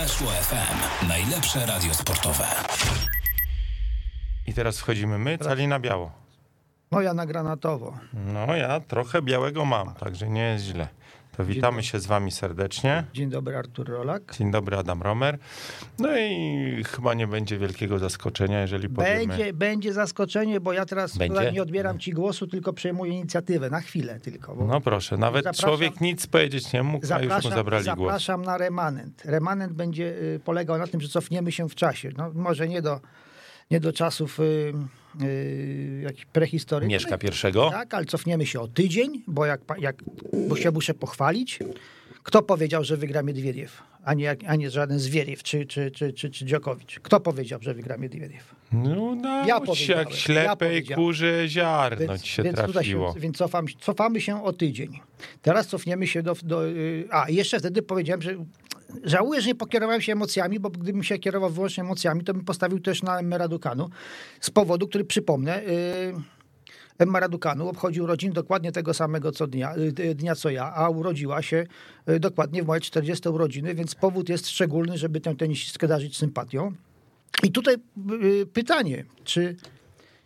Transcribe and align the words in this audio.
Weszło 0.00 0.28
FM. 0.30 1.06
Najlepsze 1.08 1.66
radio 1.66 1.94
sportowe. 1.94 2.44
I 4.46 4.54
teraz 4.54 4.78
wchodzimy 4.78 5.18
my, 5.18 5.38
cali 5.38 5.68
na 5.68 5.80
biało. 5.80 6.12
No 6.92 7.00
ja 7.00 7.14
na 7.14 7.26
granatowo. 7.26 7.98
No 8.12 8.56
ja 8.56 8.80
trochę 8.80 9.22
białego 9.22 9.64
mam, 9.64 9.94
także 9.94 10.28
nie 10.28 10.42
jest 10.42 10.64
źle. 10.64 10.88
To 11.36 11.44
witamy 11.44 11.82
się 11.82 12.00
z 12.00 12.06
wami 12.06 12.30
serdecznie. 12.30 13.04
Dzień 13.14 13.30
dobry, 13.30 13.56
Artur 13.56 13.88
Rolak. 13.88 14.36
Dzień 14.38 14.50
dobry, 14.50 14.76
Adam 14.76 15.02
Romer. 15.02 15.38
No 15.98 16.18
i 16.18 16.84
chyba 16.84 17.14
nie 17.14 17.26
będzie 17.26 17.58
wielkiego 17.58 17.98
zaskoczenia, 17.98 18.60
jeżeli 18.60 18.88
powiemy... 18.88 19.26
Będzie, 19.26 19.52
będzie 19.52 19.92
zaskoczenie, 19.92 20.60
bo 20.60 20.72
ja 20.72 20.86
teraz 20.86 21.16
Będzie? 21.18 21.52
nie 21.52 21.62
odbieram 21.62 21.98
ci 21.98 22.12
głosu, 22.12 22.46
tylko 22.46 22.72
przejmuję 22.72 23.12
inicjatywę, 23.12 23.70
na 23.70 23.80
chwilę 23.80 24.20
tylko. 24.20 24.54
No 24.54 24.80
proszę, 24.80 25.16
nawet 25.16 25.44
Zapraszam- 25.44 25.68
człowiek 25.68 26.00
nic 26.00 26.26
powiedzieć 26.26 26.72
nie 26.72 26.82
mógł, 26.82 27.06
a 27.14 27.18
już 27.18 27.22
mu 27.24 27.28
zapraszam, 27.28 27.52
zabrali 27.52 27.84
głos. 27.84 27.96
zapraszam 27.98 28.42
na 28.42 28.58
remanent. 28.58 29.22
Remanent 29.24 29.72
będzie 29.72 30.04
y, 30.34 30.40
polegał 30.44 30.78
na 30.78 30.86
tym, 30.86 31.00
że 31.00 31.08
cofniemy 31.08 31.52
się 31.52 31.68
w 31.68 31.74
czasie. 31.74 32.10
No, 32.18 32.30
może 32.34 32.68
nie 32.68 32.82
do, 32.82 33.00
nie 33.70 33.80
do 33.80 33.92
czasów 33.92 34.40
y, 34.40 34.72
y, 35.22 36.00
jakichś 36.04 36.24
prehistorycznych. 36.24 36.92
Mieszka 37.02 37.18
pierwszego. 37.18 37.70
Tak, 37.70 37.94
ale 37.94 38.04
cofniemy 38.06 38.46
się 38.46 38.60
o 38.60 38.68
tydzień, 38.68 39.22
bo, 39.26 39.46
jak, 39.46 39.60
jak, 39.78 39.96
bo 40.48 40.56
się 40.56 40.70
muszę 40.70 40.94
pochwalić. 40.94 41.58
Kto 42.22 42.42
powiedział, 42.42 42.84
że 42.84 42.96
wygra 42.96 43.22
Miedwiediew, 43.22 43.82
a 44.04 44.14
nie, 44.14 44.36
a 44.46 44.56
nie 44.56 44.70
żaden 44.70 44.98
Zwieriew 44.98 45.42
czy, 45.42 45.66
czy, 45.66 45.90
czy, 45.90 46.12
czy, 46.12 46.30
czy 46.30 46.44
Dziokowicz? 46.46 47.00
Kto 47.00 47.20
powiedział, 47.20 47.58
że 47.62 47.74
wygra 47.74 47.96
Miedwiediew? 47.96 48.54
No 48.72 49.14
naucz 49.14 49.48
Ja 49.48 49.60
powiedziałem, 49.60 50.00
jak 50.00 50.10
ja 50.10 50.16
ślepej 50.16 50.68
powiedziałem. 50.68 51.04
kurze 51.04 51.48
ziarno 51.48 52.06
Więc, 52.06 52.22
ci 52.22 52.28
się 52.32 52.42
więc, 52.42 52.56
trafiło. 52.56 53.14
się, 53.14 53.20
więc 53.20 53.36
cofam, 53.36 53.66
cofamy 53.80 54.20
się 54.20 54.44
o 54.44 54.52
tydzień. 54.52 55.00
Teraz 55.42 55.66
cofniemy 55.66 56.06
się 56.06 56.22
do. 56.22 56.34
do 56.42 56.66
y, 56.66 57.08
a, 57.10 57.30
jeszcze 57.30 57.58
wtedy 57.58 57.82
powiedziałem, 57.82 58.22
że 58.22 58.36
żałuję, 59.04 59.40
że 59.40 59.48
nie 59.48 59.54
pokierowałem 59.54 60.00
się 60.00 60.12
emocjami, 60.12 60.60
bo 60.60 60.70
gdybym 60.70 61.02
się 61.02 61.18
kierował 61.18 61.50
wyłącznie 61.50 61.82
emocjami, 61.82 62.24
to 62.24 62.34
bym 62.34 62.44
postawił 62.44 62.80
też 62.80 63.02
na 63.02 63.18
Emmera 63.18 63.48
Dukanu. 63.48 63.90
Z 64.40 64.50
powodu, 64.50 64.88
który 64.88 65.04
przypomnę. 65.04 65.62
Y, 65.62 66.14
Emma 66.98 67.20
Raducanu 67.20 67.68
obchodził 67.68 68.04
urodzin 68.04 68.32
dokładnie 68.32 68.72
tego 68.72 68.94
samego 68.94 69.32
co 69.32 69.46
dnia, 69.46 69.74
y, 69.76 70.14
dnia 70.14 70.34
co 70.34 70.50
ja, 70.50 70.74
a 70.74 70.88
urodziła 70.88 71.42
się 71.42 71.66
y, 72.10 72.20
dokładnie 72.20 72.62
w 72.62 72.66
moje 72.66 72.80
40 72.80 73.28
urodziny, 73.28 73.74
więc 73.74 73.94
powód 73.94 74.28
jest 74.28 74.48
szczególny, 74.48 74.98
żeby 74.98 75.20
tę 75.20 75.36
tenisistkę 75.36 75.88
darzyć 75.88 76.16
sympatią. 76.16 76.72
I 77.42 77.52
tutaj 77.52 77.76
pytanie, 78.52 79.04
czy, 79.24 79.56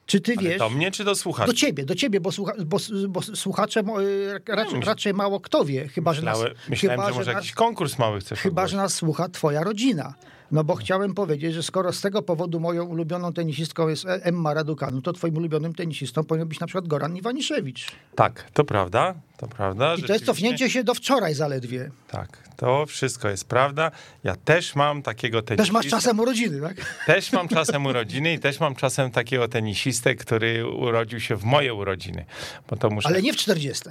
czy 0.06 0.20
ty 0.20 0.34
Ale 0.38 0.48
wiesz... 0.48 0.58
do 0.58 0.70
mnie 0.70 0.90
czy 0.90 1.04
do 1.04 1.14
słuchaczy? 1.14 1.46
Do 1.52 1.54
ciebie, 1.58 1.84
do 1.84 1.94
ciebie, 1.94 2.20
bo, 2.20 2.32
słucha, 2.32 2.52
bo, 2.66 2.78
bo 3.08 3.22
słuchacze 3.22 3.80
y, 3.80 4.54
raczej, 4.54 4.80
raczej 4.80 5.14
mało 5.14 5.40
kto 5.40 5.64
wie, 5.64 5.88
chyba, 5.88 6.14
że 6.14 6.22
nas, 6.22 6.38
Myślałem, 6.68 7.00
chyba, 7.00 7.12
że 7.12 7.18
może 7.18 7.32
jakiś 7.32 7.52
konkurs 7.52 7.98
mały 7.98 8.20
chcesz 8.20 8.38
chyba, 8.40 8.62
ogłosić. 8.62 8.70
że 8.70 8.76
nas 8.76 8.94
słucha 8.94 9.28
twoja 9.28 9.64
rodzina. 9.64 10.14
No 10.52 10.64
bo 10.64 10.74
chciałem 10.74 11.14
powiedzieć, 11.14 11.54
że 11.54 11.62
skoro 11.62 11.92
z 11.92 12.00
tego 12.00 12.22
powodu 12.22 12.60
moją 12.60 12.84
ulubioną 12.84 13.32
tenisistką 13.32 13.88
jest 13.88 14.04
E- 14.04 14.24
Emma 14.24 14.54
Raducanu, 14.54 15.02
to 15.02 15.12
twoim 15.12 15.36
ulubionym 15.36 15.74
tenisistą 15.74 16.24
powinien 16.24 16.48
być 16.48 16.60
na 16.60 16.66
przykład 16.66 16.86
Goran 16.88 17.16
Iwaniszewicz. 17.16 17.86
Tak, 18.14 18.50
to 18.52 18.64
prawda, 18.64 19.14
to 19.36 19.48
prawda. 19.48 19.94
I 19.94 20.02
to 20.02 20.12
jest 20.12 20.24
cofnięcie 20.24 20.70
się 20.70 20.84
do 20.84 20.94
wczoraj 20.94 21.34
zaledwie. 21.34 21.90
Tak, 22.08 22.48
to 22.56 22.86
wszystko 22.86 23.28
jest 23.28 23.44
prawda. 23.44 23.90
Ja 24.24 24.36
też 24.36 24.74
mam 24.74 25.02
takiego 25.02 25.42
tenisistę. 25.42 25.62
Też 25.64 25.72
masz 25.72 25.86
czasem 25.86 26.20
urodziny, 26.20 26.60
tak? 26.60 26.76
Też 27.06 27.32
mam 27.32 27.48
czasem 27.48 27.86
urodziny 27.86 28.32
i 28.32 28.38
też 28.38 28.60
mam 28.60 28.74
czasem 28.74 29.10
takiego 29.10 29.48
tenisistę, 29.48 30.14
który 30.14 30.68
urodził 30.68 31.20
się 31.20 31.36
w 31.36 31.44
moje 31.44 31.74
urodziny. 31.74 32.24
Bo 32.70 32.76
to 32.76 32.90
muszę... 32.90 33.08
Ale 33.08 33.22
nie 33.22 33.32
w 33.32 33.36
40. 33.36 33.84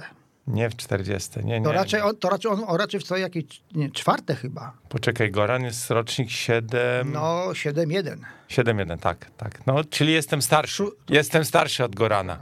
Nie 0.46 0.70
w 0.70 0.76
40, 0.76 1.30
nie, 1.44 1.60
nie. 1.60 1.66
To 1.66 1.72
raczej 1.72 2.00
on, 2.00 2.16
to 2.16 2.28
raczej 2.28 2.50
on, 2.50 2.64
on 2.66 2.76
raczej 2.76 3.00
w 3.00 3.02
co 3.02 3.16
jakieś 3.16 3.44
nie, 3.74 3.90
czwarte 3.90 4.34
chyba. 4.34 4.72
Poczekaj, 4.88 5.30
Goran 5.30 5.64
jest 5.64 5.90
rocznik 5.90 6.30
7... 6.30 7.12
No 7.12 7.44
7-1. 7.52 8.16
7-1, 8.48 8.98
tak, 8.98 9.30
tak. 9.36 9.66
No, 9.66 9.84
czyli 9.84 10.12
jestem 10.12 10.42
starszy. 10.42 10.84
Jestem 11.08 11.44
starszy 11.44 11.84
od 11.84 11.94
Gorana. 11.94 12.38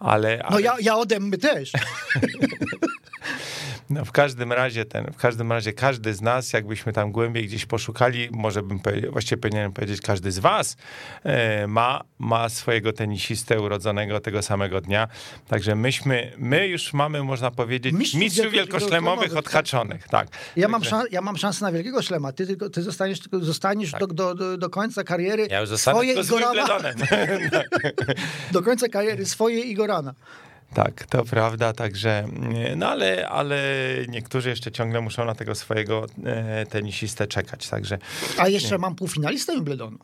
Ale, 0.00 0.42
ale 0.42 0.50
No 0.50 0.58
ja, 0.58 0.74
ja 0.80 0.96
ode 0.96 1.20
mnie 1.20 1.38
też. 1.38 1.72
no, 3.90 4.04
w 4.04 4.12
każdym 4.12 4.52
razie 4.52 4.84
ten, 4.84 5.12
w 5.12 5.16
każdym 5.16 5.52
razie 5.52 5.72
każdy 5.72 6.14
z 6.14 6.20
nas, 6.20 6.52
jakbyśmy 6.52 6.92
tam 6.92 7.12
głębiej 7.12 7.46
gdzieś 7.46 7.66
poszukali, 7.66 8.28
może 8.32 8.62
bym 8.62 8.78
powiedział, 8.78 9.12
właściwie 9.12 9.36
powinienem 9.36 9.72
powiedzieć, 9.72 10.00
każdy 10.00 10.32
z 10.32 10.38
was 10.38 10.76
e, 11.24 11.66
ma, 11.66 12.04
ma 12.18 12.48
swojego 12.48 12.92
tenisistę 12.92 13.60
urodzonego 13.60 14.20
tego 14.20 14.42
samego 14.42 14.80
dnia. 14.80 15.08
Także 15.48 15.74
myśmy, 15.74 16.32
my 16.38 16.68
już 16.68 16.92
mamy, 16.92 17.22
można 17.22 17.50
powiedzieć, 17.50 17.94
Mistrzów 17.94 18.20
mistrzów, 18.20 18.46
wielko- 18.46 18.52
wielkoszlemowych 18.52 19.36
odhaczonych, 19.36 20.08
tak. 20.08 20.28
Ja 20.56 20.68
mam, 20.68 20.84
szans, 20.84 21.08
ja 21.12 21.20
mam 21.20 21.36
szansę 21.36 21.64
na 21.64 21.72
wielkiego 21.72 22.02
szlema. 22.02 22.32
Ty, 22.32 22.46
tylko, 22.46 22.70
ty 22.70 22.82
zostaniesz, 22.82 23.20
tylko 23.20 23.40
zostaniesz 23.40 23.92
do, 23.92 24.06
do, 24.06 24.34
do, 24.34 24.56
do 24.58 24.70
końca 24.70 25.04
kariery 25.04 25.42
Tak. 25.42 25.52
Ja 25.52 25.60
już 25.60 25.68
zostanę 25.68 25.96
swojej. 25.96 26.16
Wimbledonem. 26.16 26.94
Do 28.52 28.62
końca 28.62 28.88
kariery 28.88 29.26
swojej 29.26 29.65
Igorana. 29.70 30.14
Tak, 30.74 31.06
to 31.06 31.24
prawda, 31.24 31.72
także, 31.72 32.28
no 32.76 32.88
ale, 32.88 33.28
ale 33.28 33.58
niektórzy 34.08 34.48
jeszcze 34.48 34.72
ciągle 34.72 35.00
muszą 35.00 35.24
na 35.24 35.34
tego 35.34 35.54
swojego 35.54 36.06
e, 36.24 36.66
tenisistę 36.66 37.26
czekać, 37.26 37.68
także 37.68 37.98
A 38.38 38.48
jeszcze 38.48 38.78
mam 38.78 38.94
półfinalistę 38.94 39.52
Wimbledonu. 39.54 39.98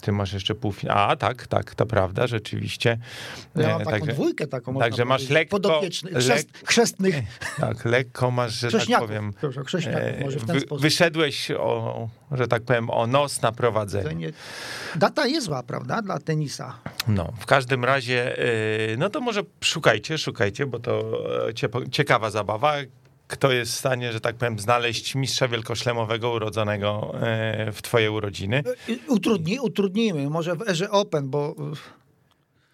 Ty 0.00 0.12
masz 0.12 0.32
jeszcze 0.32 0.54
półfinał. 0.54 0.96
A, 0.98 1.16
tak, 1.16 1.46
tak, 1.46 1.74
to 1.74 1.86
prawda, 1.86 2.26
rzeczywiście. 2.26 2.98
Ja 3.56 3.64
E, 3.64 3.68
mam 3.72 3.78
taką 3.78 3.90
także- 3.90 4.12
dwójkę 4.12 4.46
taką. 4.46 4.78
także 4.78 5.04
masz 5.04 5.28
lekko- 5.28 5.48
Podopiecznych, 5.50 6.14
lek- 6.14 6.20
chrzest, 6.20 6.48
chrzestnych 6.66 7.16
Tak, 7.60 7.84
lekko 7.84 8.30
masz, 8.30 8.52
że 8.52 8.70
tak 8.70 8.98
powiem, 9.00 9.32
Proszę, 9.32 9.60
e, 9.90 10.24
może 10.24 10.38
w 10.38 10.44
ten 10.46 10.54
wy, 10.54 10.60
sposób. 10.60 10.82
wyszedłeś 10.82 11.50
o, 11.50 12.08
że 12.32 12.48
tak 12.48 12.62
powiem, 12.62 12.90
o 12.90 13.06
nos 13.06 13.42
na 13.42 13.52
prowadzenie. 13.52 14.14
Nie- 14.14 14.32
Data 14.96 15.26
jest 15.26 15.46
zła, 15.46 15.62
prawda, 15.62 16.02
dla 16.02 16.18
tenisa. 16.18 16.78
No, 17.08 17.32
w 17.40 17.46
każdym 17.46 17.84
razie, 17.84 18.38
e, 18.38 18.96
no 18.96 19.10
to 19.10 19.20
może 19.20 19.42
szukajcie, 19.60 20.18
szukajcie, 20.18 20.66
bo 20.66 20.78
to 20.78 21.02
e, 21.48 21.54
cie- 21.54 21.68
ciekawa 21.90 22.30
zabawa. 22.30 22.74
Kto 23.28 23.52
jest 23.52 23.72
w 23.72 23.76
stanie, 23.78 24.12
że 24.12 24.20
tak 24.20 24.36
powiem, 24.36 24.58
znaleźć 24.58 25.14
mistrza 25.14 25.48
wielkoszlemowego 25.48 26.30
urodzonego 26.30 27.14
e, 27.22 27.72
w 27.72 27.82
twoje 27.82 28.10
urodziny? 28.10 28.62
Y, 28.88 28.98
Utrudni, 29.08 29.60
utrudnijmy, 29.60 30.30
może 30.30 30.54
w 30.56 30.68
erze 30.68 30.90
Open, 30.90 31.30
bo 31.30 31.54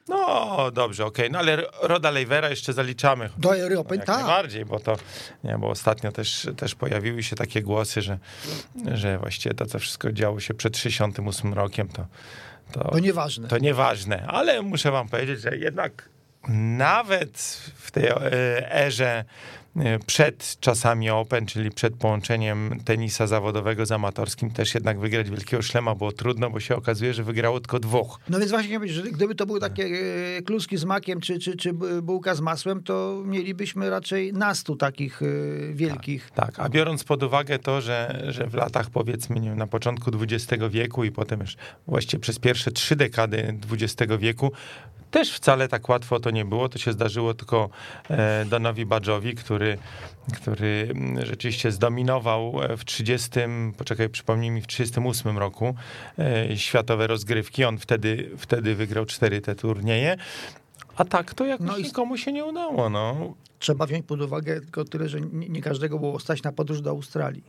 No, 0.08 0.70
dobrze, 0.70 1.04
okej, 1.06 1.30
no 1.30 1.38
ale 1.38 1.62
Roda 1.82 2.10
Lejwera 2.10 2.50
jeszcze 2.50 2.72
zaliczamy. 2.72 3.30
do 3.38 3.56
ery 3.56 3.78
Open 3.78 3.98
Jak 3.98 4.06
tak. 4.06 4.16
najbardziej, 4.16 4.64
bo 4.64 4.80
to, 4.80 4.96
nie, 5.44 5.58
bo 5.58 5.68
ostatnio 5.68 6.12
też, 6.12 6.48
też 6.56 6.74
pojawiły 6.74 7.22
się 7.22 7.36
takie 7.36 7.62
głosy, 7.62 8.02
że, 8.02 8.18
że 8.94 9.18
właściwie 9.18 9.54
to, 9.54 9.66
co 9.66 9.78
wszystko 9.78 10.12
działo 10.12 10.40
się 10.40 10.54
przed 10.54 10.76
68 10.78 11.54
rokiem, 11.54 11.88
to, 11.88 12.06
to, 12.72 12.90
To 12.90 12.98
nieważne. 12.98 13.48
to 13.48 13.58
nieważne. 13.58 14.24
Ale 14.26 14.62
muszę 14.62 14.90
wam 14.90 15.08
powiedzieć, 15.08 15.40
że 15.40 15.56
jednak 15.56 16.08
nawet 16.78 17.38
w 17.76 17.90
tej 17.90 18.04
e, 18.06 18.72
erze 18.74 19.24
przed 20.06 20.56
czasami 20.60 21.10
Open, 21.10 21.46
czyli 21.46 21.70
przed 21.70 21.96
połączeniem 21.96 22.80
tenisa 22.84 23.26
zawodowego 23.26 23.86
z 23.86 23.92
amatorskim, 23.92 24.50
też 24.50 24.74
jednak 24.74 25.00
wygrać 25.00 25.30
wielkiego 25.30 25.62
szlema 25.62 25.94
było 25.94 26.12
trudno, 26.12 26.50
bo 26.50 26.60
się 26.60 26.76
okazuje, 26.76 27.14
że 27.14 27.24
wygrało 27.24 27.60
tylko 27.60 27.78
dwóch. 27.80 28.20
No 28.28 28.38
więc 28.38 28.50
właśnie 28.50 28.88
że 28.88 29.02
gdyby 29.02 29.34
to 29.34 29.46
były 29.46 29.60
takie 29.60 29.84
e, 30.38 30.42
kluski 30.42 30.76
z 30.76 30.84
makiem 30.84 31.20
czy, 31.20 31.38
czy, 31.38 31.56
czy 31.56 31.72
bu- 31.72 32.02
bułka 32.02 32.34
z 32.34 32.40
masłem, 32.40 32.82
to 32.82 33.22
mielibyśmy 33.24 33.90
raczej 33.90 34.32
nastu 34.32 34.76
takich 34.76 35.22
e, 35.22 35.26
wielkich. 35.74 36.30
Tak, 36.34 36.58
a 36.58 36.68
biorąc 36.68 37.04
pod 37.04 37.22
uwagę 37.22 37.58
to, 37.58 37.80
że, 37.80 38.24
że 38.28 38.46
w 38.46 38.54
latach 38.54 38.90
powiedzmy 38.90 39.40
nie 39.40 39.48
wiem, 39.48 39.58
na 39.58 39.66
początku 39.66 40.10
XX 40.22 40.62
wieku 40.70 41.04
i 41.04 41.12
potem 41.12 41.40
już 41.40 41.56
właściwie 41.86 42.20
przez 42.20 42.38
pierwsze 42.38 42.70
trzy 42.70 42.96
dekady 42.96 43.58
XX 43.72 44.12
wieku 44.18 44.52
też 45.12 45.32
wcale 45.32 45.68
tak 45.68 45.88
łatwo 45.88 46.20
to 46.20 46.30
nie 46.30 46.44
było. 46.44 46.68
To 46.68 46.78
się 46.78 46.92
zdarzyło 46.92 47.34
tylko 47.34 47.70
e, 48.10 48.44
Donowi 48.44 48.86
Badżowi, 48.86 49.34
który, 49.34 49.61
który 50.36 50.88
mm, 50.90 51.26
rzeczywiście 51.26 51.72
zdominował 51.72 52.54
w 52.76 52.84
30, 52.84 53.30
poczekaj, 53.78 54.08
przypomnij 54.08 54.50
mi, 54.50 54.60
w 54.62 54.66
38 54.66 55.38
roku 55.38 55.74
e, 56.18 56.56
światowe 56.56 57.06
rozgrywki. 57.06 57.64
On 57.64 57.78
wtedy, 57.78 58.30
wtedy 58.38 58.74
wygrał 58.74 59.04
cztery 59.06 59.40
te 59.40 59.54
turnieje. 59.54 60.16
A 60.96 61.04
tak 61.04 61.34
to 61.34 61.46
jakoś 61.46 61.66
No 61.66 61.76
i- 61.76 61.82
nikomu 61.82 62.16
się 62.16 62.32
nie 62.32 62.44
udało. 62.44 62.90
No. 62.90 63.34
Trzeba 63.58 63.86
wziąć 63.86 64.06
pod 64.06 64.20
uwagę 64.22 64.60
tylko 64.60 64.84
tyle, 64.84 65.08
że 65.08 65.20
nie, 65.20 65.48
nie 65.48 65.62
każdego 65.62 65.98
było 65.98 66.20
stać 66.20 66.42
na 66.42 66.52
podróż 66.52 66.80
do 66.80 66.90
Australii. 66.90 67.42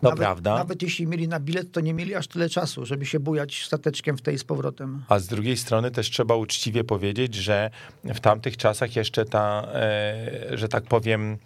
To 0.00 0.08
nawet, 0.08 0.18
prawda. 0.18 0.54
Nawet 0.54 0.82
jeśli 0.82 1.06
mieli 1.06 1.28
na 1.28 1.40
bilet, 1.40 1.72
to 1.72 1.80
nie 1.80 1.94
mieli 1.94 2.14
aż 2.14 2.28
tyle 2.28 2.48
czasu, 2.48 2.86
żeby 2.86 3.06
się 3.06 3.20
bujać 3.20 3.64
stateczkiem 3.64 4.16
w 4.16 4.22
tej 4.22 4.38
z 4.38 4.44
powrotem. 4.44 5.04
A 5.08 5.18
z 5.18 5.26
drugiej 5.26 5.56
strony 5.56 5.90
też 5.90 6.10
trzeba 6.10 6.34
uczciwie 6.34 6.84
powiedzieć, 6.84 7.34
że 7.34 7.70
w 8.04 8.20
tamtych 8.20 8.56
czasach 8.56 8.96
jeszcze 8.96 9.24
ta, 9.24 9.68
e, 9.72 10.58
że 10.58 10.68
tak 10.68 10.84
powiem, 10.84 11.38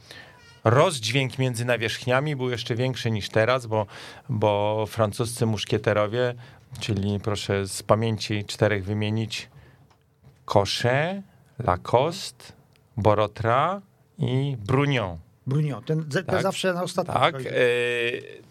rozdźwięk 0.65 1.39
między 1.39 1.65
nawierzchniami 1.65 2.37
był 2.37 2.51
jeszcze 2.51 2.75
większy 2.75 3.11
niż 3.11 3.29
teraz, 3.29 3.67
bo, 3.67 3.87
bo 4.29 4.85
francuscy 4.87 5.47
muszkieterowie, 5.47 6.35
czyli 6.81 7.21
proszę 7.21 7.67
z 7.67 7.83
pamięci 7.83 8.45
czterech 8.45 8.85
wymienić, 8.85 9.49
Cochet, 10.45 11.23
Lacoste, 11.59 12.45
Borotra 12.97 13.83
i 14.19 14.57
Brunion. 14.67 15.19
Brunion, 15.53 15.83
ten, 15.85 16.05
Tak. 16.27 16.43
zawsze 16.43 16.73
na 16.75 16.83
ostatnim. 16.83 17.17
Tak, 17.17 17.35
e, 17.35 17.41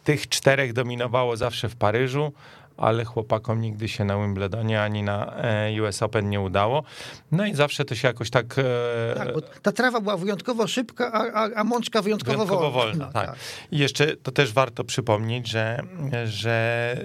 tych 0.04 0.30
czterech 0.30 0.74
dominowało 0.74 1.38
zawsze 1.38 1.70
w 1.70 1.76
Paryżu, 1.76 2.32
ale 2.78 3.06
chłopakom 3.06 3.62
nigdy 3.62 3.88
się 3.88 4.06
na 4.06 4.18
Wimbledonie 4.18 4.82
ani 4.82 5.04
na 5.04 5.36
e, 5.36 5.82
US 5.82 6.04
Open 6.04 6.30
nie 6.30 6.42
udało. 6.42 6.84
No 7.32 7.46
i 7.46 7.56
zawsze 7.56 7.86
to 7.86 7.96
się 7.96 8.08
jakoś 8.08 8.30
tak... 8.30 8.56
e, 8.58 9.16
Tak, 9.18 9.34
bo 9.34 9.42
ta 9.42 9.72
trawa 9.72 10.02
była 10.02 10.18
wyjątkowo 10.18 10.68
szybka, 10.68 11.12
a, 11.12 11.32
a, 11.44 11.50
a 11.56 11.64
mączka 11.64 12.02
wyjątkowo, 12.02 12.32
Wyjątkowo 12.38 12.72
wolna. 12.72 12.92
wolna, 12.92 13.06
No, 13.06 13.12
tak. 13.14 13.36
I 13.72 13.78
jeszcze 13.78 14.16
to 14.18 14.32
też 14.32 14.54
warto 14.54 14.84
przypomnieć, 14.84 15.48
że, 15.48 15.80
że 16.26 16.98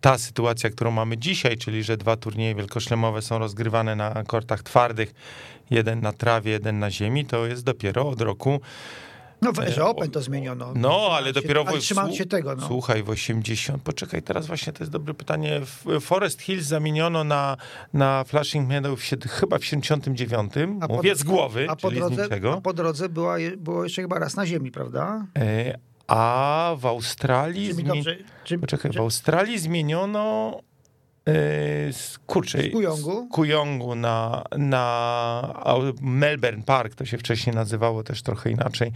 ta 0.00 0.18
sytuacja, 0.18 0.70
którą 0.70 0.90
mamy 0.90 1.18
dzisiaj, 1.18 1.56
czyli 1.56 1.82
że 1.82 1.96
dwa 1.96 2.16
turnieje 2.16 2.54
wielkoszlemowe 2.54 3.22
są 3.22 3.38
rozgrywane 3.38 3.96
na 3.96 4.24
kortach 4.26 4.62
twardych, 4.62 5.14
jeden 5.70 6.00
na 6.00 6.12
trawie, 6.12 6.50
jeden 6.50 6.78
na 6.78 6.90
ziemi, 6.90 7.24
to 7.26 7.46
jest 7.46 7.64
dopiero 7.64 8.08
od 8.08 8.20
roku. 8.20 8.60
No 9.42 9.52
w 9.52 9.78
Open 9.78 10.10
to 10.10 10.22
zmieniono. 10.22 10.72
No, 10.74 11.08
ale 11.12 11.26
się- 11.26 11.32
dopiero 11.32 11.64
ale 11.66 11.78
trzymając 11.78 12.16
się 12.16 12.26
tego, 12.26 12.56
no. 12.56 12.66
Słuchaj, 12.66 13.02
w 13.02 13.10
80. 13.10 13.82
Poczekaj, 13.82 14.22
teraz 14.22 14.46
właśnie 14.46 14.72
to 14.72 14.78
jest 14.80 14.92
dobre 14.92 15.14
pytanie. 15.14 15.60
Forest 16.00 16.42
Hills 16.42 16.64
zamieniono 16.66 17.24
na, 17.24 17.56
na 17.92 18.24
Flushing 18.24 18.68
Meadow 18.68 19.00
w, 19.00 19.28
chyba 19.28 19.58
w 19.58 19.64
79. 19.64 20.52
A 20.80 20.88
po- 20.88 20.94
Mówię 20.94 21.14
z 21.16 21.22
głowy, 21.22 21.66
a 21.70 21.76
po 21.76 21.90
drodze. 21.90 22.28
A 22.56 22.60
po 22.60 22.72
drodze 22.72 23.08
była, 23.08 23.36
było 23.56 23.84
jeszcze 23.84 24.02
chyba 24.02 24.18
raz 24.18 24.36
na 24.36 24.46
ziemi, 24.46 24.70
prawda? 24.70 25.26
E, 25.38 25.78
A 26.08 26.74
w 26.78 26.86
Australii. 26.86 27.68
Czy 27.68 27.74
mi 27.74 27.84
dobrze, 27.84 28.16
czy, 28.44 28.58
Poczekaj, 28.58 28.90
czy, 28.92 28.98
w 28.98 29.00
Australii 29.00 29.58
zmieniono 29.58 30.60
z, 31.92 32.18
kurczę, 32.26 32.58
Z 32.62 32.72
Kujongu? 32.72 33.28
z 33.30 33.34
Kujongu 33.34 33.94
na, 33.94 34.44
na 34.58 35.54
Melbourne 36.00 36.62
Park, 36.62 36.94
to 36.94 37.04
się 37.04 37.18
wcześniej 37.18 37.56
nazywało 37.56 38.02
też 38.02 38.22
trochę 38.22 38.50
inaczej. 38.50 38.92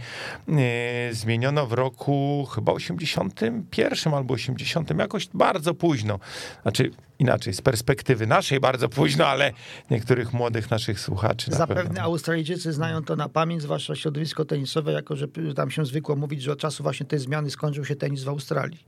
E, 0.49 1.13
Zmieniono 1.13 1.67
w 1.67 1.73
roku 1.73 2.45
chyba 2.55 2.71
81 2.71 4.13
albo 4.13 4.33
80, 4.33 4.89
jakoś 4.99 5.27
bardzo 5.33 5.73
późno. 5.73 6.19
Znaczy 6.61 6.91
inaczej, 7.19 7.53
z 7.53 7.61
perspektywy 7.61 8.27
naszej 8.27 8.59
bardzo 8.59 8.89
późno, 8.89 9.27
ale 9.27 9.51
niektórych 9.89 10.33
młodych 10.33 10.71
naszych 10.71 10.99
słuchaczy 10.99 11.51
Zapewne 11.51 11.83
pewno. 11.83 12.01
Australijczycy 12.01 12.73
znają 12.73 13.03
to 13.03 13.15
na 13.15 13.29
pamięć, 13.29 13.61
zwłaszcza 13.61 13.95
środowisko 13.95 14.45
tenisowe, 14.45 14.91
jako 14.91 15.15
że 15.15 15.27
tam 15.55 15.71
się 15.71 15.85
zwykło 15.85 16.15
mówić, 16.15 16.41
że 16.41 16.51
od 16.51 16.59
czasu 16.59 16.83
właśnie 16.83 17.05
tej 17.05 17.19
zmiany 17.19 17.49
skończył 17.49 17.85
się 17.85 17.95
tenis 17.95 18.23
w 18.23 18.29
Australii. 18.29 18.85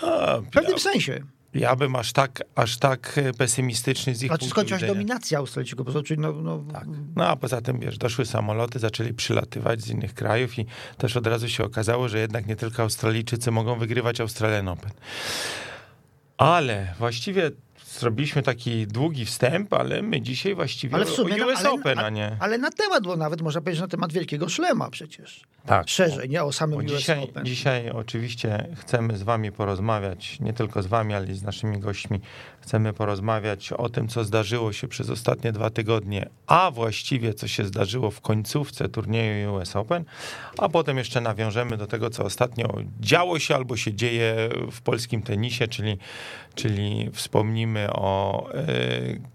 A, 0.00 0.38
W 0.40 0.50
pewnym 0.50 0.78
sensie. 0.78 1.20
Ja 1.54 1.76
bym 1.76 1.96
aż 1.96 2.12
tak, 2.12 2.42
aż 2.54 2.78
tak 2.78 3.18
e, 3.18 3.32
pesymistyczny 3.32 4.14
z 4.14 4.22
ich 4.22 4.28
Znaczy 4.28 4.44
punktu 4.44 4.74
widzenia. 4.74 4.92
dominacja 4.92 5.38
Australijczyków, 5.38 5.92
bo 5.94 6.02
czyli 6.02 6.20
no, 6.20 6.32
no, 6.32 6.64
Tak. 6.72 6.84
No 7.16 7.28
a 7.28 7.36
poza 7.36 7.60
tym, 7.60 7.80
wiesz, 7.80 7.98
doszły 7.98 8.26
samoloty, 8.26 8.78
zaczęli 8.78 9.14
przylatywać 9.14 9.82
z 9.82 9.90
innych 9.90 10.14
krajów 10.14 10.58
i 10.58 10.66
też 10.98 11.16
od 11.16 11.26
razu 11.26 11.48
się 11.48 11.64
okazało, 11.64 12.08
że 12.08 12.18
jednak 12.18 12.46
nie 12.46 12.56
tylko 12.56 12.82
Australijczycy 12.82 13.50
mogą 13.50 13.78
wygrywać 13.78 14.20
Australian 14.20 14.68
Open. 14.68 14.90
Ale 16.38 16.94
właściwie 16.98 17.50
zrobiliśmy 17.98 18.42
taki 18.42 18.86
długi 18.86 19.24
wstęp, 19.24 19.72
ale 19.72 20.02
my 20.02 20.20
dzisiaj 20.20 20.54
właściwie 20.54 20.94
ale 20.94 21.04
w 21.04 21.10
sumie 21.10 21.44
o 21.44 21.48
US 21.48 21.58
ale, 21.58 21.70
Open, 21.70 21.98
a 21.98 22.10
nie... 22.10 22.36
ale 22.40 22.58
na 22.58 22.70
temat, 22.70 23.04
bo 23.04 23.16
nawet 23.16 23.42
można 23.42 23.60
powiedzieć 23.60 23.80
na 23.80 23.88
temat 23.88 24.12
wielkiego 24.12 24.48
szlema 24.48 24.90
przecież. 24.90 25.44
Tak. 25.66 25.88
Szerzej, 25.88 26.28
nie 26.28 26.44
o 26.44 26.52
samym 26.52 26.78
Bo 26.78 26.92
US 26.92 26.98
dzisiaj, 26.98 27.22
Open. 27.22 27.46
dzisiaj 27.46 27.90
oczywiście 27.90 28.68
chcemy 28.74 29.16
z 29.16 29.22
wami 29.22 29.52
porozmawiać, 29.52 30.40
nie 30.40 30.52
tylko 30.52 30.82
z 30.82 30.86
wami, 30.86 31.14
ale 31.14 31.26
i 31.26 31.34
z 31.34 31.42
naszymi 31.42 31.78
gośćmi. 31.78 32.20
Chcemy 32.60 32.92
porozmawiać 32.92 33.72
o 33.72 33.88
tym, 33.88 34.08
co 34.08 34.24
zdarzyło 34.24 34.72
się 34.72 34.88
przez 34.88 35.10
ostatnie 35.10 35.52
dwa 35.52 35.70
tygodnie, 35.70 36.28
a 36.46 36.70
właściwie 36.70 37.34
co 37.34 37.48
się 37.48 37.64
zdarzyło 37.64 38.10
w 38.10 38.20
końcówce 38.20 38.88
turnieju 38.88 39.54
US 39.54 39.76
Open, 39.76 40.04
a 40.58 40.68
potem 40.68 40.98
jeszcze 40.98 41.20
nawiążemy 41.20 41.76
do 41.76 41.86
tego, 41.86 42.10
co 42.10 42.24
ostatnio 42.24 42.68
działo 43.00 43.38
się 43.38 43.54
albo 43.54 43.76
się 43.76 43.94
dzieje 43.94 44.48
w 44.72 44.80
polskim 44.80 45.22
tenisie, 45.22 45.68
czyli, 45.68 45.98
czyli 46.54 47.10
wspomnimy 47.12 47.92
o 47.92 48.46
e, 48.54 48.66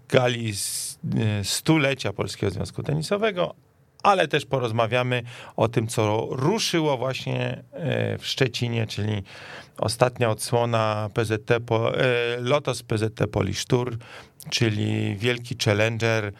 gali 0.08 0.52
e, 0.52 1.44
stulecia 1.44 2.12
Polskiego 2.12 2.50
Związku 2.50 2.82
Tenisowego, 2.82 3.54
ale 4.02 4.28
też 4.28 4.46
porozmawiamy 4.46 5.22
o 5.56 5.68
tym, 5.68 5.86
co 5.86 6.28
ruszyło 6.30 6.96
właśnie 6.98 7.62
e, 7.72 8.18
w 8.18 8.26
Szczecinie, 8.26 8.86
czyli 8.86 9.22
ostatnia 9.78 10.30
odsłona 10.30 11.10
PZT, 11.14 11.50
e, 11.50 11.60
Lotos 12.38 12.82
PZT 12.82 13.26
Polish 13.32 13.64
Tour, 13.64 13.96
czyli 14.50 15.16
wielki 15.16 15.56
challenger, 15.64 16.32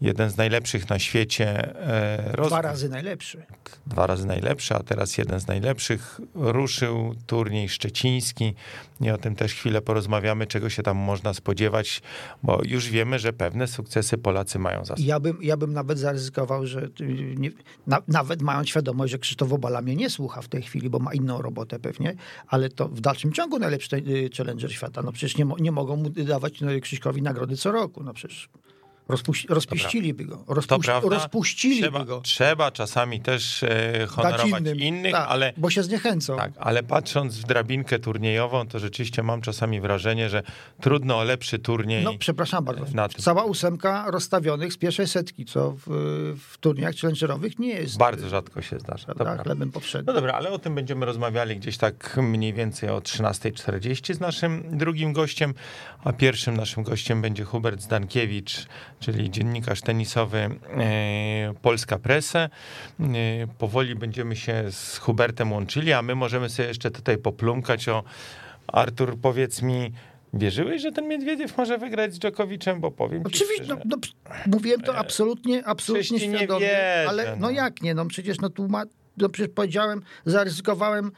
jeden 0.00 0.30
z 0.30 0.36
najlepszych 0.36 0.90
na 0.90 0.98
świecie. 0.98 1.74
e, 1.76 2.32
roz- 2.32 2.48
Dwa 2.48 2.62
razy 2.62 2.88
najlepszy. 2.88 3.42
dwa 3.86 4.06
razy 4.06 4.26
najlepszy, 4.26 4.74
a 4.74 4.82
teraz 4.82 5.18
jeden 5.18 5.40
z 5.40 5.46
najlepszych. 5.46 6.20
Ruszył 6.34 7.14
turniej 7.26 7.68
szczeciński 7.68 8.54
i 9.00 9.10
o 9.10 9.18
tym 9.18 9.34
też 9.36 9.54
chwilę 9.54 9.82
porozmawiamy, 9.82 10.46
czego 10.46 10.70
się 10.70 10.82
tam 10.82 10.96
można 10.96 11.34
spodziewać, 11.34 12.02
bo 12.42 12.60
już 12.64 12.88
wiemy, 12.88 13.18
że 13.18 13.32
pewne 13.32 13.66
sukcesy 13.66 14.18
Polacy 14.18 14.58
mają 14.58 14.84
za 14.84 14.96
sobą. 14.96 15.08
Ja 15.08 15.20
bym, 15.20 15.38
ja 15.42 15.56
bym 15.56 15.72
nawet 15.72 15.98
zaryzykował, 15.98 16.66
że 16.66 16.80
y, 17.00 17.34
nie, 17.38 17.50
na, 17.86 17.98
nawet 18.08 18.42
mając 18.42 18.68
świadomość, 18.68 19.12
że 19.12 19.18
Krzysztof 19.18 19.48
Wobala 19.48 19.82
mnie 19.82 19.96
nie 19.96 20.10
słucha 20.10 20.42
w 20.42 20.48
tej 20.48 20.62
chwili, 20.62 20.90
bo 20.90 20.98
ma 20.98 21.14
inną 21.14 21.42
robotę 21.42 21.78
pewnie, 21.78 22.14
ale 22.46 22.68
to 22.68 22.88
w 22.88 23.00
dalszym 23.00 23.32
ciągu 23.32 23.58
najlepszy 23.58 23.96
y, 23.96 24.30
challenger 24.36 24.72
świata. 24.72 25.02
No 25.02 25.12
przecież 25.12 25.36
nie, 25.38 25.46
nie 25.60 25.72
mogą 25.72 25.96
mu 25.96 26.10
dawać 26.10 26.60
no, 26.60 26.70
Krzyśkowi 26.82 27.22
nagrody 27.22 27.56
co 27.56 27.72
roku. 27.72 28.02
No 28.02 28.12
przecież 28.14 28.48
rozpuści, 29.10 29.46
rozpuściliby 29.50 30.24
go. 30.24 30.36
To 30.46 30.54
Rozpuś, 30.54 30.86
prawda. 30.86 31.08
rozpuściliby 31.08 31.80
trzeba, 31.82 32.04
go. 32.04 32.20
trzeba 32.20 32.70
czasami 32.70 33.20
też 33.20 33.62
e, 33.62 34.06
honorować 34.08 34.62
innych, 34.76 35.12
tak, 35.12 35.26
ale, 35.28 35.52
Bo 35.56 35.70
się 35.70 35.82
zniechęcą. 35.82 36.36
tak, 36.36 36.52
ale 36.58 36.82
patrząc 36.82 37.36
w 37.38 37.44
drabinkę 37.44 37.98
turniejową, 37.98 38.66
to 38.68 38.78
rzeczywiście 38.78 39.22
mam 39.22 39.40
czasami 39.40 39.80
wrażenie, 39.80 40.28
że 40.30 40.42
trudno 40.80 41.18
o 41.18 41.24
lepszy 41.24 41.58
turniej. 41.58 42.04
No, 42.04 42.12
przepraszam 42.18 42.64
bardzo. 42.64 42.84
na 42.94 43.08
tym. 43.08 43.22
Cała 43.22 43.44
ósemka 43.44 44.10
rozstawionych 44.10 44.72
z 44.72 44.76
pierwszej 44.76 45.06
setki, 45.08 45.44
co 45.44 45.70
w, 45.70 45.80
w 46.50 46.58
turniejach 46.58 46.94
challengerowych 46.96 47.58
nie 47.58 47.68
jest. 47.68 47.98
Bardzo 47.98 48.28
rzadko 48.28 48.62
się 48.62 48.78
zdarza. 48.78 49.14
prawda. 49.14 49.42
chlebem 49.42 49.68
No 49.68 49.72
powszednim. 49.72 50.14
dobra, 50.14 50.32
ale 50.32 50.50
o 50.50 50.58
tym 50.58 50.74
będziemy 50.74 51.06
rozmawiali 51.06 51.56
gdzieś 51.56 51.76
tak 51.78 52.16
mniej 52.22 52.52
więcej 52.52 52.88
o 52.90 52.98
13.40 52.98 54.14
z 54.14 54.20
naszym 54.20 54.64
drugim 54.78 55.12
gościem, 55.12 55.54
a 56.04 56.12
pierwszym 56.12 56.56
naszym 56.56 56.82
gościem 56.82 57.22
będzie 57.22 57.44
Hubert 57.44 57.80
Zdankiewicz, 57.82 58.66
czyli 59.00 59.30
dziennikarz 59.30 59.80
tenisowy 59.80 60.38
e, 60.38 60.50
Polska 61.62 61.98
Presę. 61.98 62.38
E, 62.38 63.06
powoli 63.58 63.94
będziemy 63.94 64.36
się 64.36 64.64
z 64.70 64.98
Hubertem 64.98 65.52
łączyli, 65.52 65.92
a 65.92 66.02
my 66.02 66.14
możemy 66.14 66.48
sobie 66.48 66.68
jeszcze 66.68 66.90
tutaj 66.90 67.18
poplumkać 67.18 67.88
o 67.88 68.04
Artur, 68.66 69.18
powiedz 69.18 69.62
mi, 69.62 69.92
wierzyłeś, 70.34 70.82
że 70.82 70.92
ten 70.92 71.08
Miedwiediew 71.08 71.58
może 71.58 71.78
wygrać 71.78 72.14
z 72.14 72.18
Dżokowiczem? 72.18 72.80
Bo 72.80 72.90
powiem 72.90 73.24
ci 73.24 73.26
Oczywiście, 73.26 73.64
no, 73.68 73.76
no, 73.84 73.96
mówiłem 74.46 74.80
to 74.80 74.96
absolutnie, 74.96 75.64
absolutnie 75.64 76.04
Przecież 76.04 76.22
ci 76.22 76.28
nie 76.28 76.38
świadomie, 76.38 76.60
wierzę, 76.60 77.06
ale 77.08 77.30
no. 77.30 77.36
no. 77.40 77.50
jak 77.50 77.82
nie, 77.82 77.94
no 77.94 78.06
przecież 78.06 78.40
no 78.40 78.50
tu 78.50 78.68
ma, 78.68 78.84
no 79.16 79.28
przecież 79.28 79.52
powiedziałem, 79.54 80.02
zaryzykowałem 80.24 81.12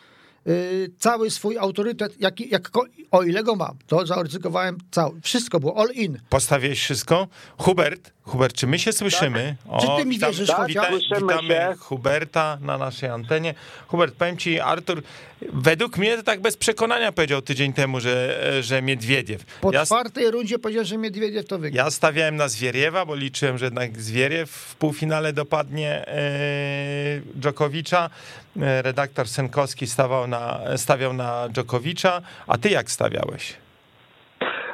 cały 0.98 1.30
swój 1.30 1.58
autorytet, 1.58 2.20
jak, 2.20 2.40
jak, 2.40 2.70
o 3.10 3.22
ile 3.22 3.42
go 3.42 3.56
mam, 3.56 3.76
to 3.86 4.06
zaryzykowałem 4.06 4.78
cały, 4.90 5.20
wszystko 5.20 5.60
było 5.60 5.80
all 5.80 5.90
in. 5.94 6.18
Postawiłeś 6.28 6.80
wszystko? 6.80 7.28
Hubert, 7.58 8.12
Hubert, 8.24 8.54
czy 8.56 8.66
my 8.66 8.78
się 8.78 8.92
słyszymy? 8.92 9.56
Czy 9.80 9.86
ty 9.98 10.04
mi 10.04 10.18
wierzysz 10.18 10.48
witam, 10.48 10.84
chociaż? 10.84 11.20
witamy 11.22 11.48
się. 11.48 11.74
Huberta 11.78 12.58
na 12.60 12.78
naszej 12.78 13.08
antenie. 13.08 13.54
Hubert, 13.88 14.14
powiem 14.14 14.36
ci, 14.36 14.60
Artur, 14.60 15.02
według 15.52 15.98
mnie 15.98 16.16
to 16.16 16.22
tak 16.22 16.40
bez 16.40 16.56
przekonania 16.56 17.12
powiedział 17.12 17.42
tydzień 17.42 17.72
temu, 17.72 18.00
że, 18.00 18.38
że 18.62 18.82
Miedwiediew. 18.82 19.44
Po 19.60 19.72
Ja, 19.72 19.86
czwartej 19.86 20.30
rundzie 20.30 20.58
powiedziałem, 20.58 20.86
że 20.86 20.98
Miedwiediew 20.98 21.46
to 21.46 21.58
wygra. 21.58 21.84
ja 21.84 21.90
stawiałem 21.90 22.36
na 22.36 22.48
Zwieriewa, 22.48 23.06
bo 23.06 23.14
liczyłem, 23.14 23.58
że 23.58 23.64
jednak 23.64 24.00
Zwieriew 24.00 24.50
w 24.50 24.74
półfinale 24.74 25.32
dopadnie 25.32 26.06
e, 26.08 26.20
Dżokowicza. 27.40 28.10
E, 28.60 28.82
redaktor 28.82 29.28
Senkowski 29.28 29.86
stawał 29.86 30.26
na, 30.26 30.60
stawiał 30.76 31.12
na 31.12 31.48
Dżokowicza. 31.52 32.22
A 32.46 32.58
ty 32.58 32.70
jak 32.70 32.90
stawiałeś? 32.90 33.54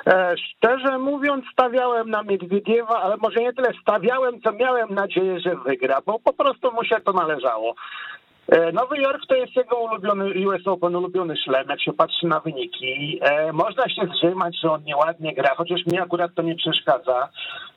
E, 0.09 0.35
Szczerze 0.37 0.99
mówiąc, 0.99 1.45
stawiałem 1.53 2.11
na 2.11 2.23
Miedwiediewa, 2.23 3.03
ale 3.03 3.17
może 3.17 3.41
nie 3.41 3.53
tyle 3.53 3.73
stawiałem, 3.83 4.41
co 4.41 4.53
miałem 4.53 4.95
nadzieję, 4.95 5.41
że 5.41 5.57
wygra, 5.57 5.99
bo 6.07 6.19
po 6.19 6.33
prostu 6.33 6.73
mu 6.73 6.85
się 6.85 6.97
to 7.05 7.13
należało. 7.13 7.75
E, 8.49 8.73
Nowy 8.73 8.99
Jork 8.99 9.27
to 9.29 9.35
jest 9.35 9.57
jego 9.57 9.77
ulubiony 9.79 10.49
US 10.49 10.67
Open, 10.67 10.97
ulubiony 10.97 11.37
szlem, 11.37 11.67
jak 11.69 11.83
się 11.83 11.93
patrzy 11.93 12.27
na 12.27 12.41
wyniki. 12.41 13.19
E, 13.23 13.53
Można 13.53 13.89
się 13.89 14.03
zrzymać, 14.15 14.61
że 14.63 14.71
on 14.71 14.85
nieładnie 14.85 15.35
gra, 15.35 15.55
chociaż 15.57 15.87
mi 15.87 15.99
akurat 15.99 16.35
to 16.35 16.43
nie 16.43 16.55
przeszkadza. 16.55 17.29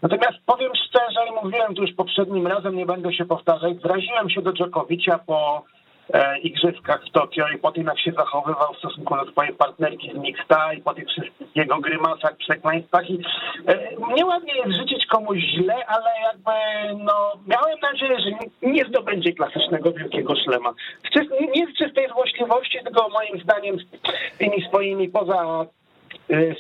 Natomiast 0.02 0.38
powiem 0.46 0.72
szczerze, 0.88 1.20
i 1.30 1.46
mówiłem 1.46 1.76
tu 1.76 1.82
już 1.82 1.96
poprzednim 1.96 2.48
razem, 2.48 2.76
nie 2.76 2.86
będę 2.86 3.14
się 3.14 3.26
powtarzać, 3.26 3.82
zraziłem 3.82 4.30
się 4.30 4.42
do 4.42 4.54
Dżokowicza 4.54 5.20
po 5.28 5.64
igrzyskach 6.44 7.06
w 7.06 7.12
Tokio 7.12 7.48
i 7.56 7.58
po 7.58 7.72
tym, 7.72 7.86
jak 7.86 8.00
się 8.00 8.12
zachowywał 8.12 8.74
w 8.74 8.78
stosunku 8.78 9.16
do 9.16 9.32
swojej 9.32 9.54
partnerki 9.54 10.12
z 10.12 10.18
Mixta 10.18 10.74
i 10.74 10.82
po 10.82 10.94
tych 10.94 11.08
wszystkich 11.08 11.56
jego 11.56 11.80
grymasach, 11.80 12.38
przekleństwach 12.38 13.10
i 13.10 13.20
e, 13.68 13.96
nieładnie 14.16 14.54
jest 14.56 14.80
życzyć 14.80 15.06
komuś 15.06 15.40
źle, 15.40 15.86
ale 15.88 16.10
jakby 16.24 16.52
no 17.04 17.32
miałem 17.48 17.80
nadzieję, 17.82 18.20
że 18.20 18.30
nie 18.62 18.86
zdobędzie 18.86 19.34
klasycznego 19.34 19.92
wielkiego 19.92 20.36
szlema. 20.36 20.74
Nie 21.56 21.68
z 21.68 21.78
czystej 21.78 22.08
złośliwości, 22.08 22.80
tylko 22.84 23.10
moim 23.10 23.44
zdaniem 23.44 23.78
z 23.80 23.84
tymi 24.38 24.62
swoimi 24.68 25.10
poza 25.10 25.44
e, 25.44 25.81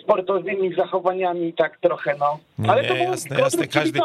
sportowymi 0.03 0.75
zachowaniami 0.75 1.53
tak 1.53 1.77
trochę, 1.77 2.15
no. 2.20 2.39
Ale 2.70 2.81
nie, 2.81 2.88
to 2.88 2.96
jasne, 2.96 3.39
jasne. 3.39 3.67
Każdy, 3.67 4.00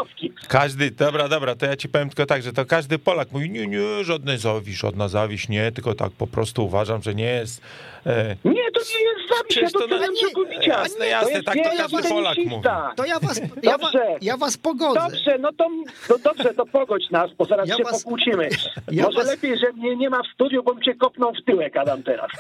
każdy, 0.49 0.91
dobra, 0.91 1.29
dobra, 1.29 1.55
to 1.55 1.67
ja 1.67 1.77
ci 1.77 1.89
powiem 1.89 2.09
tylko 2.09 2.27
tak, 2.27 2.43
że 2.43 2.53
to 2.53 2.65
każdy 2.65 2.99
Polak 2.99 3.33
mówi, 3.33 3.51
nie, 3.51 3.67
nie, 3.67 4.05
żadnej 4.05 4.39
zawiść, 4.39 4.81
żadna 4.81 5.09
zawiść, 5.09 5.49
nie, 5.49 5.73
tylko 5.73 5.95
tak 5.95 6.13
po 6.13 6.27
prostu 6.27 6.65
uważam, 6.65 7.03
że 7.03 7.15
nie 7.15 7.25
jest... 7.25 7.63
E, 8.07 8.37
Nie, 8.45 8.71
to 8.73 8.81
nie 8.81 9.05
jest 9.05 9.27
ja 9.63 9.71
to 9.71 9.79
doceniam 9.89 10.15
na- 10.15 10.21
Dżokowicza. 10.21 10.61
jasne, 10.81 11.07
jasne, 11.07 11.31
jest 11.33 11.47
tak 11.47 11.55
to 11.55 11.63
każdy 11.77 12.09
Polak 12.09 12.37
tenisista. 12.37 12.93
To 12.97 13.05
ja 13.07 13.21
was, 13.21 13.41
ja, 13.63 13.79
wa, 13.79 13.79
Dobrze. 13.79 14.07
ja 14.23 14.37
was 14.37 14.57
pogodzę. 14.57 15.01
Dobrze, 15.01 15.39
no 15.41 15.53
to, 15.53 15.67
to 16.09 16.19
dobrze, 16.19 16.55
to 16.55 16.67
pogodź 16.67 17.11
nas, 17.11 17.31
bo 17.39 17.45
zaraz 17.45 17.69
Ja 17.69 17.77
się 17.77 17.83
was- 17.85 18.03
pokłócimy. 18.05 18.49
ja 18.93 19.05
Może 19.05 19.19
was- 19.19 19.27
lepiej, 19.29 19.59
że 19.59 19.73
mnie 19.73 19.97
nie 19.97 20.11
ma 20.11 20.23
w 20.23 20.27
studiu, 20.35 20.63
bo 20.63 20.75
bym 20.75 20.83
cię 20.83 20.95
kopnął 20.95 21.33
w 21.35 21.45
tyłek, 21.45 21.77
Adam, 21.77 22.03
teraz. 22.03 22.31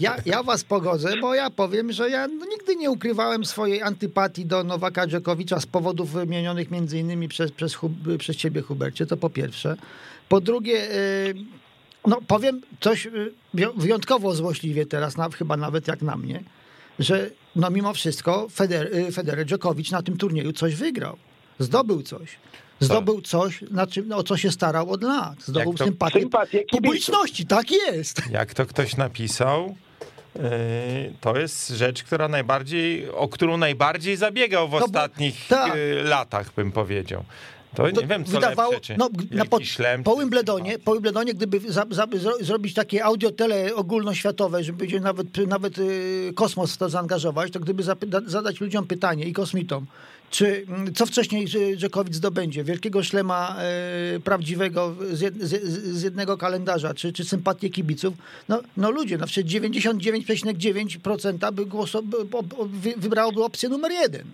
Ja, 0.00 0.16
ja 0.26 0.42
was 0.42 0.64
pogodzę, 0.64 1.16
bo 1.20 1.34
ja 1.34 1.50
powiem, 1.50 1.92
że 1.92 2.10
ja 2.10 2.28
no, 2.28 2.46
nigdy 2.46 2.76
nie 2.76 2.90
ukrywałem 2.90 3.44
swojej 3.44 3.82
antypatii 3.82 4.46
do 4.46 4.64
Nowaka 4.64 5.06
Dżokowicza 5.06 5.60
z 5.60 5.66
powodów 5.66 6.10
wymienionych 6.10 6.70
między 6.70 6.98
innymi 6.98 7.28
przez, 7.28 7.52
przez, 7.52 7.74
Hub- 7.74 8.16
przez 8.18 8.36
ciebie, 8.36 8.60
Hubercie, 8.60 9.06
to 9.06 9.16
po 9.16 9.30
pierwsze. 9.30 9.76
Po 10.28 10.40
drugie, 10.40 10.90
y, 10.90 11.34
no 12.06 12.18
powiem 12.26 12.60
coś 12.80 13.06
y, 13.06 13.32
wyjątkowo 13.76 14.34
złośliwie 14.34 14.86
teraz, 14.86 15.16
na, 15.16 15.28
chyba 15.30 15.56
nawet 15.56 15.88
jak 15.88 16.02
na 16.02 16.16
mnie, 16.16 16.42
że 16.98 17.30
no 17.56 17.70
mimo 17.70 17.94
wszystko 17.94 18.46
Feder, 18.48 18.94
y, 18.96 19.12
Federer 19.12 19.46
Dżokowicz 19.46 19.90
na 19.90 20.02
tym 20.02 20.16
turnieju 20.16 20.52
coś 20.52 20.74
wygrał. 20.74 21.16
Zdobył 21.58 22.02
coś. 22.02 22.36
Zdobył 22.80 23.20
coś, 23.20 23.64
na 23.70 23.86
czym, 23.86 24.12
o 24.12 24.22
co 24.22 24.36
się 24.36 24.50
starał 24.50 24.90
od 24.90 25.02
lat. 25.02 25.42
Zdobył 25.44 25.74
to- 25.74 25.84
sympatię 25.84 26.20
Sympatię 26.20 26.64
publiczności. 26.70 27.46
Tak 27.46 27.70
jest. 27.70 28.22
jak 28.30 28.54
to 28.54 28.66
ktoś 28.66 28.96
napisał, 28.96 29.76
e, 30.36 30.40
to 31.20 31.38
jest 31.38 31.68
rzecz, 31.68 32.02
która 32.02 32.28
najbardziej, 32.28 33.10
o 33.10 33.28
którą 33.28 33.56
najbardziej 33.56 34.16
zabiegał 34.16 34.68
w 34.68 34.72
No 34.72 34.78
bo- 34.78 34.84
ostatnich 34.84 35.46
tak. 35.48 35.72
latach, 36.04 36.54
bym 36.56 36.72
powiedział. 36.72 37.24
To 37.74 37.86
nie 37.86 37.92
To 37.92 38.06
wiem, 38.06 38.24
co 38.24 38.30
wydawało, 38.30 38.72
lepsze, 38.72 38.96
no, 38.98 39.08
na 39.08 39.22
wielki 39.30 39.48
po, 39.48 39.64
szlem, 39.64 40.02
po 40.02 40.16
Wimbledonie, 40.16 40.78
po 40.78 40.92
Wimbledonie, 40.92 41.34
gdyby 41.34 41.60
za, 41.60 41.84
za, 41.90 42.06
zro, 42.16 42.32
zrobić 42.40 42.74
takie 42.74 43.04
audiotele 43.04 43.74
ogólnoświatowe, 43.74 44.64
żeby 44.64 45.00
nawet, 45.00 45.26
nawet 45.48 45.78
y, 45.78 46.32
kosmos 46.34 46.74
w 46.74 46.76
to 46.76 46.88
zaangażować, 46.88 47.52
to 47.52 47.60
gdyby 47.60 47.82
zadać 48.26 48.60
ludziom 48.60 48.86
pytanie 48.86 49.24
i 49.24 49.32
kosmitom, 49.32 49.86
czy 50.30 50.66
mm, 50.68 50.94
co 50.94 51.06
wcześniej 51.06 51.46
Dżokowicz 51.76 52.14
zdobędzie? 52.14 52.64
Wielkiego 52.64 53.02
szlema 53.02 53.56
y, 54.16 54.20
prawdziwego 54.20 54.94
z, 55.12 55.20
jed, 55.20 55.42
z, 55.42 55.62
z 55.98 56.02
jednego 56.02 56.36
kalendarza, 56.36 56.94
czy, 56.94 57.12
czy 57.12 57.24
sympatię 57.24 57.70
kibiców? 57.70 58.14
No, 58.48 58.60
no 58.76 58.90
ludzie, 58.90 59.18
na 59.18 59.26
przykład 59.26 59.52
99,9% 59.52 61.52
by 61.52 61.66
głoso, 61.66 62.02
by, 62.02 62.16
by, 62.24 62.38
wybrałoby 62.96 63.44
opcję 63.44 63.68
numer 63.68 63.92
jeden. 63.92 64.24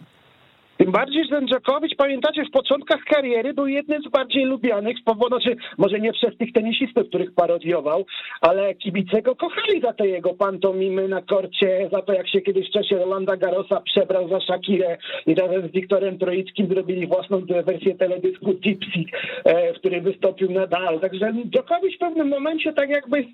Tym 0.81 0.93
bardziej, 0.93 1.25
że 1.25 1.43
Dżokowicz, 1.47 1.97
pamiętacie, 1.97 2.45
w 2.45 2.51
początkach 2.51 3.05
kariery 3.05 3.55
był 3.55 3.67
jednym 3.67 4.03
z 4.03 4.09
bardziej 4.09 4.45
lubianych 4.45 4.99
z 4.99 5.03
powodu, 5.03 5.41
znaczy, 5.41 5.57
może 5.79 6.01
nie 6.01 6.13
przez 6.13 6.37
tych 6.37 6.53
tenisistów, 6.53 7.09
których 7.09 7.35
parodiował, 7.35 8.07
ale 8.41 8.75
kibice 8.75 9.23
go 9.23 9.37
kochali 9.37 9.81
za 9.81 9.93
te 9.93 10.09
jego 10.09 10.35
pantomimy 10.35 11.09
na 11.09 11.23
korcie, 11.23 11.89
za 11.93 12.03
to, 12.03 12.13
jak 12.13 12.29
się 12.29 12.41
kiedyś 12.41 12.69
w 12.69 12.73
czasie 12.73 12.97
Rolanda 12.97 13.37
Garrosa 13.37 13.81
przebrał 13.81 14.29
za 14.29 14.41
Shakirę 14.41 14.99
i 15.27 15.35
razem 15.35 15.69
z 15.69 15.73
Wiktorem 15.73 16.19
Troickim 16.19 16.67
zrobili 16.67 17.07
własną 17.07 17.41
wersję 17.47 17.95
teledysku 17.95 18.55
Gypsy, 18.55 19.05
e, 19.45 19.73
w 19.75 19.79
której 19.79 20.01
wystąpił 20.01 20.51
Nadal. 20.51 21.01
Także 21.01 21.33
Dżokowicz 21.51 21.97
w 21.97 21.99
pewnym 21.99 22.29
momencie 22.29 22.73
tak 22.73 22.91
jakby 22.91 23.25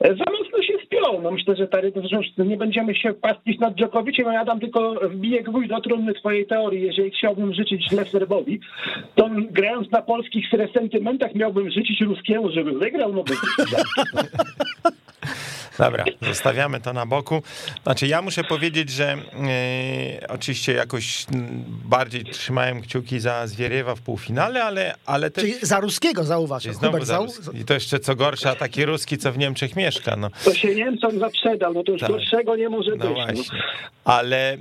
za 0.00 0.32
mocno 0.32 0.62
się 0.62 0.72
spiął. 0.84 1.22
No 1.22 1.30
myślę, 1.30 1.56
że 1.56 1.68
tady, 1.68 1.92
że 2.36 2.44
nie 2.44 2.56
będziemy 2.56 2.94
się 2.94 3.14
pastwić 3.14 3.60
nad 3.60 3.74
Dżokowiciem, 3.74 4.28
a 4.28 4.32
ja 4.32 4.44
dam 4.44 4.60
tylko 4.60 4.94
wbiję 5.08 5.42
gwóźdź 5.42 5.68
do 5.68 5.80
trumny 5.80 6.14
swojej 6.14 6.46
teorii. 6.46 6.86
Jeżeli 6.86 7.10
chciałbym 7.10 7.54
życzyć 7.54 7.88
źle 7.88 8.04
Serbowi, 8.04 8.60
to 9.14 9.30
grając 9.50 9.90
na 9.90 10.02
polskich 10.02 10.52
resentymentach 10.52 11.34
miałbym 11.34 11.70
życzyć 11.70 12.00
Ruskiemu, 12.00 12.50
żeby 12.50 12.72
wygrał, 12.72 13.12
no 13.12 13.24
bo 13.24 13.34
Dobra, 15.78 16.04
zostawiamy 16.22 16.80
to 16.80 16.92
na 16.92 17.06
boku. 17.06 17.42
Znaczy, 17.82 18.06
ja 18.06 18.22
muszę 18.22 18.44
powiedzieć, 18.44 18.90
że 18.90 19.12
e, 19.12 20.28
oczywiście 20.28 20.72
jakoś 20.72 21.26
bardziej 21.84 22.24
trzymałem 22.24 22.82
kciuki 22.82 23.20
za 23.20 23.46
Zwieriewa 23.46 23.94
w 23.94 24.00
półfinale, 24.00 24.64
ale, 24.64 24.94
ale 25.06 25.30
też... 25.30 25.44
Czyli 25.44 25.54
za 25.66 25.80
ruskiego 25.80 26.24
zauważ. 26.24 26.62
Czyli 26.62 26.74
znowu 26.74 27.04
za 27.04 27.18
Ruski. 27.18 27.58
I 27.58 27.64
to 27.64 27.74
jeszcze 27.74 27.98
co 28.00 28.16
gorsza, 28.16 28.54
taki 28.54 28.84
Ruski, 28.84 29.18
co 29.18 29.32
w 29.32 29.38
Niemczech 29.38 29.76
mieszka. 29.76 30.16
No. 30.16 30.30
to 30.44 30.54
się 30.54 30.74
Niemcom 30.74 31.18
zaprzedał, 31.18 31.74
no 31.74 31.82
to 31.84 31.92
już 31.92 32.00
Tak. 32.00 32.10
gorszego 32.10 32.56
nie 32.56 32.68
może 32.68 32.90
No 32.90 32.96
być. 32.96 33.04
No. 33.06 33.14
właśnie. 33.14 33.58
Ale 34.04 34.52
e, 34.52 34.58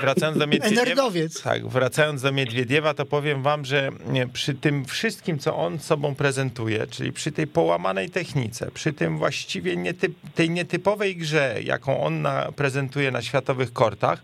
wracając 0.00 0.38
do 0.38 0.46
Miedwiediewa, 0.46 0.82
Energowiec. 0.82 1.42
tak, 1.42 1.68
wracając 1.68 2.22
do 2.22 2.32
Miedwiediewa, 2.32 2.94
to 2.94 3.06
powiem 3.06 3.42
wam, 3.42 3.64
że 3.64 3.90
nie, 4.06 4.28
przy 4.28 4.54
tym 4.54 4.84
wszystkim, 4.84 5.38
co 5.38 5.56
on 5.56 5.78
sobą 5.78 6.14
prezentuje, 6.14 6.86
czyli 6.86 7.12
przy 7.12 7.32
tej 7.32 7.46
połamanej 7.46 8.10
technice, 8.10 8.70
przy 8.74 8.92
tym 8.92 9.18
właściwie 9.18 9.76
nietyp, 9.76 10.12
tej 10.34 10.50
nietypowej 10.50 11.16
grze, 11.16 11.56
jaką 11.64 12.04
on 12.04 12.22
na, 12.22 12.52
prezentuje 12.52 13.10
na 13.10 13.22
światowych 13.22 13.72
kortach, 13.72 14.22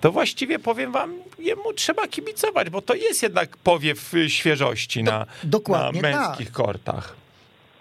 to 0.00 0.12
właściwie 0.12 0.58
powiem 0.58 0.92
wam, 0.92 1.14
jemu 1.38 1.72
trzeba 1.72 2.08
kibicować, 2.08 2.70
bo 2.70 2.82
to 2.82 2.94
jest 2.94 3.22
jednak 3.22 3.56
powiew 3.56 4.14
y, 4.14 4.30
świeżości 4.30 5.02
na, 5.02 5.26
dokładnie 5.44 6.02
na 6.02 6.08
męskich 6.08 6.52
kortach. 6.52 7.16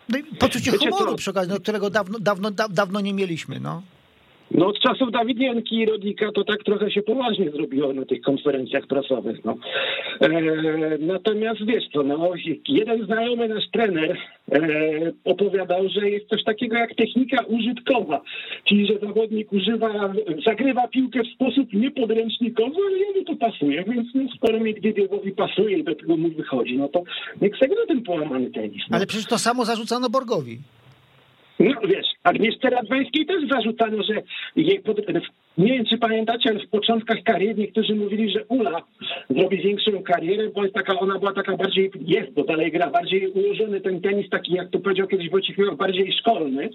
No 0.09 0.17
i 0.17 0.23
poczucie 0.23 0.71
Wiecie 0.71 0.89
humoru 0.89 1.15
przy 1.15 1.29
okazji, 1.29 1.53
no, 1.53 1.59
którego 1.59 1.89
dawno, 1.89 2.19
dawno, 2.19 2.51
da, 2.51 2.67
dawno 2.69 3.01
nie 3.01 3.13
mieliśmy. 3.13 3.59
No. 3.59 3.81
No 4.51 4.67
od 4.67 4.79
czasów 4.79 5.11
Dawidienki 5.11 5.75
i 5.75 5.85
Rodika 5.85 6.31
to 6.31 6.43
tak 6.43 6.63
trochę 6.63 6.91
się 6.91 7.01
poważnie 7.01 7.51
zrobiło 7.51 7.93
na 7.93 8.05
tych 8.05 8.21
konferencjach 8.21 8.87
prasowych. 8.87 9.45
No. 9.45 9.55
E, 10.21 10.29
natomiast 10.99 11.65
wiesz 11.65 11.83
co, 11.93 12.03
no, 12.03 12.31
jeden 12.67 13.05
znajomy 13.05 13.47
nasz 13.47 13.69
trener 13.71 14.17
e, 14.51 14.59
opowiadał, 15.25 15.89
że 15.89 16.09
jest 16.09 16.29
coś 16.29 16.43
takiego 16.43 16.75
jak 16.75 16.95
technika 16.95 17.43
użytkowa, 17.43 18.21
czyli 18.63 18.87
że 18.87 18.99
zawodnik 18.99 19.53
używa, 19.53 20.13
zagrywa 20.45 20.87
piłkę 20.87 21.19
w 21.23 21.35
sposób 21.35 21.73
niepodręcznikowy, 21.73 22.75
ale 22.87 22.97
jemu 22.97 23.25
to 23.25 23.35
pasuje, 23.35 23.83
więc 23.83 24.07
no, 24.15 24.21
skoro 24.35 24.59
Miedwiediewowi 24.59 25.31
pasuje 25.31 25.77
i 25.77 25.83
do 25.83 25.95
tego 25.95 26.17
mu 26.17 26.29
wychodzi, 26.29 26.77
no 26.77 26.87
to 26.87 27.03
niech 27.41 27.53
zagra 27.61 27.85
ten 27.87 28.01
połamany 28.01 28.51
tenis. 28.51 28.83
No. 28.89 28.97
Ale 28.97 29.05
przecież 29.05 29.25
to 29.25 29.37
samo 29.37 29.65
zarzucano 29.65 30.09
Borgowi. 30.09 30.57
No 31.59 31.81
wiesz, 31.87 32.07
Agnieszce 32.23 32.69
Radwańskiej 32.69 33.25
też 33.25 33.47
zarzucano, 33.51 34.03
że 34.03 34.13
jej 34.55 34.79
pod... 34.79 34.97
nie 35.57 35.73
wiem 35.73 35.85
czy 35.85 35.97
pamiętacie, 35.97 36.49
ale 36.49 36.59
w 36.59 36.69
początkach 36.69 37.23
kariery 37.23 37.55
niektórzy 37.55 37.95
mówili, 37.95 38.31
że 38.31 38.45
Ula 38.45 38.81
zrobi 39.29 39.57
większą 39.57 40.03
karierę, 40.03 40.49
bo 40.49 40.63
jest 40.63 40.75
taka, 40.75 40.99
ona 40.99 41.19
była 41.19 41.33
taka 41.33 41.57
bardziej, 41.57 41.91
jest, 42.05 42.33
bo 42.33 42.43
dalej 42.43 42.71
gra, 42.71 42.89
bardziej 42.89 43.27
ułożony 43.27 43.81
ten 43.81 44.01
tenis, 44.01 44.29
taki 44.29 44.53
jak 44.53 44.69
to 44.69 44.79
powiedział 44.79 45.07
kiedyś 45.07 45.29
Wojciech 45.29 45.75
bardziej 45.77 46.13
szkolny. 46.13 46.69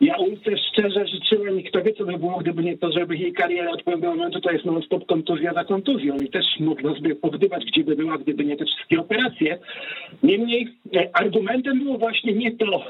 Ja 0.00 0.16
Ulce 0.16 0.50
szczerze 0.58 1.06
życzyłem 1.06 1.60
i 1.60 1.64
kto 1.64 1.82
wie, 1.82 1.92
co 1.92 2.04
by 2.04 2.18
było, 2.18 2.38
gdyby 2.38 2.62
nie 2.62 2.78
to, 2.78 2.92
żeby 2.92 3.16
jej 3.16 3.32
kariera 3.32 3.70
od 3.70 3.82
pewnego 3.82 4.14
momentu 4.14 4.40
to 4.40 4.50
jest 4.50 4.64
non-stop 4.64 5.06
kontuzja 5.06 5.52
za 5.52 5.64
kontuzją 5.64 6.16
i 6.16 6.28
też 6.28 6.44
można 6.60 6.94
sobie 6.94 7.14
pogdywać, 7.14 7.64
gdzie 7.64 7.84
by 7.84 7.96
była, 7.96 8.18
gdyby 8.18 8.44
nie 8.44 8.56
te 8.56 8.64
wszystkie 8.64 9.00
operacje. 9.00 9.58
Niemniej 10.22 10.68
e, 10.96 11.08
argumentem 11.12 11.78
było 11.78 11.98
właśnie 11.98 12.32
nie 12.32 12.56
to, 12.56 12.84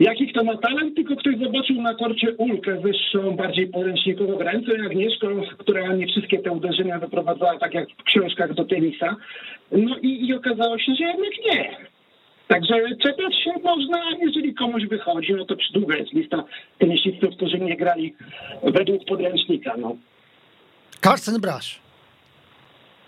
jaki 0.00 0.26
kto 0.26 0.44
ma 0.44 0.56
talent, 0.56 0.94
tylko 0.96 1.16
ktoś 1.16 1.38
zobaczył 1.38 1.82
na 1.82 1.94
korcie 1.94 2.34
Ulkę 2.36 2.80
wyższą, 2.80 3.36
bardziej 3.36 3.66
podręcznikową 3.66 4.36
grającą 4.36 4.72
i 4.72 4.86
Agnieszką, 4.86 5.42
która 5.58 5.92
nie 5.92 6.06
wszystkie 6.06 6.38
te 6.38 6.50
uderzenia 6.50 6.98
wyprowadzała 6.98 7.58
tak 7.58 7.74
jak 7.74 7.88
w 7.90 8.02
książkach 8.02 8.54
do 8.54 8.64
tenisa. 8.64 9.16
No 9.72 9.96
i, 10.02 10.26
i 10.26 10.34
okazało 10.34 10.78
się, 10.78 10.94
że 10.94 11.04
jednak 11.04 11.32
nie. 11.46 11.76
Także 12.48 12.74
czepiać 13.02 13.34
się 13.44 13.52
można, 13.64 13.98
jeżeli 14.20 14.54
komuś 14.54 14.86
wychodzi, 14.86 15.34
no 15.34 15.44
to 15.44 15.54
długa 15.74 15.96
jest 15.96 16.12
lista 16.12 16.44
tenisistów, 16.78 17.36
którzy 17.36 17.58
nie 17.58 17.76
grali 17.76 18.14
według 18.62 19.04
podręcznika. 19.04 19.74
No. 19.78 19.96
Carsten 21.00 21.40
Brasz. 21.40 21.87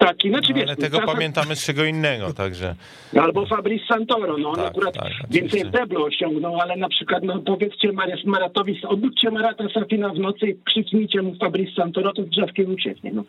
Tak, 0.00 0.24
inaczej 0.24 0.50
No, 0.54 0.60
wiesz, 0.60 0.68
ale 0.68 0.76
tego 0.76 0.98
czasem- 0.98 1.14
pamiętamy 1.14 1.56
z 1.56 1.66
czego 1.66 1.84
innego, 1.84 2.32
także... 2.32 2.74
Albo 3.20 3.46
Fabrice 3.46 3.84
Santoro, 3.88 4.38
no 4.38 4.48
on 4.48 4.56
Tak, 4.56 4.66
akurat 4.66 4.94
tak, 4.94 5.12
więcej 5.30 5.64
deblu 5.70 6.04
osiągnął, 6.04 6.60
ale 6.60 6.76
na 6.76 6.88
przykład 6.88 7.22
no 7.22 7.38
powiedzcie 7.38 7.92
Mariusz 7.92 8.24
Maratowi, 8.24 8.80
obudźcie 8.86 9.30
Marata 9.30 9.64
Safina 9.74 10.08
w 10.08 10.18
nocy 10.18 10.46
i 10.46 10.54
krzyknijcie 10.64 11.22
mu 11.22 11.34
Fabrice 11.34 11.72
Santoro, 11.76 12.12
to 12.12 12.22
z 12.22 12.28
drzewkiem 12.28 12.72
ucieknie. 12.74 13.10
No. 13.14 13.24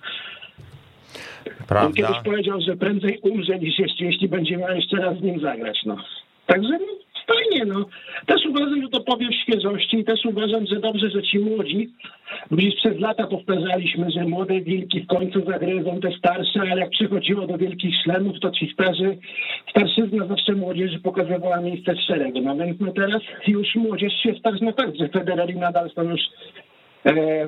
On 1.81 1.93
kiedyś 1.93 2.11
Prawda? 2.11 2.21
powiedział, 2.31 2.61
że 2.61 2.75
prędzej 2.77 3.19
umrze 3.21 3.59
niż 3.59 3.79
jeszcze, 3.79 4.05
jeśli 4.05 4.29
będzie 4.29 4.57
miał 4.57 4.75
jeszcze 4.75 4.97
raz 4.97 5.17
z 5.17 5.21
nim 5.21 5.39
zagrać. 5.39 5.79
No. 5.85 5.95
Także 6.45 6.69
no, 6.69 6.87
fajnie, 7.27 7.65
no. 7.65 7.85
Też 8.25 8.45
uważam, 8.45 8.81
że 8.81 8.89
to 8.89 8.99
powiew 8.99 9.35
świeżości 9.35 9.99
i 9.99 10.05
też 10.05 10.25
uważam, 10.25 10.65
że 10.65 10.79
dobrze, 10.79 11.09
że 11.09 11.23
ci 11.23 11.39
młodzi, 11.39 11.89
gdzieś 12.51 12.75
przez 12.75 12.99
lata 12.99 13.27
powtarzaliśmy, 13.27 14.11
że 14.11 14.23
młode 14.23 14.61
wilki 14.61 15.01
w 15.01 15.07
końcu 15.07 15.45
zagryzą 15.45 15.99
te 15.99 16.11
starsze, 16.17 16.61
ale 16.61 16.81
jak 16.81 16.89
przychodziło 16.89 17.47
do 17.47 17.57
wielkich 17.57 17.95
szlemów, 18.03 18.39
to 18.39 18.51
ci 18.51 18.73
starzy, 18.73 19.17
starszyzna 19.69 20.27
zawsze 20.27 20.53
młodzieży 20.53 20.99
pokazywała 20.99 21.61
miejsce 21.61 21.95
w 21.95 22.01
szeregu. 22.01 22.41
No 22.41 22.55
więc 22.55 22.79
no 22.79 22.91
teraz 22.91 23.21
już 23.47 23.75
młodzież 23.75 24.13
się 24.23 24.33
starczy, 24.39 24.63
no 24.63 24.73
tak, 24.73 24.95
że 24.95 25.09
Federer 25.09 25.55
nadal 25.55 25.89
są 25.89 26.03
już 26.03 26.21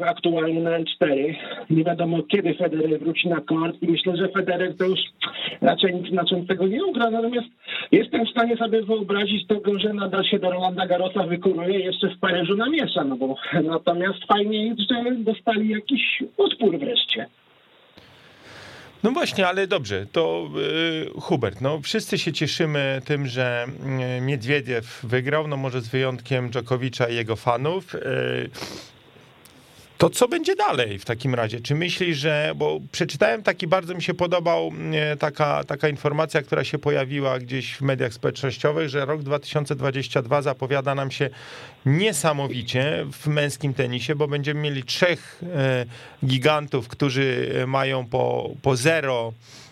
aktualnie 0.05 0.61
na 0.61 0.79
L4. 0.79 1.35
Nie 1.69 1.83
wiadomo 1.83 2.23
kiedy 2.23 2.53
Federer 2.53 2.99
wróci 2.99 3.29
na 3.29 3.41
kort 3.41 3.75
i 3.81 3.87
myślę, 3.87 4.17
że 4.17 4.29
Federer 4.29 4.77
to 4.77 4.85
już 4.85 4.99
raczej 5.61 5.95
nic 5.95 6.09
znaczącego 6.09 6.67
nie 6.67 6.85
ugra, 6.85 7.09
natomiast 7.09 7.47
jestem 7.91 8.25
w 8.25 8.29
stanie 8.29 8.57
sobie 8.57 8.81
wyobrazić 8.81 9.47
tego, 9.47 9.79
że 9.79 9.93
nadal 9.93 10.23
się 10.23 10.39
do 10.39 10.51
Rolanda 10.51 10.87
Garosa 10.87 11.23
wykuruje 11.23 11.79
jeszcze 11.79 12.09
w 12.09 12.19
Paryżu 12.19 12.55
namiesza, 12.55 13.03
no 13.03 13.15
bo 13.15 13.35
natomiast 13.63 14.19
fajnie 14.27 14.67
jest, 14.67 14.79
że 14.79 15.15
dostali 15.17 15.69
jakiś 15.69 16.23
odpór 16.37 16.79
wreszcie. 16.79 17.25
No 19.03 19.11
właśnie, 19.11 19.47
ale 19.47 19.67
dobrze, 19.67 20.05
to 20.11 20.49
y, 21.17 21.21
Hubert, 21.21 21.61
no 21.61 21.81
wszyscy 21.81 22.17
się 22.17 22.33
cieszymy 22.33 23.01
tym, 23.05 23.27
że 23.27 23.65
y, 24.17 24.21
Miedwiediew 24.21 24.99
wygrał, 25.03 25.47
no 25.47 25.57
może 25.57 25.81
z 25.81 25.87
wyjątkiem 25.87 26.51
Dżokowicza 26.51 27.09
i 27.09 27.15
jego 27.15 27.35
fanów. 27.35 27.95
Y, 27.95 27.99
to 29.97 30.09
co 30.09 30.27
będzie 30.27 30.55
dalej 30.55 30.99
w 30.99 31.05
takim 31.05 31.35
razie? 31.35 31.61
Czy 31.61 31.75
myślisz, 31.75 32.17
że, 32.17 32.53
bo 32.55 32.79
przeczytałem 32.91 33.43
taki, 33.43 33.67
bardzo 33.67 33.95
mi 33.95 34.01
się 34.01 34.13
podobał 34.13 34.71
e, 34.93 35.17
taka, 35.17 35.63
taka 35.63 35.89
informacja, 35.89 36.41
która 36.41 36.63
się 36.63 36.79
pojawiła 36.79 37.39
gdzieś 37.39 37.75
w 37.75 37.81
mediach 37.81 38.13
społecznościowych, 38.13 38.89
że 38.89 39.05
rok 39.05 39.23
2022 39.23 40.41
zapowiada 40.41 40.95
nam 40.95 41.11
się 41.11 41.29
niesamowicie 41.85 43.05
w 43.11 43.27
męskim 43.27 43.73
tenisie, 43.73 44.15
bo 44.15 44.27
będziemy 44.27 44.61
mieli 44.61 44.83
trzech 44.83 45.41
e, 45.55 45.85
gigantów, 46.25 46.87
którzy 46.87 47.53
mają 47.67 48.05
po, 48.05 48.49
po 48.61 48.75
zero 48.75 49.33
E, 49.33 49.62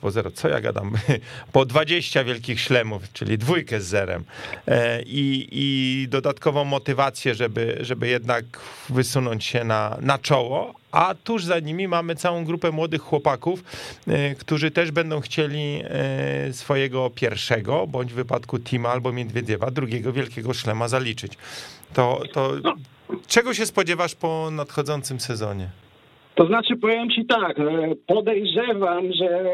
po 0.00 0.10
zero, 0.10 0.30
co 0.30 0.48
ja 0.48 0.60
gadam, 0.60 0.92
po 1.52 1.64
20 1.64 2.24
wielkich 2.24 2.60
szlemów, 2.60 3.02
czyli 3.12 3.38
dwójkę 3.38 3.80
z 3.80 3.84
zerem 3.84 4.24
e, 4.66 5.02
i, 5.02 5.48
i 5.52 6.08
dodatkową 6.08 6.64
motywację, 6.64 7.34
żeby, 7.34 7.78
żeby 7.80 8.08
jednak 8.08 8.44
wysunąć 8.88 9.44
się 9.44 9.64
na, 9.64 9.96
na 10.00 10.18
czoło, 10.18 10.74
a 10.92 11.14
tuż 11.24 11.44
za 11.44 11.58
nimi 11.58 11.88
mamy 11.88 12.16
całą 12.16 12.44
grupę 12.44 12.70
młodych 12.70 13.02
chłopaków, 13.02 13.64
e, 14.08 14.34
którzy 14.34 14.70
też 14.70 14.90
będą 14.90 15.20
chcieli 15.20 15.82
swojego 16.52 17.10
pierwszego, 17.10 17.86
bądź 17.86 18.12
w 18.12 18.14
wypadku 18.14 18.58
Tima 18.58 18.88
albo 18.88 19.12
Miedwiediewa, 19.12 19.70
drugiego 19.70 20.12
wielkiego 20.12 20.54
szlema 20.54 20.88
zaliczyć. 20.88 21.32
To, 21.94 22.22
to 22.32 22.52
czego 23.26 23.54
się 23.54 23.66
spodziewasz 23.66 24.14
po 24.14 24.48
nadchodzącym 24.50 25.20
sezonie? 25.20 25.68
To 26.34 26.46
znaczy, 26.46 26.76
powiem 26.76 27.10
Ci 27.10 27.26
tak, 27.26 27.58
e, 27.58 27.94
podejrzewam, 28.06 29.12
że 29.12 29.44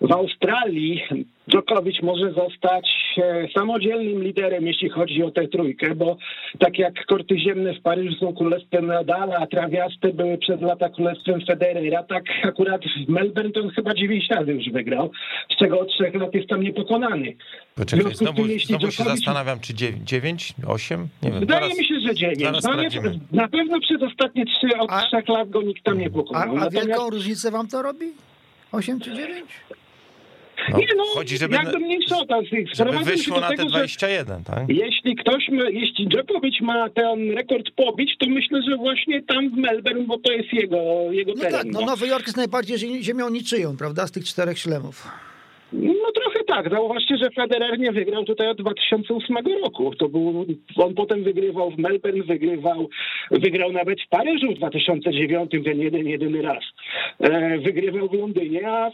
w 0.00 0.12
Australii 0.12 1.02
Djokovic 1.48 2.02
może 2.02 2.32
zostać 2.32 2.88
e, 3.18 3.48
samodzielnym 3.54 4.22
liderem, 4.22 4.66
jeśli 4.66 4.88
chodzi 4.88 5.22
o 5.22 5.30
tę 5.30 5.48
trójkę, 5.48 5.94
bo 5.94 6.16
tak 6.58 6.78
jak 6.78 7.06
korty 7.06 7.38
ziemne 7.38 7.74
w 7.74 7.82
Paryżu 7.82 8.16
są 8.20 8.34
królestwem 8.34 8.86
Nadala, 8.86 9.36
a 9.36 9.46
trawiaste 9.46 10.12
były 10.12 10.38
przez 10.38 10.60
lata 10.60 10.88
królestwem 10.88 11.40
Federera, 11.46 12.02
tak 12.02 12.24
akurat 12.44 12.80
w 13.06 13.08
Melbourne 13.08 13.52
to 13.52 13.60
on 13.60 13.70
chyba 13.70 13.94
9 13.94 14.24
razy 14.30 14.52
już 14.52 14.72
wygrał, 14.72 15.10
z 15.54 15.58
czego 15.58 15.80
od 15.80 15.88
trzech 15.88 16.14
lat 16.14 16.34
jest 16.34 16.48
tam 16.48 16.62
niepokonany. 16.62 17.36
Poczekaj, 17.74 18.14
znowu, 18.14 18.36
tym, 18.36 18.58
znowu 18.58 18.78
Djokovic... 18.78 18.94
się 18.94 19.04
zastanawiam, 19.04 19.60
czy 19.60 19.74
9, 20.04 20.54
8? 20.66 21.08
Nie 21.22 21.30
wiem. 21.30 21.40
Wydaje 21.40 21.60
zaraz, 21.60 21.78
mi 21.78 21.86
się, 21.86 21.94
że 22.06 22.14
9. 22.14 22.64
No, 22.64 22.74
nie, 22.74 22.88
na 23.32 23.48
pewno 23.48 23.80
przez 23.80 24.02
ostatnie 24.02 24.44
3 24.46 24.78
od 24.78 24.92
a, 24.92 25.06
3 25.06 25.32
lat 25.32 25.50
go 25.50 25.62
nikt 25.62 25.84
tam 25.84 25.98
nie 25.98 26.10
pokonał. 26.10 26.42
A, 26.42 26.44
a 26.44 26.54
Natomiast... 26.54 26.86
wielką 26.86 27.10
różnicę 27.10 27.50
wam 27.50 27.68
to 27.68 27.82
robi? 27.82 28.06
8 28.72 29.00
czy 29.00 29.14
9? 29.14 29.44
No, 30.72 30.78
nie, 30.78 30.86
no, 30.96 31.04
chodzi, 31.04 31.38
żeby, 31.38 31.54
jakby 31.54 31.78
mniejszota 31.78 32.42
z 32.46 32.50
tych 32.50 32.74
żeby 32.74 32.98
wyszło 33.04 33.40
na 33.40 33.48
tego, 33.48 33.62
te 33.62 33.68
21, 33.68 34.44
tak? 34.44 34.68
Jeśli 34.68 35.16
ktoś 35.16 35.48
ma, 35.48 35.62
jeśli 35.70 36.08
Djokovic 36.08 36.60
ma 36.60 36.90
ten 36.90 37.30
rekord 37.30 37.70
pobić, 37.70 38.16
to 38.18 38.26
myślę, 38.28 38.62
że 38.62 38.76
właśnie 38.76 39.22
tam 39.22 39.50
w 39.50 39.56
Melbourne, 39.56 40.06
bo 40.06 40.18
to 40.18 40.32
jest 40.32 40.52
jego, 40.52 40.78
jego 41.10 41.32
no 41.36 41.42
teren. 41.42 41.52
Tak, 41.52 41.66
no, 41.66 41.80
no 41.80 41.86
Nowy 41.86 42.06
Jork 42.06 42.26
jest 42.26 42.36
najbardziej 42.36 43.02
ziemią 43.02 43.28
niczyją, 43.28 43.76
prawda, 43.76 44.06
z 44.06 44.12
tych 44.12 44.24
czterech 44.24 44.58
szlemów. 44.58 45.08
No 45.72 46.12
trochę 46.14 46.44
tak. 46.46 46.70
Zauważcie, 46.70 47.16
że 47.16 47.30
Federer 47.30 47.78
nie 47.78 47.92
wygrał 47.92 48.24
tutaj 48.24 48.48
od 48.48 48.58
2008 48.58 49.36
roku. 49.64 49.94
To 49.94 50.08
był, 50.08 50.46
on 50.76 50.94
potem 50.94 51.24
wygrywał 51.24 51.70
w 51.70 51.78
Melbourne, 51.78 52.22
wygrywał, 52.22 52.88
wygrał 53.30 53.72
nawet 53.72 53.98
w 54.02 54.08
Paryżu 54.08 54.52
w 54.52 54.58
2009, 54.58 55.50
ten 55.64 55.80
jeden, 55.80 56.06
jedyny 56.06 56.42
raz. 56.42 56.64
E, 57.20 57.58
wygrywał 57.58 58.08
w 58.08 58.12
Londynie, 58.12 58.68
a 58.68 58.90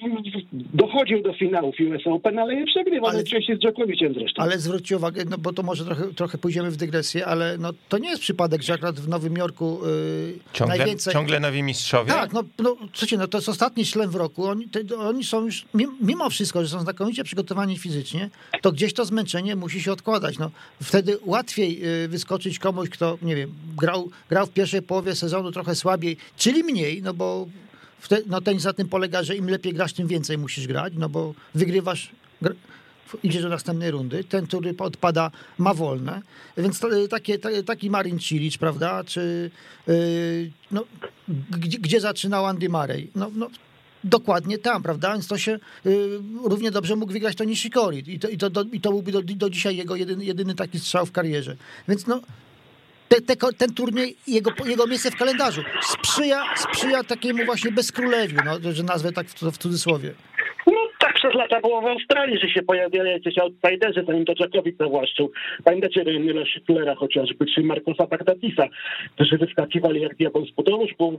dochodził 0.53 1.23
do 1.23 1.33
finałów 1.33 1.75
US 1.81 2.07
Open, 2.07 2.39
ale 2.39 2.55
je 2.55 2.67
przegrywał 2.67 3.09
ale, 3.09 3.17
najczęściej 3.17 3.57
z 3.57 3.59
Djokoviciem 3.59 4.15
zresztą. 4.15 4.43
Ale 4.43 4.59
zwróćcie 4.59 4.97
uwagę, 4.97 5.25
no 5.31 5.39
bo 5.39 5.53
to 5.53 5.63
może 5.63 5.85
trochę, 5.85 6.15
trochę 6.15 6.39
pójdziemy 6.39 6.71
w 6.71 6.77
dygresję, 6.77 7.27
ale 7.27 7.59
no, 7.59 7.71
to 7.89 7.99
nie 7.99 8.09
jest 8.09 8.23
przypadek, 8.23 8.63
że 8.63 8.73
akurat 8.73 9.01
w 9.01 9.09
Nowym 9.09 9.37
Jorku 9.37 9.79
yy, 9.83 10.39
ciągle, 10.53 10.77
najwięcej... 10.77 11.13
Ciągle 11.13 11.41
nowi 11.41 11.63
mistrzowie? 11.63 12.13
Tak, 12.13 12.33
no, 12.33 12.43
no 12.59 12.77
słuchajcie, 12.93 13.17
no 13.17 13.29
to 13.29 13.39
jest 13.39 13.49
ostatni 13.49 13.85
szlem 13.85 14.11
w 14.11 14.15
roku. 14.15 14.47
Oni, 14.47 14.69
te, 14.69 14.97
oni 14.97 15.25
są 15.25 15.45
już, 15.45 15.65
mimo 16.01 16.31
wszystko, 16.31 16.62
że 16.65 16.69
są 16.69 16.81
znakomicie 16.81 17.25
przygotowani 17.25 17.79
fizycznie, 17.79 18.31
to 18.61 18.73
gdzieś 18.73 18.95
to 18.95 19.05
zmęczenie 19.05 19.57
musi 19.57 19.83
się 19.83 19.93
odkładać. 19.93 20.39
No, 20.39 20.51
wtedy 20.83 21.19
łatwiej 21.25 21.87
y, 22.05 22.09
wyskoczyć 22.09 22.59
komuś, 22.59 22.89
kto, 22.89 23.19
nie 23.23 23.37
wiem, 23.37 23.53
grał, 23.77 24.11
grał 24.29 24.47
w 24.47 24.51
pierwszej 24.51 24.83
połowie 24.83 25.15
sezonu 25.15 25.53
trochę 25.53 25.75
słabiej, 25.75 26.17
czyli 26.37 26.65
mniej, 26.65 27.03
no 27.03 27.15
bo 27.15 27.47
wtedy, 28.01 28.23
no 28.27 28.41
tenis 28.41 28.65
na 28.65 28.73
tym 28.73 28.89
polega, 28.89 29.23
że 29.23 29.37
im 29.37 29.49
lepiej 29.49 29.73
grasz, 29.73 29.93
tym 29.93 30.07
więcej 30.07 30.39
musisz 30.39 30.67
grać, 30.67 30.93
no 30.97 31.09
bo 31.09 31.35
wygrywasz, 31.55 32.11
idziesz 33.23 33.43
do 33.43 33.49
następnej 33.49 33.91
rundy, 33.91 34.25
ten, 34.25 34.47
który 34.47 34.75
odpada, 34.79 35.31
ma 35.59 35.75
wolne, 35.75 36.23
więc 36.57 36.85
y, 36.85 37.09
takie, 37.09 37.39
taki 37.67 37.91
Marin 37.91 38.19
Cilic, 38.19 38.59
prawda, 38.59 39.05
czy 39.05 39.51
yy, 39.87 40.51
no, 40.71 40.85
gdzie, 41.51 41.79
gdzie 41.79 42.01
zaczynał 42.01 42.47
Andy 42.47 42.69
Murray, 42.69 43.11
no, 43.15 43.31
no 43.35 43.49
dokładnie 44.05 44.59
tam, 44.59 44.83
prawda? 44.83 45.13
Więc 45.13 45.27
to 45.27 45.39
się 45.39 45.59
y, 45.87 46.21
równie 46.45 46.71
dobrze 46.71 46.97
mógł 46.97 47.13
wygrać 47.13 47.37
to 47.37 47.45
Nishikori 47.45 48.03
i 48.07 48.19
to, 48.19 48.29
i 48.29 48.39
to, 48.39 48.51
do, 48.51 48.63
i 48.73 48.81
to 48.81 48.91
byłby 48.91 49.13
do, 49.13 49.23
do 49.23 49.51
dzisiaj 49.51 49.77
jego 49.77 49.97
jedyny, 49.97 50.25
jedyny 50.25 50.55
taki 50.55 50.81
strzał 50.81 51.07
w 51.07 51.13
karierze. 51.13 51.57
Więc 51.89 52.07
no, 52.07 52.21
te, 53.09 53.21
te, 53.21 53.53
ten 53.53 53.75
turniej, 53.75 54.17
jego, 54.27 54.51
jego 54.65 54.87
miejsce 54.87 55.11
w 55.11 55.17
kalendarzu 55.17 55.63
sprzyja, 55.83 56.45
sprzyja 56.57 57.05
takiemu 57.05 57.45
właśnie 57.45 57.73
bezkrólewiu, 57.73 58.39
no, 58.45 58.73
że 58.73 58.83
nazwę 58.83 59.13
tak 59.13 59.29
w, 59.29 59.53
w 59.53 59.59
cudzysłowie 59.59 60.15
przez 61.23 61.35
lata 61.35 61.61
było 61.61 61.81
w 61.81 61.87
Australii, 61.87 62.39
że 62.39 62.49
się 62.49 62.63
pojawiali 62.63 63.11
jacyś 63.11 63.39
outsiderzy, 63.39 64.05
zanim 64.07 64.25
to 64.25 64.35
Dżokowicz 64.35 64.77
zawłaszczył. 64.79 65.33
Pamiętacie 65.65 66.05
Nila 66.05 66.45
Schittlera 66.45 66.95
chociażby, 66.95 67.47
czy 67.55 67.63
Markosa 67.63 68.07
Bagdatisa, 68.07 68.67
którzy 69.15 69.39
wyskakiwali 69.39 70.01
jak 70.01 70.17
diabeł 70.17 70.47
z 70.47 70.51
budowu, 70.51 70.87
było 70.99 71.13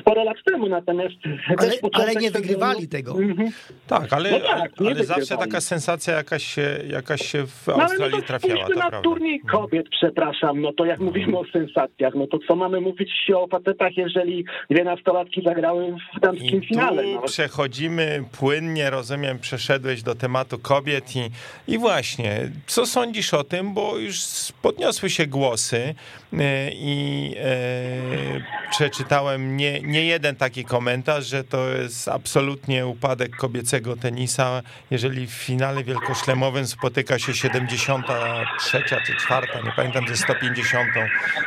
sporo 0.00 0.24
lat 0.24 0.36
temu, 0.44 0.68
natomiast... 0.68 1.14
Ale, 1.58 1.72
ale 1.92 2.14
nie 2.14 2.30
wygrywali 2.30 2.88
tego. 2.88 3.12
Mhm. 3.12 3.50
Tak, 3.86 4.12
ale, 4.12 4.30
no 4.30 4.40
tak, 4.40 4.72
ale 4.86 5.04
zawsze 5.04 5.36
taka 5.36 5.60
sensacja 5.60 6.14
jakaś 6.14 6.42
się, 6.42 6.78
jakaś 6.90 7.22
się 7.22 7.46
w 7.46 7.68
Australii 7.68 7.98
no, 7.98 8.04
ale 8.04 8.16
no 8.16 8.22
trafiała, 8.22 8.68
to 8.68 8.74
na 8.74 8.80
prawda. 8.80 9.00
turniej 9.00 9.40
kobiet, 9.40 9.86
przepraszam, 9.90 10.60
no 10.60 10.72
to 10.72 10.84
jak 10.84 11.00
mhm. 11.00 11.06
mówimy 11.06 11.38
o 11.38 11.44
sensacjach, 11.52 12.14
no 12.14 12.26
to 12.26 12.38
co 12.48 12.56
mamy 12.56 12.80
mówić 12.80 13.10
o 13.36 13.46
facetach, 13.46 13.96
jeżeli 13.96 14.44
dwie 14.70 14.84
nastolatki 14.84 15.42
zagrały 15.42 15.96
w 16.16 16.20
damskim 16.20 16.62
finale? 16.62 17.02
No. 17.02 17.22
przechodzimy 17.22 18.24
płynnie, 18.38 18.90
rozumiem, 18.90 19.21
przeszedłeś 19.40 20.02
do 20.02 20.14
tematu 20.14 20.58
kobiet 20.58 21.16
i, 21.16 21.30
i 21.68 21.78
właśnie, 21.78 22.50
co 22.66 22.86
sądzisz 22.86 23.34
o 23.34 23.44
tym, 23.44 23.74
bo 23.74 23.98
już 23.98 24.18
podniosły 24.62 25.10
się 25.10 25.26
głosy 25.26 25.94
e, 26.32 26.70
i 26.72 27.34
e, 27.38 28.70
przeczytałem 28.70 29.56
nie, 29.56 29.80
nie 29.80 30.04
jeden 30.04 30.36
taki 30.36 30.64
komentarz, 30.64 31.26
że 31.26 31.44
to 31.44 31.68
jest 31.68 32.08
absolutnie 32.08 32.86
upadek 32.86 33.36
kobiecego 33.36 33.96
tenisa, 33.96 34.62
jeżeli 34.90 35.26
w 35.26 35.32
finale 35.32 35.84
wielkoszlemowym 35.84 36.66
spotyka 36.66 37.18
się 37.18 37.34
73 37.34 38.82
czy 39.06 39.16
4, 39.16 39.46
nie 39.64 39.72
pamiętam, 39.76 40.08
ze 40.08 40.16
150 40.16 40.88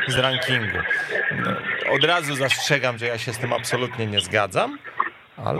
z 0.08 0.14
rankingu. 0.14 0.78
No, 1.32 1.50
od 1.94 2.04
razu 2.04 2.36
zastrzegam, 2.36 2.98
że 2.98 3.06
ja 3.06 3.18
się 3.18 3.32
z 3.32 3.38
tym 3.38 3.52
absolutnie 3.52 4.06
nie 4.06 4.20
zgadzam, 4.20 4.78
ale 5.36 5.58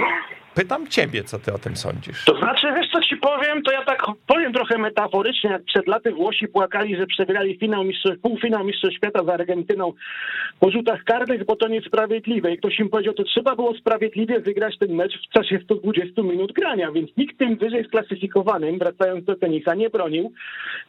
pytam 0.57 0.87
ciebie, 0.87 1.25
co 1.25 1.39
ty 1.39 1.53
o 1.53 1.59
tym 1.59 1.77
sądzisz. 1.77 2.25
To 2.25 2.39
znaczy, 2.39 2.67
wiesz 2.77 2.91
co 2.93 3.01
ci 3.01 3.17
powiem, 3.17 3.63
to 3.63 3.73
ja 3.73 3.85
tak 3.85 4.03
powiem 4.27 4.53
trochę 4.53 4.79
metaforycznie, 4.79 5.51
jak 5.51 5.65
przed 5.65 5.87
laty 5.87 6.13
Włosi 6.13 6.49
płakali, 6.49 6.97
że 6.97 7.07
przegrali 7.07 7.59
finał 7.59 7.85
mistrzostw, 7.85 8.21
półfinał 8.23 8.65
Mistrzostw 8.65 8.97
Świata 8.97 9.25
z 9.25 9.29
Argentyną 9.29 9.93
po 10.61 10.71
rzutach 10.71 11.05
karnych, 11.05 11.45
bo 11.45 11.57
to 11.57 11.69
niesprawiedliwe. 11.69 12.53
I 12.53 12.59
ktoś 12.59 12.79
im 12.79 12.89
powiedział, 12.89 13.15
to 13.15 13.25
trzeba 13.25 13.57
było 13.57 13.75
sprawiedliwie 13.75 14.41
wygrać 14.41 14.79
ten 14.79 14.95
mecz 14.95 15.13
w 15.19 15.33
czasie 15.33 15.59
120 15.65 16.23
minut 16.23 16.53
grania, 16.53 16.93
więc 16.93 17.17
nikt 17.17 17.39
tym 17.39 17.57
wyżej 17.57 17.85
sklasyfikowanym, 17.85 18.79
wracając 18.79 19.25
do 19.25 19.37
tenisa, 19.37 19.75
nie 19.75 19.91
bronił 19.91 20.33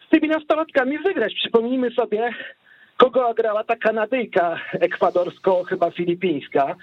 z 0.08 0.10
tymi 0.10 0.28
nastolatkami 0.28 0.98
wygrać. 1.00 1.34
Przypomnijmy 1.34 1.92
sobie, 1.92 2.30
kogo 2.98 3.34
grała 3.34 3.64
ta 3.64 3.76
Kanadyjka 3.76 4.60
ekwadorsko, 4.72 5.64
chyba 5.64 5.92
filipińska, 5.92 6.76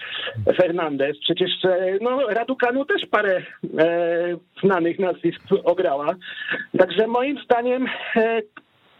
Fernandez. 0.56 1.18
Przecież 1.18 1.50
e, 1.64 1.98
no, 2.00 2.28
Radukanu 2.28 2.84
też 2.84 3.06
parę 3.06 3.42
e, 3.78 4.36
znanych 4.64 4.98
nazwisk 4.98 5.42
ograła. 5.64 6.14
Także 6.78 7.06
moim 7.06 7.38
zdaniem 7.44 7.86
e, 8.16 8.42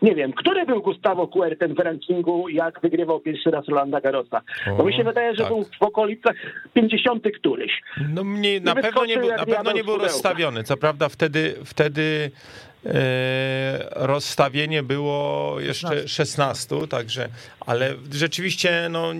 nie 0.04 0.14
wiem, 0.14 0.32
który 0.32 0.66
był 0.66 0.82
Gustavo 0.82 1.28
Kuerten 1.28 1.74
w 1.74 1.78
rankingu, 1.78 2.48
jak 2.48 2.80
wygrywał 2.80 3.20
pierwszy 3.20 3.50
raz 3.50 3.68
Rolanda 3.68 4.00
Garrosa? 4.00 4.40
Bo 4.76 4.84
mi 4.84 4.96
się 4.96 5.04
wydaje, 5.04 5.34
że 5.34 5.42
tak. 5.42 5.48
był 5.48 5.64
w 5.64 5.82
okolicach 5.82 6.36
50 6.74 7.24
któryś. 7.38 7.72
No 8.08 8.24
mnie, 8.24 8.60
na 8.60 8.74
pewno 8.74 9.04
nie, 9.04 9.18
był, 9.18 9.28
na 9.28 9.46
pewno 9.46 9.72
nie 9.72 9.84
był 9.84 9.98
rozstawiony. 9.98 10.64
Co 10.64 10.76
prawda 10.76 11.08
wtedy, 11.08 11.54
wtedy 11.64 12.30
e, 12.86 12.90
rozstawienie 14.06 14.82
było 14.82 15.56
jeszcze 15.60 16.08
16, 16.08 16.76
także, 16.90 17.28
ale 17.66 17.94
rzeczywiście 18.12 18.88
no, 18.90 19.12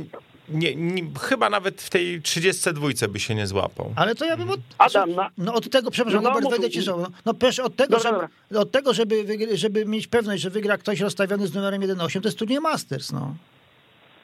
nie, 0.49 0.77
nie, 0.77 1.03
chyba 1.21 1.51
nawet 1.51 1.83
w 1.83 1.91
tej 1.91 2.23
32 2.23 2.89
by 3.09 3.21
się 3.21 3.35
nie 3.35 3.47
złapał. 3.47 3.93
Ale 3.97 4.15
to 4.15 4.25
ja 4.25 4.37
bym 4.37 4.51
od, 4.51 4.61
Adam, 4.79 5.13
na- 5.13 5.31
no 5.39 5.55
od 5.55 5.71
tego, 5.71 5.91
przepraszam, 5.91 6.23
No, 6.23 6.31
no, 6.31 6.41
mów- 6.41 6.51
wejdę 6.51 6.71
ci 6.71 6.83
słowo. 6.83 7.07
No 7.27 7.35
przecież 7.35 7.59
od 7.61 7.77
tego, 7.77 7.97
Dobra, 7.97 8.29
żeby, 8.51 8.61
od 8.61 8.71
tego 8.71 8.95
żeby, 8.95 9.15
żeby 9.55 9.85
mieć 9.87 10.07
pewność, 10.07 10.43
że 10.43 10.51
wygra 10.51 10.79
ktoś 10.79 11.01
rozstawiony 11.01 11.47
z 11.47 11.55
numerem 11.55 11.83
1.8, 11.83 12.21
to 12.21 12.29
jest 12.29 12.39
turniej 12.39 12.61
Masters, 12.61 13.13
no. 13.13 13.35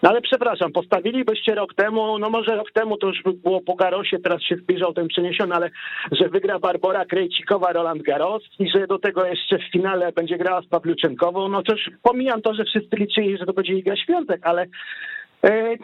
No 0.03 0.09
ale 0.11 0.21
przepraszam, 0.23 0.73
postawilibyście 0.73 1.55
rok 1.55 1.75
temu, 1.75 2.19
no 2.19 2.31
może 2.31 2.57
rok 2.57 2.73
temu 2.73 2.97
to 2.97 3.07
już 3.07 3.23
by 3.23 3.33
było 3.33 3.61
po 3.61 3.75
Garosie, 3.75 4.19
teraz 4.19 4.43
się 4.43 4.57
zbliżał 4.57 4.93
ten 4.95 5.09
przeniesiony, 5.09 5.55
ale 5.55 5.71
że 6.13 6.29
wygra 6.29 6.59
Barbora 6.59 7.05
Krejcikowa, 7.05 7.73
Roland 7.73 8.03
Garros 8.03 8.43
i 8.59 8.71
że 8.71 8.87
do 8.87 8.99
tego 8.99 9.27
jeszcze 9.27 9.59
w 9.59 9.73
finale 9.73 10.13
będzie 10.13 10.39
grała 10.39 10.63
z 10.63 10.67
Pawluczenkową, 10.67 11.49
no 11.49 11.63
już 11.69 11.91
pomijam 12.03 12.43
to, 12.43 12.55
że 12.55 12.65
wszyscy 12.65 12.97
liczyli, 12.97 13.39
że 13.39 13.47
to 13.47 13.53
będzie 13.53 13.73
Iga 13.75 13.97
Świątek, 13.97 14.41
ale 14.47 14.67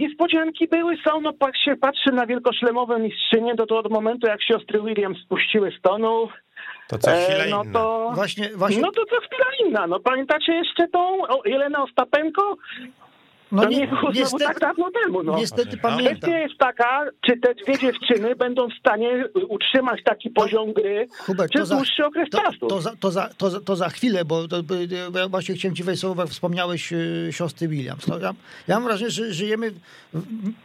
niespodzianki 0.00 0.68
były, 0.68 0.96
są, 1.08 1.20
no 1.20 1.32
jak 1.40 1.56
się 1.56 1.76
patrzy 1.76 2.12
na 2.12 2.26
wielkoszlemowe 2.26 2.98
mistrzynie, 2.98 3.54
to, 3.56 3.66
to 3.66 3.78
od 3.78 3.90
momentu 3.90 4.26
jak 4.26 4.42
siostry 4.42 4.82
Williams 4.82 5.18
spuściły 5.18 5.72
z 5.78 5.82
tonu, 5.82 6.28
To 6.88 6.98
co 6.98 7.10
chwilę 7.10 7.44
e, 7.44 7.50
no 7.50 7.62
inna. 7.62 7.72
to... 7.72 8.12
Właśnie, 8.14 8.50
właśnie, 8.54 8.82
No 8.82 8.90
to 8.92 9.04
co 9.04 9.16
chwila 9.16 9.68
inna, 9.68 9.86
no 9.86 10.00
pamiętacie 10.00 10.52
jeszcze 10.52 10.88
tą 10.88 11.22
o, 11.28 11.42
Jelenę 11.48 11.82
Ostapenko? 11.82 12.56
No 13.52 13.62
to 13.62 13.68
nie, 13.68 13.86
było 13.88 14.12
znowu 14.12 14.38
tak 14.38 14.58
dawno 14.60 14.90
temu, 15.04 15.22
no. 15.22 15.36
niestety 15.38 15.76
No. 15.76 15.82
pamiętam. 15.82 16.16
Kwestia 16.16 16.38
jest 16.38 16.58
taka, 16.58 17.04
czy 17.26 17.36
te 17.36 17.54
dwie 17.54 17.78
dziewczyny 17.78 18.36
będą 18.36 18.68
w 18.68 18.74
stanie 18.80 19.24
utrzymać 19.48 20.00
taki 20.04 20.30
poziom 20.30 20.72
gry 20.72 21.08
Hubert, 21.18 21.52
przez 21.52 21.68
dłuższy 21.68 22.04
okres 22.06 22.30
to, 22.30 22.42
czasu. 22.42 22.66
to, 22.66 22.80
za, 22.80 22.96
to, 23.00 23.10
za, 23.10 23.28
to, 23.38 23.50
za, 23.50 23.60
to 23.60 23.76
za 23.76 23.88
chwilę, 23.88 24.24
bo 24.24 24.48
to, 24.48 24.62
bo 24.62 25.18
ja 25.18 25.28
właśnie 25.28 25.54
chciałem 25.54 25.76
ci 25.76 25.82
wejść 25.82 26.00
słowo, 26.00 26.22
jak 26.22 26.30
wspomniałeś 26.30 26.92
y, 26.92 27.28
siostry 27.30 27.68
Williams. 27.68 28.06
No, 28.06 28.18
ja, 28.18 28.34
ja 28.68 28.74
mam 28.74 28.84
wrażenie, 28.84 29.10
że 29.10 29.32
żyjemy 29.32 29.70
w, 29.70 30.22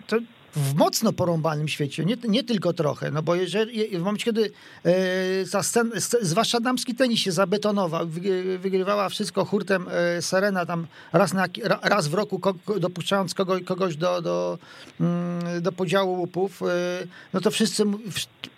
to, 0.08 0.18
w 0.56 0.74
mocno 0.74 1.14
porąbanym 1.14 1.68
świecie, 1.68 2.06
nie, 2.06 2.18
nie 2.28 2.44
tylko 2.44 2.74
trochę, 2.74 3.12
no 3.12 3.22
bo 3.22 3.36
jeżeli, 3.36 3.98
w 3.98 4.02
momencie, 4.02 4.26
kiedy 4.26 4.52
e, 4.86 4.94
ta 5.52 5.64
scen, 5.64 5.92
sc- 5.92 6.18
zwłaszcza 6.22 6.60
damski 6.60 6.96
tenis 6.96 7.20
się 7.20 7.32
zabetonował, 7.32 8.08
wy- 8.08 8.58
wygrywała 8.58 9.10
wszystko 9.10 9.46
hurtem 9.46 9.86
e, 10.18 10.22
Serena 10.22 10.66
tam 10.66 10.88
raz, 11.14 11.34
na, 11.34 11.46
ra- 11.64 11.80
raz 11.84 12.08
w 12.08 12.14
roku, 12.14 12.42
dopuszczając 12.80 13.34
kogoś, 13.34 13.64
kogoś 13.64 13.96
do, 13.96 14.22
do, 14.22 14.58
mm, 15.00 15.62
do 15.62 15.72
podziału 15.72 16.20
łupów, 16.20 16.62
e, 16.62 16.66
no 17.34 17.42
to 17.42 17.52
wszyscy 17.52 17.84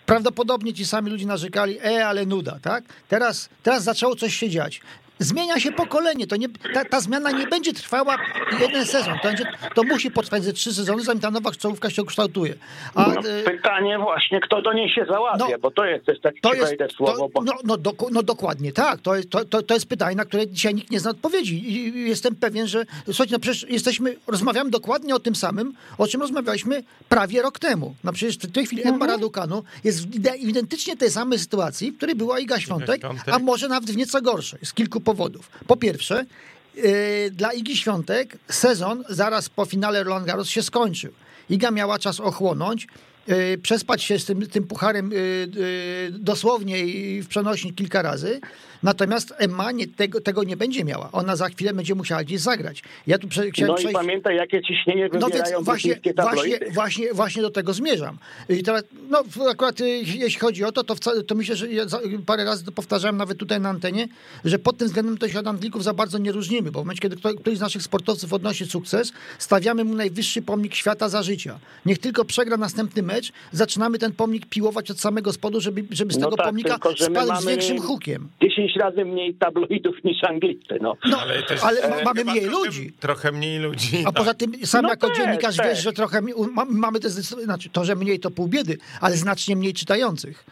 prawdopodobnie 0.06 0.74
ci 0.74 0.86
sami 0.86 1.10
ludzie 1.10 1.26
narzekali, 1.26 1.78
e, 1.84 2.06
ale 2.06 2.26
nuda, 2.26 2.58
tak? 2.62 2.84
Teraz, 3.08 3.48
teraz 3.62 3.82
zaczęło 3.84 4.16
coś 4.16 4.34
się 4.36 4.50
dziać. 4.50 4.80
Zmienia 5.18 5.60
się 5.60 5.72
pokolenie, 5.72 6.26
to 6.26 6.36
nie, 6.36 6.48
ta, 6.74 6.84
ta 6.84 7.00
zmiana 7.00 7.30
nie 7.30 7.46
będzie 7.46 7.72
trwała 7.72 8.16
jeden 8.60 8.86
sezon, 8.86 9.14
to, 9.22 9.28
będzie, 9.28 9.44
to 9.74 9.82
musi 9.82 10.10
potrwać 10.10 10.44
ze 10.44 10.52
trzy 10.52 10.74
sezony, 10.74 11.02
zanim 11.02 11.20
ta 11.20 11.30
nowa 11.30 11.50
czołówka 11.52 11.90
się 11.90 12.02
ukształtuje. 12.02 12.54
A, 12.94 13.06
no, 13.08 13.20
e, 13.30 13.42
pytanie 13.42 13.98
właśnie, 13.98 14.40
kto 14.40 14.62
do 14.62 14.72
niej 14.72 14.90
się 14.94 15.04
załapie, 15.08 15.44
No, 15.52 15.58
bo 15.58 15.70
to 15.70 15.84
jest 15.84 16.06
też 16.06 16.20
tak 16.20 16.34
to 16.42 16.54
jest, 16.54 16.74
słowo. 16.96 17.28
bo... 17.34 17.42
no, 17.42 17.52
no, 17.64 17.76
doku- 17.78 18.08
no 18.12 18.22
dokładnie 18.22 18.72
tak, 18.72 19.00
to 19.00 19.16
jest, 19.16 19.30
to, 19.30 19.44
to, 19.44 19.62
to 19.62 19.74
jest 19.74 19.86
pytanie, 19.86 20.16
na 20.16 20.24
które 20.24 20.46
dzisiaj 20.48 20.74
nikt 20.74 20.90
nie 20.90 21.00
zna 21.00 21.10
odpowiedzi 21.10 21.72
i 21.72 22.08
jestem 22.08 22.36
pewien, 22.36 22.66
że 22.66 22.84
słuchajcie, 23.06 23.32
no 23.32 23.38
przecież 23.38 23.70
jesteśmy, 23.70 24.16
rozmawiamy 24.26 24.70
dokładnie 24.70 25.14
o 25.14 25.18
tym 25.20 25.34
samym, 25.34 25.74
o 25.98 26.06
czym 26.06 26.20
rozmawialiśmy 26.20 26.82
prawie 27.08 27.42
rok 27.42 27.58
temu. 27.58 27.94
No 28.04 28.12
przecież 28.12 28.38
w 28.38 28.52
tej 28.52 28.66
chwili 28.66 28.86
Emma 28.88 29.06
Raducanu 29.06 29.64
jest 29.84 30.08
w 30.08 30.14
ide- 30.14 30.36
identycznie 30.36 30.96
tej 30.96 31.10
samej 31.10 31.38
sytuacji, 31.38 31.92
w 31.92 31.96
której 31.96 32.14
była 32.14 32.38
Iga 32.38 32.60
Świątek, 32.60 32.98
Świątek. 33.00 33.34
a 33.34 33.38
może 33.38 33.68
nawet 33.68 33.90
w 33.90 33.96
nieco 33.96 34.22
gorszej, 34.22 34.58
z 34.62 34.72
kilku 34.74 35.00
powodów. 35.04 35.50
Po 35.66 35.76
pierwsze, 35.76 36.26
yy, 36.74 36.82
dla 37.30 37.52
Igi 37.52 37.76
Świątek 37.76 38.38
sezon 38.50 39.04
zaraz 39.08 39.48
po 39.48 39.64
finale 39.64 40.04
Roland 40.04 40.26
Garros 40.26 40.48
się 40.48 40.62
skończył. 40.62 41.12
Iga 41.50 41.70
miała 41.70 41.98
czas 41.98 42.20
ochłonąć, 42.20 42.86
yy, 43.26 43.58
przespać 43.62 44.02
się 44.02 44.18
z 44.18 44.24
tym, 44.24 44.46
tym 44.46 44.64
pucharem 44.64 45.10
yy, 45.10 46.10
dosłownie 46.10 46.78
i 46.84 47.22
w 47.22 47.28
przenośni 47.28 47.74
kilka 47.74 48.02
razy. 48.02 48.40
Natomiast 48.82 49.34
Emma 49.38 49.72
nie, 49.72 49.86
tego, 49.86 50.20
tego 50.20 50.44
nie 50.44 50.56
będzie 50.56 50.84
miała. 50.84 51.08
Ona 51.12 51.36
za 51.36 51.48
chwilę 51.48 51.74
będzie 51.74 51.94
musiała 51.94 52.24
gdzieś 52.24 52.40
zagrać. 52.40 52.82
Ja 53.06 53.18
tu 53.18 53.28
prze, 53.28 53.50
chciałem 53.50 53.68
No 53.68 53.74
i 53.74 53.78
przejść... 53.78 53.94
pamiętaj, 53.94 54.36
jakie 54.36 54.62
ciśnienie 54.62 55.08
No 55.20 55.28
więc 55.28 55.48
właśnie, 55.60 56.00
właśnie, 56.14 56.58
właśnie, 56.72 57.14
właśnie 57.14 57.42
do 57.42 57.50
tego 57.50 57.72
zmierzam. 57.72 58.18
I 58.48 58.62
teraz, 58.62 58.84
no 59.10 59.24
akurat 59.50 59.80
y, 59.80 59.88
jeśli 59.98 60.40
chodzi 60.40 60.64
o 60.64 60.72
to, 60.72 60.84
to, 60.84 60.94
wcale, 60.94 61.22
to 61.22 61.34
myślę, 61.34 61.56
że 61.56 61.72
ja 61.72 61.84
parę 62.26 62.44
razy 62.44 62.64
to 62.64 62.72
powtarzałem 62.72 63.16
nawet 63.16 63.38
tutaj 63.38 63.60
na 63.60 63.68
antenie, 63.68 64.08
że 64.44 64.58
pod 64.58 64.76
tym 64.76 64.88
względem 64.88 65.18
to 65.18 65.28
się 65.28 65.38
od 65.38 65.46
Anglików 65.46 65.84
za 65.84 65.94
bardzo 65.94 66.18
nie 66.18 66.32
różnimy, 66.32 66.70
bo 66.72 66.80
w 66.80 66.84
momencie, 66.84 67.00
kiedy 67.00 67.16
któryś 67.40 67.58
z 67.58 67.60
naszych 67.60 67.82
sportowców 67.82 68.32
odnosi 68.32 68.66
sukces, 68.66 69.12
stawiamy 69.38 69.84
mu 69.84 69.94
najwyższy 69.94 70.42
pomnik 70.42 70.74
świata 70.74 71.08
za 71.08 71.22
życia. 71.22 71.58
Niech 71.86 71.98
tylko 71.98 72.24
przegra 72.24 72.56
następny 72.56 73.02
mecz, 73.02 73.32
zaczynamy 73.52 73.98
ten 73.98 74.12
pomnik 74.12 74.46
piłować 74.46 74.90
od 74.90 75.00
samego 75.00 75.32
spodu, 75.32 75.60
żeby, 75.60 75.84
żeby 75.90 76.12
z 76.12 76.18
No 76.18 76.26
tego 76.26 76.36
tak, 76.36 76.46
pomnika 76.46 76.78
spadł 76.98 77.40
z 77.40 77.46
większym 77.46 77.80
hukiem. 77.80 78.28
10 78.42 78.73
razy 78.76 79.04
mniej 79.04 79.34
tabloidów 79.34 79.96
niż 80.04 80.24
Anglicy, 80.24 80.74
no. 80.80 80.96
No, 81.10 81.20
Ale 81.20 81.42
też- 81.42 81.64
ale 81.64 81.80
e, 81.80 82.04
mamy 82.04 82.24
mniej 82.24 82.44
ludzi. 82.44 82.92
Trochę 83.00 83.32
mniej 83.32 83.58
ludzi. 83.58 84.00
A 84.00 84.04
tak. 84.04 84.14
poza 84.14 84.34
tym 84.34 84.52
sam 84.66 84.82
No 84.82 84.88
jako 84.88 85.08
też, 85.08 85.16
dziennikarz 85.18 85.56
też. 85.56 85.66
wiesz, 85.66 85.82
że 85.82 85.92
trochę 85.92 86.20
mamy 86.68 87.00
te, 87.00 87.10
zdecydowanie- 87.10 87.44
znaczy 87.44 87.68
to, 87.68 87.84
że 87.84 87.96
mniej 87.96 88.20
to 88.20 88.30
pół 88.30 88.48
biedy, 88.48 88.78
ale 89.00 89.16
znacznie 89.16 89.56
mniej 89.56 89.72
czytających. 89.74 90.44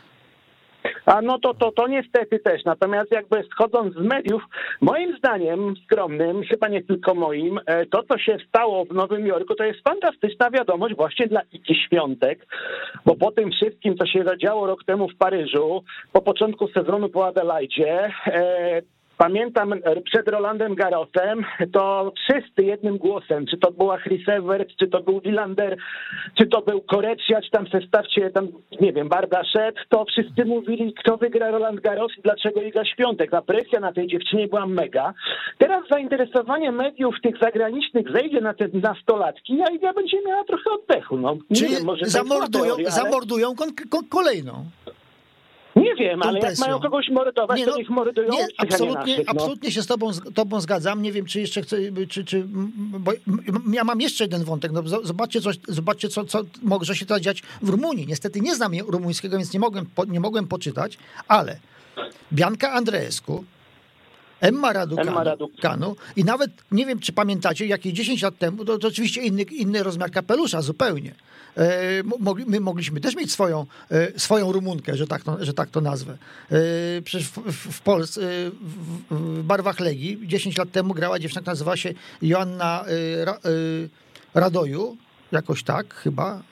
A 1.06 1.22
no 1.22 1.38
to, 1.38 1.54
to, 1.54 1.72
to 1.72 1.88
niestety 1.88 2.38
też. 2.38 2.64
Natomiast 2.64 3.12
jakby 3.12 3.44
schodząc 3.50 3.94
z 3.94 4.00
mediów, 4.00 4.42
moim 4.80 5.16
zdaniem 5.16 5.74
skromnym, 5.84 6.42
chyba 6.42 6.68
nie 6.68 6.82
tylko 6.82 7.14
moim, 7.14 7.60
e, 7.66 7.86
to 7.86 8.02
co 8.02 8.18
się 8.18 8.36
stało 8.48 8.84
w 8.84 8.94
Nowym 8.94 9.26
Jorku, 9.26 9.54
to 9.54 9.64
jest 9.64 9.80
fantastyczna 9.88 10.50
wiadomość 10.50 10.94
właśnie 10.96 11.26
dla 11.26 11.40
Iki 11.52 11.74
Świątek, 11.74 12.46
bo 13.06 13.16
po 13.16 13.32
tym 13.32 13.50
wszystkim, 13.50 13.96
co 13.96 14.06
się 14.06 14.24
zadziało 14.24 14.66
rok 14.66 14.84
temu 14.84 15.08
w 15.08 15.16
Paryżu, 15.16 15.84
po 16.12 16.22
początku 16.22 16.68
sezonu 16.68 17.08
po 17.08 17.26
Adelaidzie, 17.26 18.10
e, 18.26 18.82
Pamiętam 19.18 19.72
e, 19.72 19.78
przed 20.00 20.28
Rolandem 20.28 20.74
Garosem, 20.74 21.44
to 21.72 22.12
wszyscy 22.24 22.62
jednym 22.62 22.98
głosem, 22.98 23.46
czy 23.46 23.58
to 23.58 23.72
była 23.72 23.98
Chris 23.98 24.28
Evert, 24.28 24.68
czy 24.80 24.86
to 24.88 25.00
był 25.02 25.20
Wilander, 25.20 25.76
czy 26.38 26.46
to 26.46 26.62
był 26.62 26.80
Korecia, 26.80 27.40
czy 27.42 27.50
tam 27.50 27.66
zestawcie 27.72 28.30
tam, 28.30 28.48
nie 28.80 28.92
wiem, 28.92 29.08
Barda 29.08 29.44
Szed, 29.44 29.74
to 29.88 30.04
wszyscy 30.04 30.44
mówili, 30.44 30.94
kto 30.94 31.16
wygra 31.16 31.50
Roland 31.50 31.80
Garros 31.80 32.12
i 32.18 32.22
dlaczego 32.22 32.62
Iga 32.62 32.84
Świątek. 32.84 33.30
Ta 33.30 33.42
presja 33.42 33.80
na 33.80 33.92
tej 33.92 34.06
dziewczynie 34.06 34.48
była 34.48 34.66
mega. 34.66 35.14
Teraz 35.58 35.82
zainteresowanie 35.90 36.72
mediów 36.72 37.14
tych 37.22 37.38
zagranicznych 37.38 38.06
zejdzie 38.12 38.40
na 38.40 38.54
te 38.54 38.68
nastolatki, 38.74 39.58
a 39.68 39.70
Iga 39.74 39.92
będzie 39.92 40.16
miała 40.26 40.44
trochę 40.44 40.70
oddechu. 40.70 41.16
No, 41.16 41.36
nie 41.50 41.56
Czyli 41.56 41.74
wiem, 41.74 41.84
może 41.84 42.06
zamordują, 42.06 42.64
teoria, 42.64 42.88
ale- 42.92 43.04
zamordują 43.04 43.54
kon, 43.54 43.68
kon, 43.90 44.04
kolejną. 44.08 44.64
Nie 45.76 45.94
wiem, 45.94 46.22
ale 46.22 46.38
jak 46.38 46.46
presją. 46.46 46.66
mają 46.66 46.80
kogoś 46.80 47.08
mordować, 47.08 47.58
Nie, 47.58 47.64
to 47.64 47.70
no, 47.70 47.76
niech 47.76 47.90
mordują 47.90 48.32
nie, 48.32 48.46
absolutnie, 48.56 48.94
naszych, 48.94 49.26
no. 49.26 49.32
absolutnie 49.32 49.70
się 49.70 49.82
z 49.82 49.86
tobą, 49.86 50.12
z 50.12 50.34
tobą 50.34 50.60
zgadzam. 50.60 51.02
Nie 51.02 51.12
wiem, 51.12 51.26
czy 51.26 51.40
jeszcze 51.40 51.62
chcę, 51.62 51.76
czy, 52.08 52.24
czy, 52.24 52.44
bo 52.46 53.12
ja 53.72 53.84
mam 53.84 54.00
jeszcze 54.00 54.24
jeden 54.24 54.44
wątek. 54.44 54.72
No, 54.72 54.82
zobaczcie, 55.02 55.40
coś, 55.40 55.56
zobaczcie 55.68 56.08
co, 56.08 56.24
co 56.24 56.42
może 56.62 56.96
się 56.96 57.06
teraz 57.06 57.22
dziać 57.22 57.42
w 57.62 57.68
Rumunii. 57.68 58.06
Niestety 58.06 58.40
nie 58.40 58.54
znam 58.54 58.72
rumuńskiego, 58.86 59.36
więc 59.36 59.52
nie 59.54 59.60
mogłem, 59.60 59.86
nie 60.08 60.20
mogłem 60.20 60.46
poczytać, 60.46 60.98
ale 61.28 61.56
Bianka 62.32 62.72
Andreescu 62.72 63.44
Emma 64.40 64.72
Raducanu. 64.72 65.10
Emma 65.10 65.24
Raducanu. 65.24 65.96
I 66.16 66.24
nawet, 66.24 66.50
nie 66.72 66.86
wiem 66.86 66.98
czy 66.98 67.12
pamiętacie, 67.12 67.66
jakieś 67.66 67.92
10 67.92 68.22
lat 68.22 68.38
temu, 68.38 68.64
to, 68.64 68.78
to 68.78 68.88
oczywiście 68.88 69.22
inny, 69.22 69.42
inny 69.42 69.82
rozmiar 69.82 70.10
kapelusza 70.10 70.62
zupełnie. 70.62 71.14
E, 71.56 72.02
my 72.46 72.60
mogliśmy 72.60 73.00
też 73.00 73.16
mieć 73.16 73.32
swoją, 73.32 73.66
e, 73.90 74.20
swoją 74.20 74.52
Rumunkę, 74.52 74.96
że 74.96 75.06
tak 75.06 75.22
to, 75.22 75.44
że 75.44 75.54
tak 75.54 75.70
to 75.70 75.80
nazwę. 75.80 76.18
E, 76.50 76.56
przecież 77.04 77.28
w, 77.52 77.80
Polsce, 77.80 78.20
w, 79.10 79.42
barwach 79.42 79.80
Legii 79.80 80.20
10 80.26 80.56
lat 80.56 80.72
temu 80.72 80.94
grała 80.94 81.18
dziewczyna, 81.18 81.40
która 81.40 81.52
nazywała 81.52 81.76
się 81.76 81.94
Joanna 82.22 82.84
Ra, 83.24 83.38
Radoju, 84.34 84.96
jakoś 85.32 85.62
tak 85.62 85.94
chyba. 85.94 86.42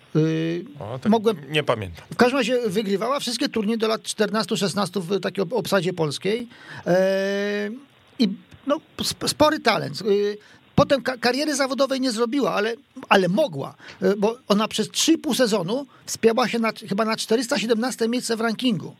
O, 0.79 0.99
tak 0.99 1.11
Mogłem, 1.13 1.37
nie 1.51 1.63
pamiętam. 1.63 2.05
W 2.13 2.17
każdym 2.17 2.39
razie 2.39 2.69
wygrywała 2.69 3.21
wszystkie 3.21 3.49
turnieje 3.49 3.79
do 3.79 3.89
lat 3.89 4.03
14-16 4.03 5.01
w 5.01 5.21
takiej 5.21 5.45
obsadzie 5.51 5.93
polskiej. 5.93 6.49
I 8.19 8.29
no, 8.67 8.81
spory 9.27 9.61
talent. 9.61 10.03
Potem 10.81 11.03
kariery 11.03 11.57
zawodowej 11.57 12.01
nie 12.01 12.13
zrobiła, 12.13 12.55
ale, 12.55 12.75
ale 13.09 13.29
mogła, 13.29 13.75
e, 14.03 14.17
bo 14.17 14.39
ona 14.49 14.69
przez 14.69 14.89
3,5 14.89 15.35
sezonu 15.35 15.87
wspięła 16.07 16.49
się 16.49 16.59
na, 16.59 16.73
chyba 16.89 17.05
na 17.05 17.17
417 17.17 18.09
miejsce 18.09 18.37
w 18.37 18.41
rankingu. 18.41 18.95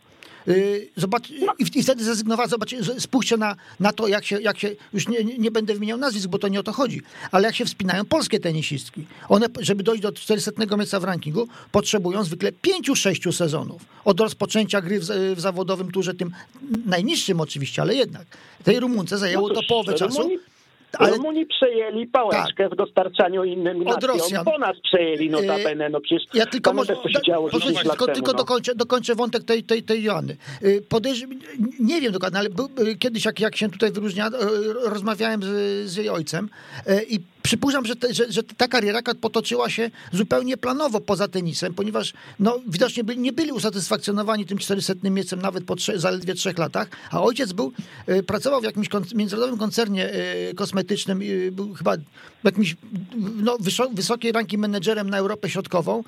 E, 0.47 0.53
zobacz, 0.97 1.29
i, 1.29 1.79
i, 1.79 1.83
wtedy 1.83 2.03
zrezygnowała, 2.03 2.47
zobacz, 2.47 2.75
spójrzcie 2.99 3.37
na, 3.37 3.55
na 3.79 3.93
to, 3.93 4.07
jak 4.07 4.25
się, 4.25 4.41
jak 4.41 4.59
się 4.59 4.75
już 4.93 5.07
nie, 5.07 5.23
nie 5.23 5.51
będę 5.51 5.73
wymieniał 5.73 5.97
nazwisk, 5.97 6.27
bo 6.27 6.39
to 6.39 6.47
nie 6.47 6.59
o 6.59 6.63
to 6.63 6.71
chodzi, 6.71 7.01
ale 7.31 7.47
jak 7.47 7.55
się 7.55 7.65
wspinają 7.65 8.05
polskie 8.05 8.39
tenisistki. 8.39 9.05
One, 9.29 9.47
żeby 9.59 9.83
dojść 9.83 10.01
do 10.01 10.11
400 10.11 10.51
miejsca 10.77 10.99
w 10.99 11.03
rankingu, 11.03 11.47
potrzebują 11.71 12.23
zwykle 12.23 12.51
5-6 12.51 13.31
sezonów. 13.31 13.81
Od 14.05 14.19
rozpoczęcia 14.19 14.81
gry 14.81 14.99
w, 14.99 15.03
w, 15.35 15.39
zawodowym 15.39 15.91
turze, 15.91 16.13
tym 16.13 16.31
najniższym 16.85 17.41
oczywiście, 17.41 17.81
ale 17.81 17.95
jednak. 17.95 18.25
Tej 18.63 18.79
Rumunce 18.79 19.17
zajęło 19.17 19.47
no 19.47 19.53
to, 19.53 19.61
to 19.61 19.67
połowę 19.67 19.93
czasu. 19.93 20.29
Ale... 20.97 21.11
Rumuni 21.11 21.45
przejęli 21.45 22.07
pałeczkę 22.07 22.63
tak. 22.63 22.73
w 22.73 22.75
dostarczaniu 22.75 23.43
innym 23.43 23.87
Od 23.87 24.03
Rosjan. 24.03 24.45
Po 24.45 24.57
nas 24.57 24.79
przejęli 24.83 25.29
notabene, 25.29 25.89
no 25.89 26.01
przecież 26.01 26.23
ja 26.33 26.45
tylko 26.45 26.73
może, 26.73 26.95
co 26.95 27.09
się 27.09 27.21
działo 27.27 27.49
da, 27.49 27.59
tylko, 27.59 28.07
tylko 28.07 28.31
no. 28.31 28.37
dokończę, 28.37 28.75
dokończę 28.75 29.15
wątek 29.15 29.43
tej, 29.43 29.63
tej, 29.63 29.83
tej 29.83 30.03
Joanny. 30.03 30.37
Y, 30.63 30.83
Podejrz... 30.89 31.23
Nie 31.79 32.01
wiem 32.01 32.11
dokładnie, 32.11 32.39
ale 32.39 32.49
był, 32.49 32.69
y, 32.79 32.95
kiedyś 32.95 33.25
jak, 33.25 33.39
jak 33.39 33.55
się 33.55 33.69
tutaj 33.69 33.91
wyróżnia, 33.91 34.27
y, 34.27 34.31
rozmawiałem 34.89 35.43
z, 35.43 35.47
z 35.89 35.95
jej 35.95 36.09
ojcem 36.09 36.49
i 37.09 37.19
przypuszczam, 37.43 37.85
że, 37.85 37.95
te, 37.95 38.13
że, 38.13 38.31
że, 38.31 38.43
ta 38.43 38.67
kariera 38.67 39.01
potoczyła 39.21 39.69
się 39.69 39.91
zupełnie 40.11 40.57
planowo 40.57 41.01
poza 41.01 41.27
tenisem, 41.27 41.73
ponieważ 41.73 42.13
no, 42.39 42.59
widocznie 42.67 43.03
byli, 43.03 43.19
nie 43.19 43.31
byli 43.31 43.51
usatysfakcjonowani 43.51 44.45
tym 44.45 44.57
400 44.57 44.93
miejscem 45.03 45.41
nawet 45.41 45.63
po 45.63 45.75
trze, 45.75 45.99
zaledwie 45.99 46.33
trzech 46.33 46.57
latach, 46.57 46.87
a 47.11 47.21
ojciec 47.21 47.53
był, 47.53 47.71
y, 48.09 48.23
pracował 48.23 48.61
w 48.61 48.63
jakimś 48.63 48.87
międzynarodowym 49.15 49.59
koncernie 49.59 50.13
y, 50.49 50.55
kosmetycznym, 50.55 51.21
y, 51.21 51.51
był 51.51 51.73
chyba 51.73 51.95
jakimś 52.43 52.75
no, 53.35 53.57
wysokiej 53.93 54.31
ranki 54.31 54.57
menedżerem 54.57 55.09
na 55.09 55.17
Europę 55.17 55.49
Środkową, 55.49 56.03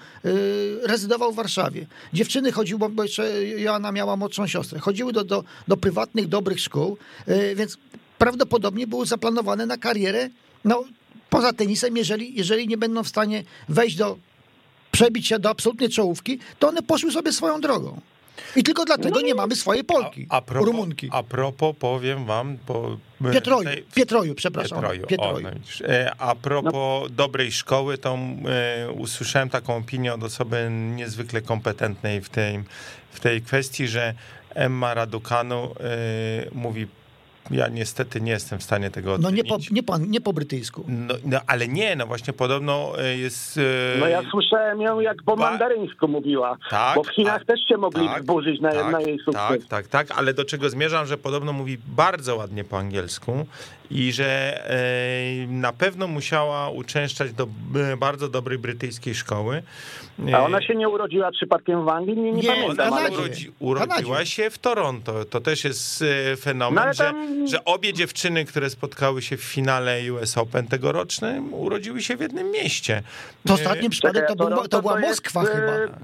rezydował 0.84 1.32
w 1.32 1.36
Warszawie. 1.36 1.86
Dziewczyny 2.14 2.52
chodziły, 2.52 2.90
bo 2.90 3.04
jeszcze 3.04 3.46
Joanna 3.46 3.92
miała 3.92 4.18
młodszą 4.18 4.48
siostrę, 4.48 4.80
chodziły 4.80 5.14
do, 5.14 5.24
do, 5.24 5.44
do 5.68 5.78
prywatnych, 5.78 6.28
dobrych 6.28 6.60
szkół, 6.60 6.98
więc 7.56 7.78
prawdopodobnie 8.18 8.88
były 8.88 9.06
zaplanowane 9.06 9.66
na 9.66 9.78
karierę 9.78 10.30
no, 10.66 10.84
poza 11.34 11.54
tenisem, 11.54 11.98
jeżeli, 11.98 12.36
jeżeli 12.36 12.68
nie 12.68 12.78
będą 12.78 13.04
w 13.04 13.08
stanie 13.08 13.44
wejść 13.70 13.96
do, 13.96 14.18
przebić 14.92 15.28
się 15.28 15.40
do 15.40 15.50
absolutnej 15.50 15.90
czołówki, 15.90 16.40
to 16.60 16.68
one 16.68 16.82
poszły 16.82 17.12
sobie 17.12 17.32
swoją 17.32 17.62
drogą. 17.62 18.02
I 18.56 18.64
tylko 18.64 18.86
dlatego 18.86 19.16
no, 19.16 19.22
nie 19.22 19.36
mamy 19.36 19.56
swojej 19.56 19.84
Polki, 19.84 20.26
a, 20.30 20.38
a 20.38 20.42
propos, 20.42 20.68
Rumunki. 20.68 21.10
A 21.12 21.24
propos, 21.24 21.76
powiem 21.80 22.26
wam... 22.26 22.58
Po, 22.66 22.98
Pietroju, 23.32 23.64
tej, 23.64 23.84
Pietroju, 23.96 24.36
przepraszam. 24.36 24.80
Pietroju, 24.80 25.08
Pietroju. 25.08 25.48
O, 25.48 25.52
no, 25.52 25.88
e, 25.88 26.16
a 26.18 26.36
propos 26.36 26.74
no. 26.74 27.10
dobrej 27.10 27.52
szkoły, 27.52 27.98
to 27.98 28.18
e, 28.18 28.92
usłyszałem 28.92 29.50
taką 29.50 29.78
opinię 29.78 30.14
od 30.14 30.24
osoby 30.24 30.70
niezwykle 30.72 31.42
kompetentnej 31.42 32.22
w 32.22 32.30
tej, 32.30 32.64
w 33.12 33.20
tej 33.20 33.42
kwestii, 33.42 33.88
że 33.88 34.14
Emma 34.50 34.94
Raducanu 34.94 35.76
e, 35.80 36.50
mówi 36.52 36.88
ja 37.52 37.68
niestety 37.68 38.22
nie 38.22 38.32
jestem 38.32 38.60
w 38.60 38.64
stanie 38.64 38.90
tego 38.90 39.14
ocenić. 39.14 39.24
No 39.24 39.36
nie 39.36 39.44
po, 39.44 39.58
nie 39.72 39.84
po, 39.84 39.98
nie 39.98 40.22
po 40.22 40.34
brytyjsku. 40.34 40.86
No, 40.88 41.14
no, 41.26 41.40
ale 41.48 41.68
nie, 41.68 41.96
no 41.96 42.08
właśnie 42.08 42.34
podobno 42.34 42.94
e, 43.00 43.18
jest... 43.18 43.58
E, 43.58 44.00
no 44.00 44.08
ja 44.08 44.22
słyszałem 44.32 44.82
ją 44.82 45.00
jak 45.00 45.24
po 45.26 45.38
ba... 45.38 45.50
mandaryńsku 45.50 46.08
mówiła, 46.08 46.58
tak, 46.70 46.96
bo 46.96 47.04
w 47.04 47.10
Chinach 47.10 47.42
a, 47.42 47.46
też 47.46 47.60
się 47.68 47.78
mogli 47.78 48.08
tak, 48.08 48.22
wzburzyć 48.22 48.62
na, 48.62 48.72
tak, 48.72 48.92
na 48.92 49.02
jej 49.02 49.20
sukces. 49.20 49.68
Tak, 49.68 49.68
tak, 49.68 49.88
tak, 49.88 50.12
ale 50.20 50.34
do 50.34 50.46
czego 50.46 50.70
zmierzam, 50.70 51.06
że 51.06 51.18
podobno 51.18 51.54
mówi 51.54 51.78
bardzo 51.88 52.36
ładnie 52.36 52.64
po 52.64 52.78
angielsku 52.78 53.46
i 53.92 54.12
że 54.12 54.62
e, 54.70 55.48
na 55.48 55.74
pewno 55.74 56.08
musiała 56.08 56.70
uczęszczać 56.70 57.34
do 57.34 57.48
bardzo 57.98 58.28
dobrej 58.28 58.58
brytyjskiej 58.58 59.16
szkoły. 59.16 59.64
A 60.34 60.44
ona 60.44 60.62
się 60.62 60.76
nie 60.76 60.90
urodziła 60.90 61.32
przypadkiem 61.32 61.86
w 61.86 61.90
Anglii? 61.90 62.18
Nie, 62.18 62.32
nie, 62.32 62.42
nie 62.42 62.48
pamiętam. 62.48 62.94
Ona 62.94 63.10
urodzi, 63.10 63.52
urodziła 63.60 64.26
się 64.26 64.50
w 64.50 64.58
Toronto. 64.58 65.26
To 65.26 65.42
też 65.42 65.64
jest 65.64 66.04
fenomen, 66.40 66.86
no, 66.88 66.94
tam... 66.94 67.48
że 67.48 67.54
że 67.54 67.66
obie 67.66 67.94
dziewczyny, 67.94 68.46
które 68.46 68.70
spotkały 68.70 69.22
się 69.22 69.38
w 69.38 69.44
finale 69.44 70.14
US 70.14 70.38
Open 70.38 70.68
tegorocznym, 70.68 71.54
urodziły 71.54 72.02
się 72.02 72.18
w 72.18 72.22
jednym 72.22 72.52
mieście. 72.52 73.04
To 73.48 73.54
ostatni 73.54 73.90
przypadek 73.90 74.28
to, 74.28 74.68
to 74.68 74.82
była 74.82 75.00
Moskwa 75.00 75.44
e, 75.44 75.46
chyba 75.46 75.98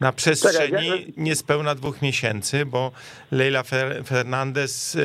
na 0.00 0.12
przestrzeni 0.12 1.12
niespełna 1.16 1.74
dwóch 1.74 2.02
miesięcy, 2.02 2.66
bo 2.66 2.92
Leila 3.30 3.62
Fernandez, 4.04 4.96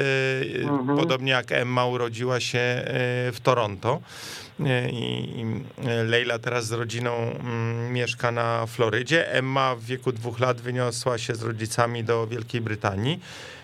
mhm. 0.62 0.98
podobnie 0.98 1.32
jak 1.32 1.52
Emma, 1.52 1.86
urodziła 1.86 2.40
się 2.40 2.84
w 3.34 3.38
Toronto. 3.44 4.02
I 4.92 5.46
Leila 6.06 6.40
teraz 6.40 6.66
z 6.66 6.72
rodziną 6.72 7.12
mm, 7.14 7.94
mieszka 7.94 8.32
na 8.32 8.66
Florydzie. 8.66 9.32
Emma 9.34 9.76
w 9.76 9.84
wieku 9.84 10.12
dwóch 10.12 10.40
lat 10.40 10.62
wyniosła 10.62 11.18
się 11.18 11.36
z 11.36 11.44
rodzicami 11.44 12.04
do 12.04 12.28
Wielkiej 12.28 12.62
Brytanii. 12.62 13.20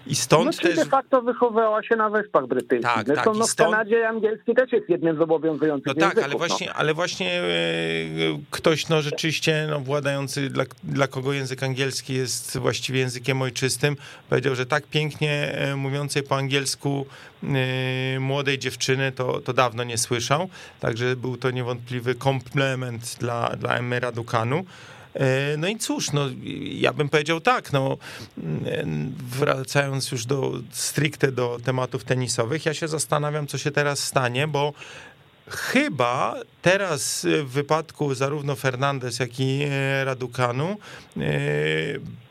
I 0.07 0.15
stąd 0.15 0.45
no, 0.45 0.69
też... 0.69 0.75
de 0.75 0.85
facto 0.85 1.21
wychowała 1.21 1.83
się 1.83 1.95
na 1.95 2.09
Wyspach 2.09 2.47
Brytyjskich. 2.47 2.93
Tak, 2.93 3.07
Zresztą 3.07 3.31
tak, 3.31 3.39
no, 3.39 3.45
w 3.45 3.49
stąd... 3.49 3.71
Kanadzie 3.71 4.09
angielski 4.09 4.55
też 4.55 4.71
jest 4.71 4.89
jednym 4.89 5.17
z 5.17 5.21
obowiązujących 5.21 5.87
No 5.87 5.93
tak, 5.93 6.03
języków, 6.03 6.23
ale 6.23 6.37
właśnie, 6.37 6.67
no. 6.67 6.73
ale 6.73 6.93
właśnie 6.93 7.41
e, 7.41 7.45
ktoś 8.51 8.89
no 8.89 9.01
rzeczywiście 9.01 9.67
no, 9.69 9.79
władający, 9.79 10.49
dla, 10.49 10.63
dla 10.83 11.07
kogo 11.07 11.33
język 11.33 11.63
angielski 11.63 12.13
jest 12.13 12.57
właściwie 12.57 12.99
językiem 12.99 13.41
ojczystym, 13.41 13.95
powiedział, 14.29 14.55
że 14.55 14.65
tak 14.65 14.87
pięknie 14.87 15.51
e, 15.53 15.75
mówiącej 15.75 16.23
po 16.23 16.35
angielsku 16.35 17.05
e, 17.43 18.19
młodej 18.19 18.59
dziewczyny 18.59 19.11
to, 19.11 19.39
to 19.39 19.53
dawno 19.53 19.83
nie 19.83 19.97
słyszał. 19.97 20.49
Także 20.89 21.15
był 21.15 21.37
to 21.37 21.51
niewątpliwy 21.51 22.15
komplement 22.15 23.15
dla, 23.19 23.49
dla 23.49 23.77
Emmy 23.77 23.99
Raducanu. 23.99 24.65
E, 25.13 25.57
no 25.57 25.67
i 25.67 25.77
cóż, 25.77 26.11
no, 26.11 26.25
ja 26.63 26.93
bym 26.93 27.09
powiedział 27.09 27.41
tak, 27.41 27.73
no, 27.73 27.97
wracając 29.29 30.11
już 30.11 30.25
do 30.25 30.53
stricte 30.71 31.31
do 31.31 31.57
tematów 31.63 32.03
tenisowych, 32.03 32.65
ja 32.65 32.73
się 32.73 32.87
zastanawiam, 32.87 33.47
co 33.47 33.57
się 33.57 33.71
teraz 33.71 33.99
stanie, 34.03 34.47
bo 34.47 34.73
Chyba 35.49 36.35
teraz 36.61 37.27
w 37.43 37.49
wypadku 37.49 38.15
zarówno 38.15 38.55
Fernandez, 38.55 39.19
jak 39.19 39.39
i 39.39 39.63
e, 39.63 40.05
Raducanu 40.05 40.77
e, 41.17 41.21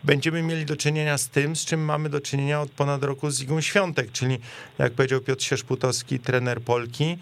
będziemy 0.04 0.42
mieli 0.42 0.64
do 0.64 0.76
czynienia 0.76 1.18
z 1.18 1.28
tym, 1.28 1.56
z 1.56 1.64
czym 1.64 1.84
mamy 1.84 2.08
do 2.08 2.20
czynienia 2.20 2.60
od 2.60 2.70
ponad 2.70 3.02
roku 3.02 3.30
z 3.30 3.40
Igą 3.40 3.60
Świątek, 3.60 4.12
czyli 4.12 4.38
jak 4.78 4.92
powiedział 4.92 5.20
Piotr 5.20 5.42
Sierzputowski, 5.42 6.18
trener 6.18 6.60
Polki, 6.60 7.18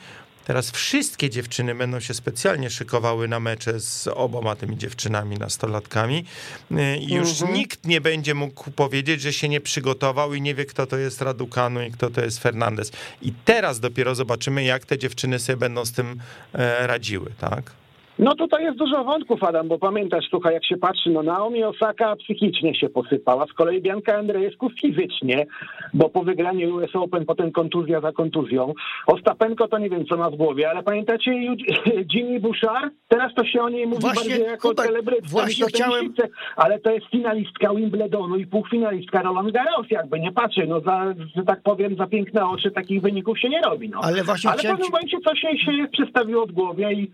Teraz 0.47 0.71
wszystkie 0.71 1.31
dziewczyny 1.31 1.75
będą 1.75 2.01
się 2.01 2.15
specjalnie 2.15 2.71
szykowały 2.71 3.29
na 3.29 3.41
mecze 3.41 3.81
z 3.81 4.09
oboma 4.09 4.57
tymi 4.57 4.79
dziewczynami, 4.79 5.39
nastolatkami 5.39 6.25
y, 6.71 6.97
i 6.97 7.15
już 7.15 7.31
mhm. 7.31 7.55
nikt 7.55 7.87
nie 7.87 8.01
będzie 8.01 8.35
mógł 8.35 8.71
powiedzieć, 8.71 9.21
że 9.21 9.33
się 9.33 9.49
nie 9.49 9.61
przygotował 9.61 10.35
i 10.35 10.43
nie 10.43 10.55
wie, 10.55 10.65
kto 10.65 10.87
to 10.87 10.97
jest 10.97 11.23
Raducanu 11.23 11.83
i 11.83 11.91
kto 11.91 12.11
to 12.11 12.21
jest 12.21 12.39
Fernandez. 12.39 12.93
I 13.23 13.33
teraz 13.45 13.81
dopiero 13.81 14.15
zobaczymy, 14.15 14.65
jak 14.65 14.85
te 14.85 14.99
dziewczyny 14.99 15.39
sobie 15.39 15.57
będą 15.57 15.85
z 15.85 15.93
tym 15.93 16.21
e, 16.53 16.87
radziły, 16.87 17.33
tak? 17.39 17.71
No 18.19 18.35
tutaj 18.35 18.65
jest 18.65 18.79
dużo 18.79 19.05
wątków, 19.05 19.45
Adam, 19.45 19.69
bo 19.69 19.79
pamiętasz, 19.79 20.25
słuchaj, 20.31 20.55
jak 20.55 20.67
się 20.67 20.77
patrzy, 20.77 21.11
no 21.11 21.23
Naomi 21.23 21.65
Osaka 21.65 22.17
psychicznie 22.17 22.75
się 22.75 22.89
posypała, 22.89 23.47
z 23.47 23.53
kolei 23.53 23.83
Bianka 23.83 24.17
Andrzejewsku 24.19 24.71
fizycznie, 24.71 25.47
bo 25.95 26.09
po 26.09 26.23
wygraniu 26.23 26.77
US 26.77 26.97
Open 26.97 27.27
potem 27.27 27.53
kontuzja 27.53 28.01
za 28.01 28.13
kontuzją. 28.13 28.73
Ostapenko 29.07 29.69
to 29.69 29.79
nie 29.79 29.91
wiem, 29.91 30.07
co 30.07 30.17
ma 30.17 30.31
w 30.31 30.37
głowie, 30.37 30.71
ale 30.71 30.83
pamiętacie 30.83 31.35
Jimmy 32.15 32.41
Bouchard? 32.41 32.95
Teraz 33.09 33.35
to 33.35 33.45
się 33.45 33.63
o 33.63 33.69
niej 33.69 33.87
mówi 33.87 34.01
właśnie, 34.01 34.31
bardziej 34.31 34.47
jako 34.47 34.75
celebrytka. 34.75 35.29
Właśnie 35.29 35.67
chciałem... 35.67 36.15
Ale 36.57 36.79
to 36.79 36.91
jest 36.91 37.07
finalistka 37.07 37.75
Wimbledonu 37.75 38.37
i 38.37 38.47
półfinalistka 38.47 39.23
Roland 39.23 39.53
Garros, 39.53 39.91
jakby 39.91 40.21
nie 40.21 40.33
patrzę, 40.33 40.67
no 40.67 40.81
za, 40.81 41.15
że 41.37 41.43
tak 41.43 41.63
powiem, 41.63 41.97
za 41.97 42.07
piękne 42.07 42.47
oczy 42.47 42.71
takich 42.71 43.03
wyników 43.03 43.39
się 43.39 43.49
nie 43.49 43.61
robi, 43.61 43.89
no. 43.89 44.01
Ale 44.03 44.25
właśnie 44.25 44.51
ale 44.51 44.59
chciałem... 44.59 44.77
w 44.77 44.81
pewnym 44.81 44.93
momencie 44.93 45.19
coś 45.29 45.43
jej 45.43 45.59
się 45.59 45.73
przestawiło 45.93 46.47
w 46.47 46.53
głowie 46.53 46.93
i 46.93 47.11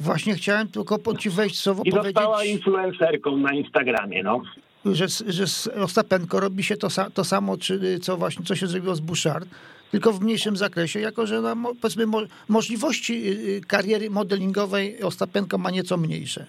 Właśnie 0.00 0.34
chciałem 0.34 0.68
tylko 0.68 0.98
po 0.98 1.16
ci 1.16 1.30
wejść 1.30 1.58
słowo 1.58 1.82
I 1.84 1.90
powiedzieć... 1.90 2.14
Została 2.14 2.44
influencerką 2.44 3.36
na 3.36 3.52
Instagramie, 3.52 4.22
no. 4.22 4.42
Że, 4.84 5.06
że 5.26 5.46
z 5.46 5.66
Ostapenko 5.66 6.40
robi 6.40 6.64
się 6.64 6.76
to, 6.76 6.88
to 7.14 7.24
samo, 7.24 7.56
czy, 7.58 7.98
co 8.00 8.16
właśnie, 8.16 8.44
co 8.44 8.56
się 8.56 8.66
zrobiło 8.66 8.94
z 8.94 9.00
Bouchard. 9.00 9.48
tylko 9.90 10.12
w 10.12 10.20
mniejszym 10.20 10.56
zakresie, 10.56 11.00
jako 11.00 11.26
że 11.26 11.40
no, 11.40 11.56
powiedzmy 11.80 12.06
mo, 12.06 12.20
możliwości 12.48 13.28
y, 13.28 13.56
y, 13.56 13.60
kariery 13.60 14.10
modelingowej 14.10 15.02
Ostapenko 15.02 15.58
ma 15.58 15.70
nieco 15.70 15.96
mniejsze. 15.96 16.46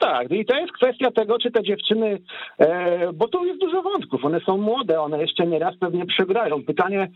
Tak, 0.00 0.30
i 0.30 0.44
to 0.46 0.56
jest 0.56 0.72
kwestia 0.72 1.10
tego, 1.10 1.38
czy 1.38 1.50
te 1.50 1.62
dziewczyny, 1.62 2.18
e, 2.58 3.12
bo 3.12 3.28
tu 3.28 3.44
jest 3.44 3.60
dużo 3.60 3.82
wątków, 3.82 4.24
one 4.24 4.40
są 4.40 4.56
młode, 4.58 5.00
one 5.00 5.20
jeszcze 5.20 5.46
nieraz 5.46 5.76
pewnie 5.76 6.06
przegrają. 6.06 6.62
Pytanie, 6.64 7.10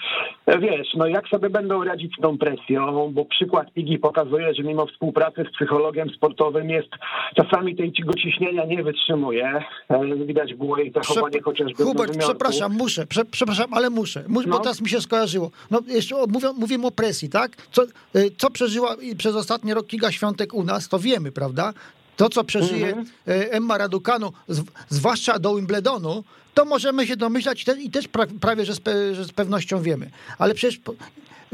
e, 0.47 0.59
wiesz, 0.59 0.89
no 0.97 1.07
jak 1.07 1.29
sobie 1.29 1.51
będą 1.51 1.85
radzić 1.85 2.13
z 2.19 2.23
tą 2.23 2.39
presją, 2.39 3.13
bo 3.13 3.25
przykład 3.25 3.73
Pigi 3.73 3.99
pokazuje, 3.99 4.55
że 4.55 4.63
mimo 4.63 4.87
współpracy 4.87 5.45
z 5.51 5.55
psychologiem 5.57 6.11
sportowym 6.11 6.71
jest, 6.71 6.89
czasami 7.37 7.77
tego 7.77 8.15
ciśnienia 8.15 8.65
nie 8.65 8.83
wytrzymuje. 8.83 9.65
E, 9.89 10.07
widać 10.27 10.55
było 10.55 10.79
jej 10.79 10.93
zachowanie 10.93 11.43
chociażby 11.43 11.85
w 11.85 11.87
Hubert, 11.87 12.19
przepraszam, 12.19 12.73
muszę, 12.73 13.07
prze, 13.07 13.25
przepraszam, 13.25 13.75
ale 13.75 13.91
muszę, 13.91 14.25
Mus, 14.29 14.45
bo 14.45 14.51
No. 14.51 14.59
teraz 14.59 14.81
mi 14.81 14.89
się 14.89 15.01
skojarzyło. 15.01 15.51
No 15.71 15.81
jeszcze 15.87 16.15
mówią, 16.29 16.53
mówimy 16.53 16.87
o 16.87 16.91
presji, 16.91 17.29
tak? 17.29 17.57
Co, 17.71 17.83
y, 17.83 18.31
co 18.37 18.51
przeżyła 18.51 18.97
przez 19.19 19.37
ostatni 19.37 19.75
rok 19.75 19.87
Kiga 19.87 20.13
Świątek 20.13 20.55
u 20.55 20.65
nas, 20.65 20.89
to 20.89 20.99
wiemy, 20.99 21.33
prawda? 21.33 21.73
To, 22.17 22.29
co 22.29 22.45
przeżyje 22.45 22.87
Mhm. 22.87 23.07
y, 23.29 23.51
Emma 23.51 23.79
Raducanu, 23.79 24.33
z, 24.49 24.63
zwłaszcza 24.89 25.39
do 25.39 25.57
Wimbledonu, 25.57 26.25
to 26.55 26.65
możemy 26.65 27.07
się 27.07 27.17
domyślać 27.17 27.63
i, 27.63 27.65
te, 27.65 27.81
i 27.83 27.91
też 27.91 28.09
pra, 28.09 28.27
prawie, 28.41 28.65
że 28.65 28.75
z, 28.75 28.81
pe, 28.81 29.15
że 29.15 29.25
z 29.25 29.33
pewnością 29.33 29.83
wiemy. 29.83 30.11
Ale 30.39 30.55
przecież 30.55 30.81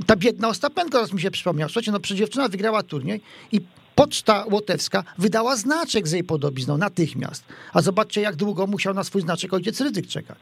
ta 0.07 0.17
biedna 0.17 0.49
Ostapenko, 0.49 0.93
teraz 0.93 1.13
mi 1.13 1.21
się 1.21 1.31
przypomniał. 1.31 1.69
Słuchajcie, 1.69 1.93
no 1.93 2.01
przecież 2.01 2.19
dziewczyna 2.19 2.49
wygrała 2.49 2.83
turniej 2.83 3.21
i 3.53 3.61
Poczta 3.95 4.45
Łotewska 4.51 5.05
wydała 5.19 5.57
znaczek 5.57 6.09
z 6.09 6.13
jej 6.13 6.25
podobizną 6.25 6.79
natychmiast. 6.79 7.45
A 7.73 7.83
zobaczcie, 7.83 8.21
jak 8.21 8.37
długo 8.37 8.67
musiał 8.67 8.95
na 8.95 9.05
swój 9.05 9.23
znaczek 9.23 9.53
ojciec 9.55 9.81
Rydzyk 9.81 10.07
czekać. 10.07 10.39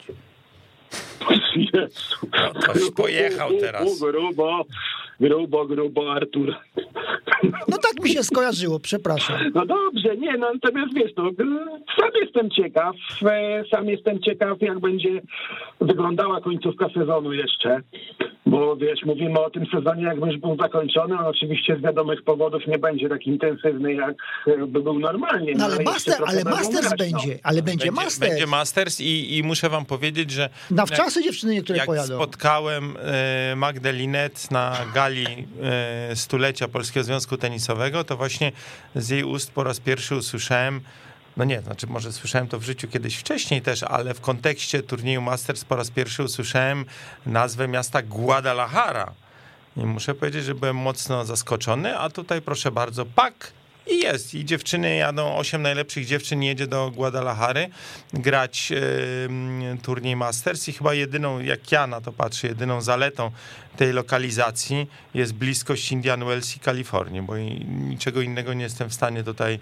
Jezu. 1.57 2.17
No, 2.33 2.61
ktoś 2.61 2.91
pojechał 2.91 3.51
teraz. 3.61 4.01
Grubo, 4.01 4.65
grubo, 5.21 5.67
grubo, 5.67 6.13
Artur. 6.13 6.55
No 7.69 7.79
tak 7.79 8.05
mi 8.05 8.11
się 8.11 8.23
skojarzyło, 8.23 8.81
przepraszam. 8.81 9.37
No 9.55 9.67
dobrze, 9.67 10.17
nie, 10.17 10.39
no 10.39 10.53
natomiast 10.53 10.95
wiesz, 10.95 11.13
no, 11.17 11.31
sam 12.01 12.11
jestem 12.23 12.51
ciekaw, 12.51 12.97
e, 13.23 13.65
sam 13.71 13.89
jestem 13.89 14.23
ciekaw, 14.23 14.61
jak 14.61 14.79
będzie 14.81 15.23
wyglądała 15.81 16.41
końcówka 16.41 16.89
sezonu 16.95 17.33
jeszcze, 17.33 17.81
bo 18.47 18.77
wiesz, 18.77 19.01
mówimy 19.05 19.41
o 19.41 19.51
tym 19.51 19.67
sezonie, 19.67 20.03
jakby 20.03 20.27
już 20.27 20.39
był 20.39 20.57
zakończony, 20.57 21.19
on 21.19 21.27
oczywiście 21.27 21.77
z 21.77 21.83
wiadomych 21.83 22.23
powodów 22.23 22.67
nie 22.67 22.79
będzie 22.79 23.09
tak 23.09 23.27
intensywny, 23.27 23.95
jak 23.95 24.15
by 24.67 24.83
był 24.83 24.99
normalnie. 24.99 25.53
No 25.57 25.65
ale, 25.65 25.75
jeszcze 25.75 25.91
master, 25.93 26.17
ale 26.27 26.45
Masters 26.45 26.89
grać, 26.89 27.13
no. 27.13 27.19
będzie, 27.19 27.39
ale 27.43 27.63
będzie, 27.63 27.91
Masters. 27.93 28.19
Będzie 28.19 28.47
Masters 28.47 29.01
i, 29.01 29.37
i 29.37 29.43
muszę 29.43 29.69
wam 29.69 29.85
powiedzieć, 29.85 30.31
że 30.31 30.49
Na 30.79 30.87
wczasy 30.87 31.23
dziewczyny 31.23 31.55
niektóre 31.55 31.79
jak 31.79 31.87
pojadą. 31.87 32.15
spotkałem 32.15 32.97
e, 33.53 33.57
Magdę 33.57 33.93
Linet 33.93 34.51
na 34.51 34.77
gali 34.95 35.49
e, 36.11 36.17
stulecia 36.17 36.69
Polskiego 36.69 37.05
Związku 37.05 37.37
Tenisowego, 37.37 38.05
to 38.05 38.17
właśnie 38.17 38.53
z 38.95 39.09
jej 39.09 39.25
ust 39.25 39.51
po 39.51 39.65
raz 39.65 39.81
pierwszy 39.81 40.17
usłyszałem, 40.17 40.81
no 41.37 41.45
nie, 41.45 41.61
znaczy 41.61 41.87
może 41.87 42.13
słyszałem 42.13 42.49
to 42.49 42.59
w 42.59 42.63
życiu 42.63 42.89
kiedyś 42.89 43.17
wcześniej 43.17 43.63
też, 43.63 43.83
ale 43.83 44.15
w 44.15 44.21
kontekście 44.21 44.83
turnieju 44.83 45.21
Masters 45.21 45.65
po 45.65 45.77
raz 45.77 45.91
pierwszy 45.91 46.23
usłyszałem 46.23 46.85
nazwę 47.27 47.69
miasta 47.69 48.03
Guadalajara. 48.03 49.13
I 49.77 49.81
muszę 49.81 50.15
powiedzieć, 50.15 50.45
że 50.45 50.55
byłem 50.55 50.77
mocno 50.77 51.25
zaskoczony, 51.25 51.99
a 51.99 52.11
tutaj 52.11 52.43
proszę 52.43 52.71
bardzo, 52.71 53.07
pak 53.07 53.53
i 53.91 54.01
jest. 54.01 54.35
I 54.35 54.45
dziewczyny 54.45 54.97
jadą, 54.97 55.37
osiem 55.37 55.63
najlepszych 55.63 56.07
dziewczyn 56.07 56.43
jedzie 56.43 56.67
do 56.67 56.91
Guadalajary 56.91 57.69
grać 58.13 58.73
turniej 59.83 60.17
Masters 60.17 60.69
i 60.69 60.73
chyba 60.73 60.95
jedyną, 60.95 61.41
jak 61.41 61.73
ja 61.73 61.87
na 61.87 62.01
to 62.01 62.13
patrzę, 62.13 62.49
jedyną 62.49 62.81
zaletą 62.81 63.31
tej 63.79 63.93
lokalizacji 63.93 64.87
jest 65.15 65.35
bliskość 65.35 65.93
Indian 65.93 66.25
Wells 66.25 66.57
i 66.57 66.61
Kalifornii, 66.61 67.23
bo 67.23 67.35
niczego 67.89 68.21
innego 68.21 68.55
nie 68.55 68.63
jestem 68.63 68.89
w 68.89 68.95
stanie 68.95 69.25
tutaj, 69.25 69.59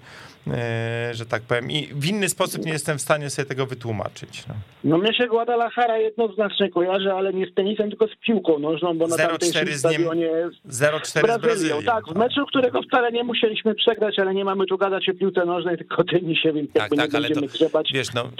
e, 0.46 1.14
że 1.14 1.26
tak 1.26 1.42
powiem, 1.42 1.70
i 1.70 1.86
w 1.86 2.06
inny 2.06 2.28
sposób 2.28 2.64
nie 2.66 2.72
jestem 2.72 2.98
w 2.98 3.00
stanie 3.00 3.30
sobie 3.30 3.46
tego 3.46 3.66
wytłumaczyć. 3.66 4.46
No. 4.48 4.54
No 4.84 4.98
mnie 4.98 5.14
się 5.14 5.26
Guadalajara 5.26 5.98
jednoznacznie 5.98 6.70
kojarzy, 6.70 7.12
ale 7.12 7.32
nie 7.32 7.46
z 7.46 7.54
tenisem, 7.54 7.90
tylko 7.90 8.06
z 8.06 8.16
piłką 8.26 8.58
nożną, 8.58 8.98
bo 8.98 9.06
na 9.06 9.16
0-4 9.16 9.18
tamtejszym 9.18 9.68
z 9.68 9.78
stadionie 9.78 10.30
0-4 10.68 11.04
z 11.04 11.12
Brazylią. 11.12 11.38
Brazylią. 11.38 11.82
Tak, 11.82 12.04
w 12.08 12.16
meczu, 12.16 12.46
którego 12.46 12.82
wcale 12.82 13.12
nie 13.12 13.24
musieliśmy 13.24 13.74
przegrać, 13.74 14.18
ale 14.18 14.34
nie 14.34 14.44
mamy 14.44 14.66
tu 14.66 14.78
gadać 14.78 15.08
o 15.08 15.14
piłce 15.14 15.44
nożnej, 15.44 15.78
tylko 15.78 16.04
tenisie, 16.04 16.52
więc 16.52 16.72
Tak, 16.72 16.82
jakby 16.82 16.96
tak, 16.96 17.12
nie 17.12 17.18
ale 17.18 17.28
to 17.28 17.34
będziemy 17.34 17.52
grzebać 17.52 17.92
wiesz, 17.92 18.14
no, 18.14 18.30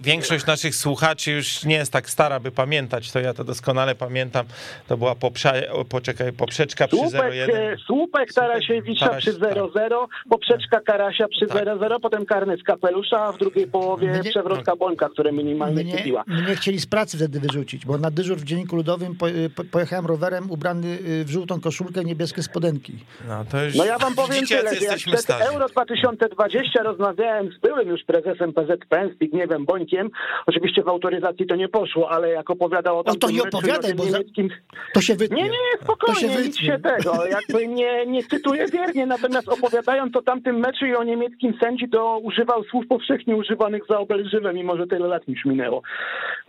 większość 0.00 0.46
naszych 0.46 0.74
słuchaczy 0.74 1.30
już 1.30 1.64
nie 1.64 1.74
jest 1.74 1.92
tak 1.92 2.10
stara, 2.10 2.40
by 2.40 2.50
pamiętać, 2.50 3.12
to 3.12 3.20
ja 3.20 3.34
to 3.34 3.44
doskonale 3.44 3.94
pamiętam. 3.94 4.46
To 4.88 4.96
była 5.02 5.14
poprze, 5.14 5.72
o, 5.72 5.84
poczekaj, 5.84 6.32
poprzeczka 6.32 6.86
przy 6.88 6.96
Słupek, 6.96 7.32
0-1. 7.32 7.54
e, 7.54 7.76
słupek 7.86 8.32
Tarasiewicza 8.32 9.06
Taraś- 9.06 9.18
przy 9.20 9.34
tak. 9.34 9.54
0-0, 9.54 10.06
poprzeczka 10.30 10.80
Karasia 10.80 11.28
przy 11.28 11.46
Tak. 11.46 11.56
0-0, 11.64 12.00
potem 12.00 12.26
karny 12.26 12.56
z 12.56 12.62
kapelusza, 12.62 13.20
a 13.20 13.32
w 13.32 13.38
drugiej 13.38 13.66
połowie 13.66 14.08
Mnie- 14.08 14.30
przewrotka 14.30 14.76
Bońka, 14.76 15.08
które 15.08 15.32
minimalnie 15.32 15.84
Mnie, 15.84 15.96
kupiła. 15.98 16.24
mnie 16.26 16.56
chcieli 16.56 16.78
z 16.80 16.86
pracy 16.86 17.16
wtedy 17.16 17.40
wyrzucić, 17.40 17.86
bo 17.86 17.98
na 17.98 18.10
dyżur 18.10 18.38
w 18.38 18.44
Dzienniku 18.44 18.76
Ludowym 18.76 19.16
po, 19.16 19.26
po, 19.56 19.64
pojechałem 19.64 20.06
rowerem 20.06 20.50
ubrany 20.50 20.86
y, 21.20 21.24
w 21.24 21.30
żółtą 21.30 21.60
koszulkę, 21.60 22.04
niebieskie 22.04 22.42
spodenki. 22.42 22.92
No, 23.28 23.44
to 23.50 23.64
już 23.64 23.74
No 23.74 23.84
ja 23.84 23.98
wam 23.98 24.14
powiem 24.14 24.34
widzicie, 24.34 24.58
tyle, 24.58 24.74
jak 24.80 24.96
przed 24.98 25.20
starzy. 25.20 25.44
Euro 25.44 25.68
2020 25.68 26.82
rozmawiałem 26.82 27.52
z 27.52 27.58
byłym 27.58 27.88
już 27.88 28.04
prezesem 28.04 28.52
PZPN, 28.52 29.10
Zbigniewem 29.14 29.64
Bońkiem, 29.64 30.10
oczywiście 30.46 30.82
w 30.82 30.88
autoryzacji 30.88 31.46
to 31.46 31.56
nie 31.56 31.68
poszło, 31.68 32.10
ale 32.10 32.28
jak 32.30 32.50
opowiadał 32.50 32.98
o 32.98 33.02
No 33.06 33.14
to 33.14 33.30
nie 33.30 33.42
opowiadaj, 33.42 33.94
bo 33.94 34.04
za- 34.04 34.10
niemieckim... 34.18 34.48
To 34.94 35.00
się 35.00 35.14
wytnie. 35.14 35.36
Nie, 35.36 35.42
nie, 35.42 35.48
nie, 35.48 35.78
To 35.78 35.84
spokojnie, 35.84 36.20
się 36.20 36.42
nic 36.42 36.56
się 36.58 36.78
tego, 36.78 37.26
jakby 37.26 37.66
nie, 37.68 38.06
nie 38.06 38.22
cytuję 38.24 38.66
wiernie, 38.72 39.06
natomiast 39.06 39.48
opowiadając 39.48 40.16
o 40.16 40.22
tamtym 40.22 40.56
meczu 40.58 40.86
i 40.86 40.94
o 40.94 41.04
niemieckim 41.04 41.54
sędzi, 41.60 41.88
to 41.88 42.18
używał 42.18 42.64
słów 42.64 42.86
powszechnie 42.88 43.36
używanych 43.36 43.82
za 43.88 43.98
obelżywe, 43.98 44.54
mimo 44.54 44.76
że 44.76 44.86
tyle 44.86 45.06
lat 45.08 45.22
już 45.28 45.44
minęło. 45.44 45.82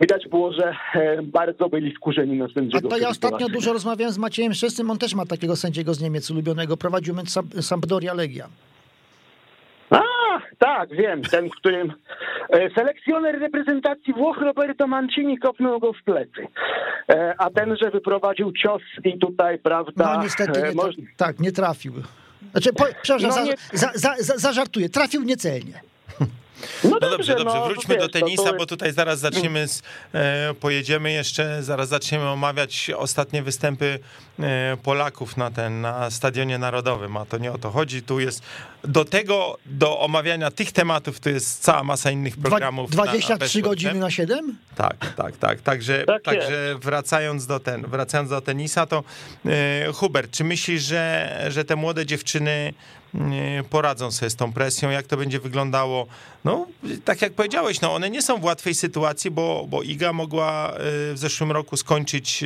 Widać 0.00 0.28
było, 0.28 0.52
że 0.52 0.74
e, 0.94 1.22
bardzo 1.22 1.68
byli 1.68 1.94
skurzeni 1.94 2.36
na 2.36 2.44
A 2.44 2.48
sędziego. 2.48 2.88
to 2.88 2.98
ja 2.98 3.08
ostatnio 3.08 3.48
dużo 3.48 3.72
rozmawiałem 3.72 4.12
z 4.14 4.18
Maciejem 4.18 4.54
Szczesnym, 4.54 4.90
on 4.90 4.98
też 4.98 5.14
ma 5.14 5.26
takiego 5.26 5.56
sędziego 5.56 5.94
z 5.94 6.00
Niemiec 6.00 6.30
ulubionego, 6.30 6.76
prowadził 6.76 7.14
mecz 7.14 7.28
Sam- 7.30 7.62
Sampdoria 7.62 8.14
Legia. 8.14 8.48
A, 9.94 10.40
tak, 10.58 10.90
wiem, 10.96 11.22
ten, 11.22 11.48
w 11.48 11.54
którym 11.54 11.92
e, 12.50 12.70
selekcjoner 12.74 13.38
reprezentacji 13.40 14.14
Włoch 14.14 14.38
Roberto 14.38 14.86
Mancini 14.86 15.38
kopnął 15.38 15.80
go 15.80 15.92
w 15.92 16.02
plecy. 16.04 16.46
E, 17.08 17.34
a 17.38 17.50
ten, 17.50 17.76
że 17.82 17.90
wyprowadził 17.90 18.52
cios 18.52 18.82
i 19.04 19.18
tutaj, 19.18 19.58
prawda... 19.58 20.14
No 20.16 20.22
niestety 20.22 20.60
e, 20.64 20.68
nie, 20.68 20.74
moż- 20.74 20.96
tak, 21.16 21.40
nie 21.40 21.52
trafił. 21.52 21.92
Znaczy, 22.52 22.72
po, 22.72 22.84
przepraszam, 23.02 23.44
No 23.44 23.50
nie- 23.50 23.78
za, 23.78 23.90
za, 23.94 24.14
za, 24.18 24.38
zażartuję, 24.38 24.88
trafił 24.88 25.22
niecelnie. 25.22 25.80
No 26.84 26.90
No 26.90 27.00
dobrze, 27.00 27.34
dobrze, 27.34 27.58
no, 27.58 27.66
wróćmy 27.68 27.96
do 27.96 28.08
to 28.08 28.08
tenisa, 28.08 28.52
bo 28.52 28.66
tutaj 28.66 28.92
zaraz 28.92 29.18
zaczniemy, 29.18 29.68
z, 29.68 29.82
e, 30.14 30.54
pojedziemy 30.60 31.12
jeszcze, 31.12 31.62
zaraz 31.62 31.88
zaczniemy 31.88 32.28
omawiać 32.28 32.90
ostatnie 32.96 33.42
występy 33.42 33.98
e, 34.40 34.76
Polaków 34.82 35.36
na 35.36 35.50
ten, 35.50 35.80
na 35.80 36.10
Stadionie 36.10 36.58
Narodowym, 36.58 37.16
a 37.16 37.24
to 37.24 37.38
nie 37.38 37.52
o 37.52 37.58
to 37.58 37.70
chodzi, 37.70 38.02
tu 38.02 38.20
jest, 38.20 38.42
do 38.84 39.04
tego, 39.04 39.58
do 39.66 40.00
omawiania 40.00 40.50
tych 40.50 40.72
tematów, 40.72 41.20
to 41.20 41.30
jest 41.30 41.62
cała 41.62 41.84
masa 41.84 42.10
innych 42.10 42.36
programów. 42.36 42.90
na 42.90 42.94
23 42.94 43.38
Best 43.38 43.60
godziny 43.60 43.94
na 43.94 44.10
7? 44.10 44.58
Tak, 44.76 45.14
tak, 45.16 45.36
tak. 45.36 45.60
Także, 45.60 46.04
Tak 46.04 46.22
także 46.22 46.74
wracając 46.80 47.46
do 47.46 47.60
ten, 47.60 47.86
wracając 47.86 48.30
do 48.30 48.40
tenisa, 48.40 48.86
to 48.86 49.04
e, 49.46 49.92
Hubert, 49.92 50.30
czy 50.30 50.44
myślisz, 50.44 50.82
że, 50.82 51.44
że 51.48 51.64
te 51.64 51.76
młode 51.76 52.06
dziewczyny 52.06 52.74
poradzą 53.70 54.10
sobie 54.10 54.30
z 54.30 54.36
tą 54.36 54.52
presją? 54.52 54.90
Jak 54.90 55.06
to 55.06 55.16
będzie 55.16 55.40
wyglądało? 55.40 56.06
No, 56.44 56.66
tak 57.04 57.22
jak 57.22 57.32
powiedziałeś, 57.32 57.80
no 57.80 57.94
one 57.94 58.10
nie 58.10 58.22
są 58.22 58.38
w 58.38 58.44
łatwej 58.44 58.74
sytuacji, 58.74 59.30
bo, 59.30 59.66
bo 59.68 59.82
Iga 59.82 60.12
mogła 60.12 60.70
e, 60.70 60.78
w 61.12 61.18
zeszłym 61.18 61.52
roku 61.52 61.76
skończyć 61.76 62.44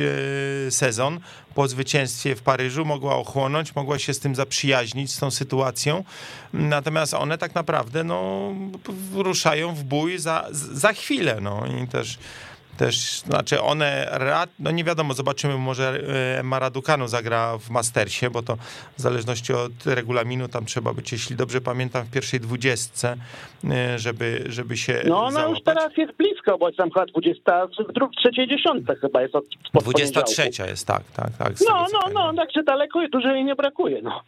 e, 0.67 0.71
sezon 0.71 1.19
po 1.55 1.67
zwycięstwie 1.67 2.35
w 2.35 2.41
Paryżu, 2.41 2.85
mogła 2.85 3.15
ochłonąć, 3.15 3.75
mogła 3.75 3.99
się 3.99 4.13
z 4.13 4.19
tym 4.19 4.35
zaprzyjaźnić, 4.35 5.11
z 5.11 5.19
tą 5.19 5.31
sytuacją. 5.31 6.03
Natomiast 6.53 7.13
one 7.13 7.37
tak 7.37 7.55
naprawdę 7.55 8.03
no, 8.03 8.51
ruszają 9.13 9.75
w 9.75 9.83
bój 9.83 10.17
za, 10.17 10.47
za 10.51 10.93
chwilę. 10.93 11.37
No 11.41 11.63
i 11.83 11.87
też 11.87 12.17
też, 12.79 13.19
znaczy 13.19 13.61
one, 13.61 14.07
rad, 14.11 14.49
no 14.59 14.71
nie 14.71 14.83
wiadomo, 14.83 15.13
zobaczymy, 15.13 15.57
może 15.57 16.01
e, 16.35 16.39
Emma 16.39 16.59
Raducanu 16.59 17.07
zagra 17.07 17.57
w 17.57 17.69
Mastersie, 17.69 18.29
bo 18.29 18.41
to 18.43 18.55
w 18.97 19.01
zależności 19.01 19.53
od 19.53 19.71
regulaminu 19.85 20.47
tam 20.47 20.65
trzeba 20.65 20.93
być, 20.93 21.11
jeśli 21.11 21.35
dobrze 21.35 21.61
pamiętam, 21.61 22.05
w 22.05 22.11
pierwszej 22.11 22.39
dwudziestce, 22.39 23.15
e, 23.69 23.99
żeby, 23.99 24.43
żeby 24.49 24.77
się 24.77 25.01
No 25.05 25.19
ona 25.21 25.31
załapać. 25.31 25.55
już 25.57 25.65
teraz 25.65 25.97
jest 25.97 26.13
blisko, 26.17 26.57
bo 26.57 26.71
tam 26.71 26.91
chyba 26.91 27.05
20, 27.05 27.67
w 27.67 28.15
trzeciej 28.21 28.47
dziesiątce 28.47 28.95
chyba 28.95 29.21
jest 29.21 29.35
od, 29.35 29.45
23 29.73 30.41
poniedziałku. 30.41 30.71
jest, 30.71 30.87
tak, 30.87 31.03
tak, 31.15 31.37
tak. 31.37 31.53
No, 31.69 31.85
no, 31.93 31.99
pamiętam. 32.01 32.35
no, 32.35 32.43
także 32.43 32.63
daleko 32.63 33.01
i 33.01 33.09
dużo 33.09 33.29
jej 33.29 33.43
nie 33.45 33.55
brakuje, 33.55 34.01
no. 34.01 34.21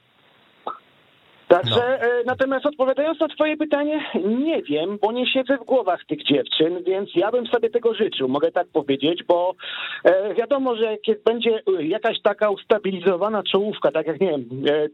Także 1.51 1.99
no. 2.01 2.07
e, 2.07 2.23
natomiast 2.25 2.65
odpowiadając 2.65 3.19
na 3.19 3.27
twoje 3.27 3.57
pytanie, 3.57 4.05
nie 4.45 4.61
wiem, 4.61 4.97
bo 5.01 5.11
nie 5.11 5.27
siedzę 5.27 5.57
w 5.57 5.65
głowach 5.65 6.05
tych 6.05 6.23
dziewczyn, 6.23 6.83
więc 6.83 7.09
ja 7.15 7.31
bym 7.31 7.47
sobie 7.47 7.69
tego 7.69 7.93
życzył, 7.93 8.28
mogę 8.28 8.51
tak 8.51 8.67
powiedzieć, 8.67 9.23
bo 9.28 9.55
e, 10.03 10.34
wiadomo, 10.34 10.76
że 10.76 10.97
jak 11.07 11.23
będzie 11.23 11.61
jakaś 11.80 12.21
taka 12.21 12.49
ustabilizowana 12.49 13.43
czołówka, 13.43 13.91
tak 13.91 14.07
jak 14.07 14.21
nie 14.21 14.30
wiem, 14.30 14.45
e, 14.69 14.88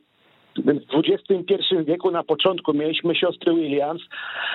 w 0.65 0.69
XXI 0.93 1.75
wieku 1.83 2.11
na 2.11 2.23
początku 2.23 2.73
mieliśmy 2.73 3.15
siostry 3.15 3.53
Williams, 3.53 4.01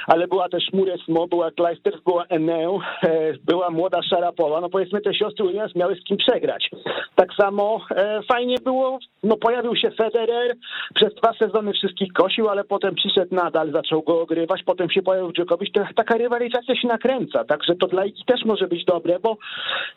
ale 0.06 0.28
była 0.28 0.48
też 0.48 0.72
Muresmo, 0.72 1.26
była 1.26 1.50
Kleisters, 1.50 2.02
była 2.04 2.24
Eneu, 2.26 2.80
e, 3.02 3.32
była 3.44 3.70
młoda 3.70 4.02
Szarapowa. 4.02 4.60
No 4.60 4.68
powiedzmy 4.68 5.00
te 5.00 5.14
siostry 5.14 5.46
Williams 5.46 5.74
miały 5.74 5.96
z 5.96 6.04
kim 6.04 6.16
przegrać. 6.16 6.70
Tak 7.14 7.34
samo 7.34 7.80
e, 7.90 8.20
fajnie 8.32 8.56
było, 8.64 8.98
no 9.22 9.36
pojawił 9.36 9.76
się 9.76 9.90
Federer, 9.90 10.56
przez 10.94 11.14
dwa 11.14 11.32
sezony 11.32 11.72
wszystkich 11.72 12.12
kosił, 12.12 12.48
ale 12.48 12.64
potem 12.64 12.94
przyszedł 12.94 13.34
nadal, 13.34 13.72
zaczął 13.72 14.02
go 14.02 14.20
ogrywać, 14.20 14.62
potem 14.62 14.90
się 14.90 15.02
pojawił 15.02 15.32
Djokovic. 15.32 15.72
Taka 15.96 16.16
rywalizacja 16.16 16.76
się 16.76 16.88
nakręca, 16.88 17.44
także 17.44 17.74
to 17.74 17.86
dla 17.86 18.04
Iki 18.04 18.24
też 18.24 18.44
może 18.44 18.68
być 18.68 18.84
dobre, 18.84 19.18
bo 19.22 19.36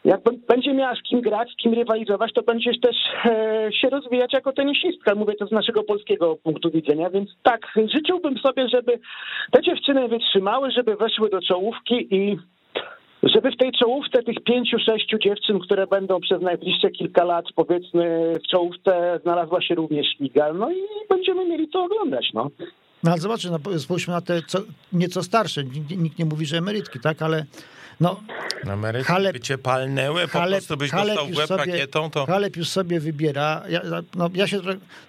jak 0.06 0.22
będzie 0.48 0.74
miała 0.74 0.96
z 0.96 1.02
kim 1.02 1.22
grać, 1.22 1.52
z 1.52 1.56
kim 1.56 1.74
rywalizować, 1.74 2.34
to 2.34 2.42
będziesz 2.42 2.80
też 2.80 2.96
e, 3.26 3.70
się 3.82 3.90
rozwijać 3.90 4.34
jako 4.34 4.54
tenisistka. 4.54 5.16
Mówię 5.16 5.34
to 5.36 5.48
z 5.48 5.52
naszego 5.52 5.84
polskiego 5.96 6.38
punktu 6.44 6.72
widzenia, 6.72 7.10
więc 7.10 7.30
tak, 7.44 7.62
życzyłbym 7.96 8.38
sobie, 8.38 8.70
żeby 8.70 9.00
te 9.52 9.62
dziewczyny 9.62 10.08
wytrzymały, 10.08 10.72
żeby 10.72 10.96
weszły 10.96 11.30
do 11.30 11.42
czołówki 11.42 12.16
i 12.16 12.38
żeby 13.24 13.52
w 13.52 13.58
tej 13.58 13.72
czołówce 13.72 14.24
tych 14.24 14.44
pięciu, 14.44 14.78
sześciu 14.80 15.18
dziewczyn, 15.18 15.60
które 15.60 15.88
będą 15.88 16.20
przez 16.20 16.42
najbliższe 16.42 16.90
kilka 16.92 17.24
lat, 17.24 17.46
powiedzmy, 17.56 18.34
w 18.44 18.48
czołówce 18.48 19.20
znalazła 19.24 19.62
się 19.62 19.76
również 19.76 20.06
Iga, 20.20 20.54
no 20.54 20.72
i 20.72 20.82
będziemy 21.10 21.46
mieli 21.46 21.68
to 21.68 21.84
oglądać, 21.84 22.26
no. 22.34 22.50
No 23.04 23.12
ale 23.12 23.22
zobaczcie, 23.22 23.50
no, 23.50 23.80
spójrzmy 23.80 24.14
na 24.14 24.22
te 24.22 24.42
co, 24.42 24.60
nieco 24.94 25.24
starsze, 25.24 25.64
nikt, 25.64 25.98
nikt 25.98 26.20
nie 26.20 26.26
mówi, 26.26 26.46
że 26.46 26.58
emerytki, 26.58 27.00
tak, 27.00 27.22
ale 27.22 27.46
no, 28.00 28.22
Ameryki 28.72 29.06
Halep, 29.06 29.34
by 29.34 29.40
cię 29.40 29.58
palnęły, 29.58 30.22
po 30.22 30.40
Halep, 30.40 30.60
prostu 30.60 30.78
byś 30.78 30.92
Halep 30.92 31.16
dostał 31.16 31.34
w 31.34 31.38
łeb 31.38 31.48
sobie, 31.48 31.66
rakietą, 31.66 32.10
to... 32.10 32.26
Halep 32.26 32.58
już 32.58 32.70
sobie 32.70 33.00
wybiera. 33.00 33.64
Ja, 33.70 33.82
no, 34.16 34.30
ja 34.34 34.48
się, 34.48 34.60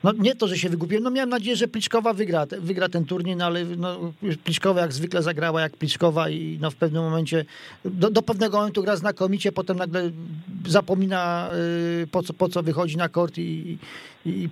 no, 0.05 0.13
nie 0.13 0.35
to, 0.35 0.49
że 0.49 0.59
się 0.59 0.69
wygubiłem, 0.69 1.05
no 1.05 1.11
miałem 1.11 1.31
nadzieję, 1.31 1.57
że 1.57 1.69
Pliczkowa 1.69 2.13
wygra, 2.13 2.47
wygra 2.59 2.89
ten 2.89 3.05
turniej, 3.05 3.37
no 3.37 3.45
ale 3.45 3.65
no, 3.65 4.13
Pliczkowa 4.45 4.81
jak 4.81 4.93
zwykle 4.93 5.23
zagrała 5.23 5.61
jak 5.61 5.77
Pliczkowa 5.77 6.29
i 6.29 6.59
no, 6.61 6.71
w 6.71 6.77
pewnym 6.77 7.03
momencie, 7.03 7.45
do, 7.85 8.11
do 8.11 8.23
pewnego 8.23 8.59
momentu 8.59 8.83
gra 8.83 8.97
znakomicie, 8.97 9.53
potem 9.53 9.77
nagle 9.77 10.11
zapomina 10.67 11.51
y, 12.03 12.07
po, 12.07 12.23
co, 12.23 12.33
po 12.33 12.49
co 12.49 12.63
wychodzi 12.63 12.97
na 12.97 13.09
kort 13.09 13.39
i, 13.39 13.79
i, 14.27 14.31
i 14.31 14.49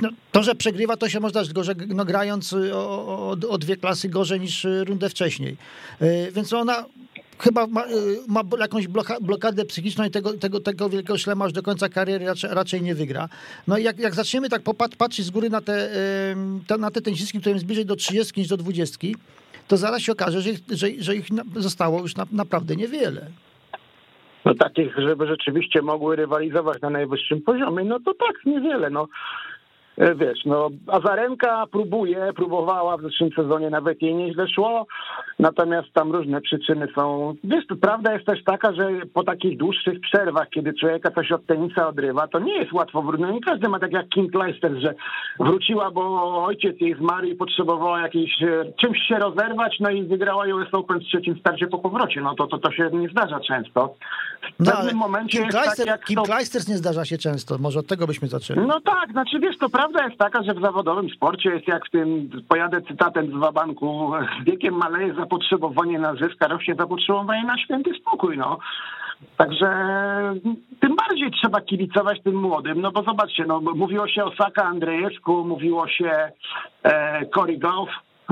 no, 0.00 0.08
to, 0.32 0.42
że 0.42 0.54
przegrywa, 0.54 0.96
to 0.96 1.08
się 1.08 1.20
można 1.20 1.42
gorzej, 1.44 1.74
no, 1.88 2.04
grając 2.04 2.52
o, 2.52 3.06
o, 3.06 3.36
o, 3.48 3.58
dwie 3.58 3.76
klasy 3.76 4.08
gorzej 4.08 4.40
niż 4.40 4.66
rundę 4.86 5.08
wcześniej. 5.08 5.56
Y, 6.02 6.32
więc 6.34 6.52
ona 6.52 6.84
chyba 7.38 7.66
ma, 7.66 7.84
y, 7.84 7.86
ma 8.28 8.42
jakąś 8.58 8.88
blokadę 9.20 9.64
psychiczną 9.64 10.04
i 10.04 10.10
tego, 10.10 10.32
tego, 10.32 10.60
tego 10.60 10.88
wielkiego 10.88 11.18
szlema 11.18 11.44
aż 11.44 11.52
do 11.52 11.62
końca 11.62 11.88
kariery 11.88 12.26
raczej, 12.26 12.50
raczej 12.52 12.82
nie 12.82 12.94
wygra. 12.94 13.28
No 13.68 13.78
i 13.78 13.82
jak, 13.82 13.98
jak 13.98 14.14
zaczniemy 14.14 14.48
tak 14.48 14.62
patrzeć 14.98 15.26
z 15.26 15.30
góry 15.30 15.50
na 15.50 15.60
te, 15.60 15.88
te, 16.66 16.78
na 16.78 16.90
te 16.90 17.00
tenisistki, 17.00 17.40
które 17.40 17.52
jest 17.52 17.66
bliżej 17.66 17.86
do 17.86 17.96
30 17.96 18.40
niż 18.40 18.48
do 18.48 18.56
20, 18.56 19.08
to 19.68 19.76
zaraz 19.76 20.02
się 20.02 20.12
okaże, 20.12 20.40
że, 20.40 20.50
że, 20.70 20.86
że 20.98 21.16
ich 21.16 21.26
zostało 21.56 22.00
już 22.00 22.16
na, 22.16 22.26
naprawdę 22.32 22.76
niewiele. 22.76 23.26
No 24.44 24.54
takich, 24.54 24.94
żeby 24.96 25.26
rzeczywiście 25.26 25.82
mogły 25.82 26.16
rywalizować 26.16 26.82
na 26.82 26.90
najwyższym 26.90 27.42
poziomie, 27.42 27.84
no 27.84 28.00
to 28.00 28.14
tak, 28.14 28.46
niewiele. 28.46 28.90
No. 28.90 29.08
E, 29.98 30.14
wiesz, 30.14 30.44
no 30.44 30.68
Azarenka 30.86 31.66
próbuje, 31.66 32.32
próbowała 32.36 32.96
w 32.96 33.02
zeszłym 33.02 33.30
sezonie, 33.36 33.70
nawet 33.70 34.02
jej 34.02 34.14
nieźle 34.14 34.48
szło, 34.48 34.86
natomiast 35.38 35.92
tam 35.92 36.12
różne 36.12 36.40
przyczyny 36.40 36.88
są. 36.94 37.34
Wiesz, 37.44 37.64
prawda 37.80 38.12
jest 38.12 38.26
też 38.26 38.44
taka, 38.44 38.72
że 38.72 38.90
po 39.12 39.24
takich 39.24 39.58
dłuższych 39.58 40.00
przerwach, 40.00 40.48
kiedy 40.50 40.72
człowieka 40.74 41.10
coś 41.10 41.32
od 41.32 41.46
tenisa 41.46 41.88
odrywa, 41.88 42.28
to 42.28 42.38
nie 42.38 42.56
jest 42.56 42.72
łatwo 42.72 43.02
wrócić. 43.02 43.26
No 43.26 43.32
nie 43.32 43.40
każdy 43.40 43.68
ma 43.68 43.78
tak 43.78 43.92
jak 43.92 44.08
Kim 44.08 44.30
Kleister, 44.30 44.72
że 44.80 44.94
wróciła, 45.38 45.90
bo 45.90 46.44
ojciec 46.44 46.80
jej 46.80 46.94
zmarł 46.94 47.26
i 47.26 47.34
potrzebowała 47.34 48.00
jakiejś, 48.00 48.42
e, 48.42 48.72
czymś 48.80 48.98
się 49.08 49.14
rozerwać, 49.14 49.76
no 49.80 49.90
i 49.90 50.02
wygrała 50.02 50.44
US 50.44 50.68
Open 50.72 51.00
w 51.00 51.04
trzecim 51.04 51.38
starcie 51.40 51.66
po 51.66 51.78
powrocie. 51.78 52.20
No 52.20 52.34
to, 52.34 52.46
to, 52.46 52.58
to 52.58 52.72
się 52.72 52.90
nie 52.92 53.08
zdarza 53.08 53.40
często. 53.40 53.94
W 54.60 54.66
no, 54.66 54.72
pewnym 54.72 54.96
momencie 54.96 55.38
Kim, 55.38 55.48
Kleister, 55.48 55.86
tak 55.86 56.04
Kim 56.04 56.16
to... 56.16 56.34
Nie 56.68 56.76
zdarza 56.76 57.04
się 57.04 57.18
często, 57.18 57.58
może 57.58 57.80
od 57.80 57.86
tego 57.86 58.06
byśmy 58.06 58.28
zaczęli. 58.28 58.60
No 58.66 58.80
tak, 58.80 59.12
znaczy 59.12 59.40
wiesz, 59.40 59.58
to 59.58 59.68
prawda, 59.68 59.83
prawda 59.84 60.04
jest 60.04 60.18
taka, 60.18 60.42
że 60.42 60.54
w 60.54 60.62
zawodowym 60.62 61.10
sporcie 61.10 61.50
jest 61.50 61.68
jak 61.68 61.86
w 61.86 61.90
tym, 61.90 62.30
pojadę 62.48 62.82
cytatem 62.82 63.30
z 63.30 63.40
Wabanku, 63.40 64.12
z 64.42 64.44
wiekiem 64.44 64.74
maleje 64.74 65.14
zapotrzebowanie 65.14 65.98
na 65.98 66.14
zysk, 66.14 66.36
a 66.40 66.48
rośnie 66.48 66.74
zapotrzebowanie 66.74 67.44
na 67.44 67.58
święty 67.58 67.90
spokój, 68.00 68.38
no. 68.38 68.58
Także 69.36 69.68
tym 70.80 70.96
bardziej 70.96 71.30
trzeba 71.30 71.60
kibicować 71.60 72.22
tym 72.22 72.34
młodym, 72.34 72.80
no 72.80 72.92
bo 72.92 73.02
zobaczcie, 73.02 73.44
no, 73.46 73.60
mówiło 73.60 74.08
się 74.08 74.24
o 74.24 74.34
Saka 74.34 74.64
Andrzejewsku, 74.64 75.44
mówiło 75.44 75.88
się 75.88 76.32
e, 76.82 77.26
Cory 77.26 77.58
Goff, 77.58 77.90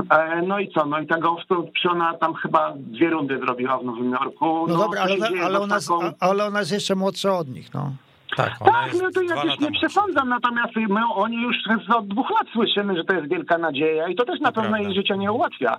e, 0.09 0.41
no 0.41 0.59
i 0.59 0.71
co? 0.71 0.85
No 0.85 0.99
i 0.99 1.07
ta 1.07 1.17
Goff 1.17 1.47
to 1.47 1.65
ona 1.89 2.13
tam 2.17 2.33
chyba 2.33 2.73
dwie 2.75 3.09
rundy 3.09 3.39
zrobiła 3.39 3.77
w 3.77 3.83
Nowym 3.83 4.11
Jorku. 4.11 4.45
No, 4.45 4.65
no 4.67 4.77
dobra, 4.77 5.01
ale, 5.01 5.43
ale, 5.43 5.59
ona, 5.59 5.79
taką... 5.79 5.99
ale 6.19 6.45
ona 6.45 6.59
jest 6.59 6.71
jeszcze 6.71 6.95
młodsza 6.95 7.37
od 7.37 7.47
nich, 7.47 7.73
no. 7.73 7.91
Tak, 8.37 8.59
tak 8.59 8.93
no 9.01 9.11
to 9.11 9.21
ja 9.21 9.41
też 9.41 9.59
nie 9.59 9.71
przesądzam, 9.71 10.29
natomiast 10.29 10.75
my 10.75 11.01
oni 11.13 11.41
już 11.41 11.55
od 11.95 12.07
dwóch 12.07 12.29
lat 12.29 12.47
słyszymy, 12.53 12.97
że 12.97 13.03
to 13.03 13.13
jest 13.13 13.29
wielka 13.29 13.57
nadzieja 13.57 14.07
i 14.07 14.15
to 14.15 14.25
też 14.25 14.39
na 14.39 14.51
to 14.51 14.61
pewno 14.61 14.77
jej 14.77 14.93
życia 14.93 15.15
nie 15.15 15.31
ułatwia. 15.31 15.77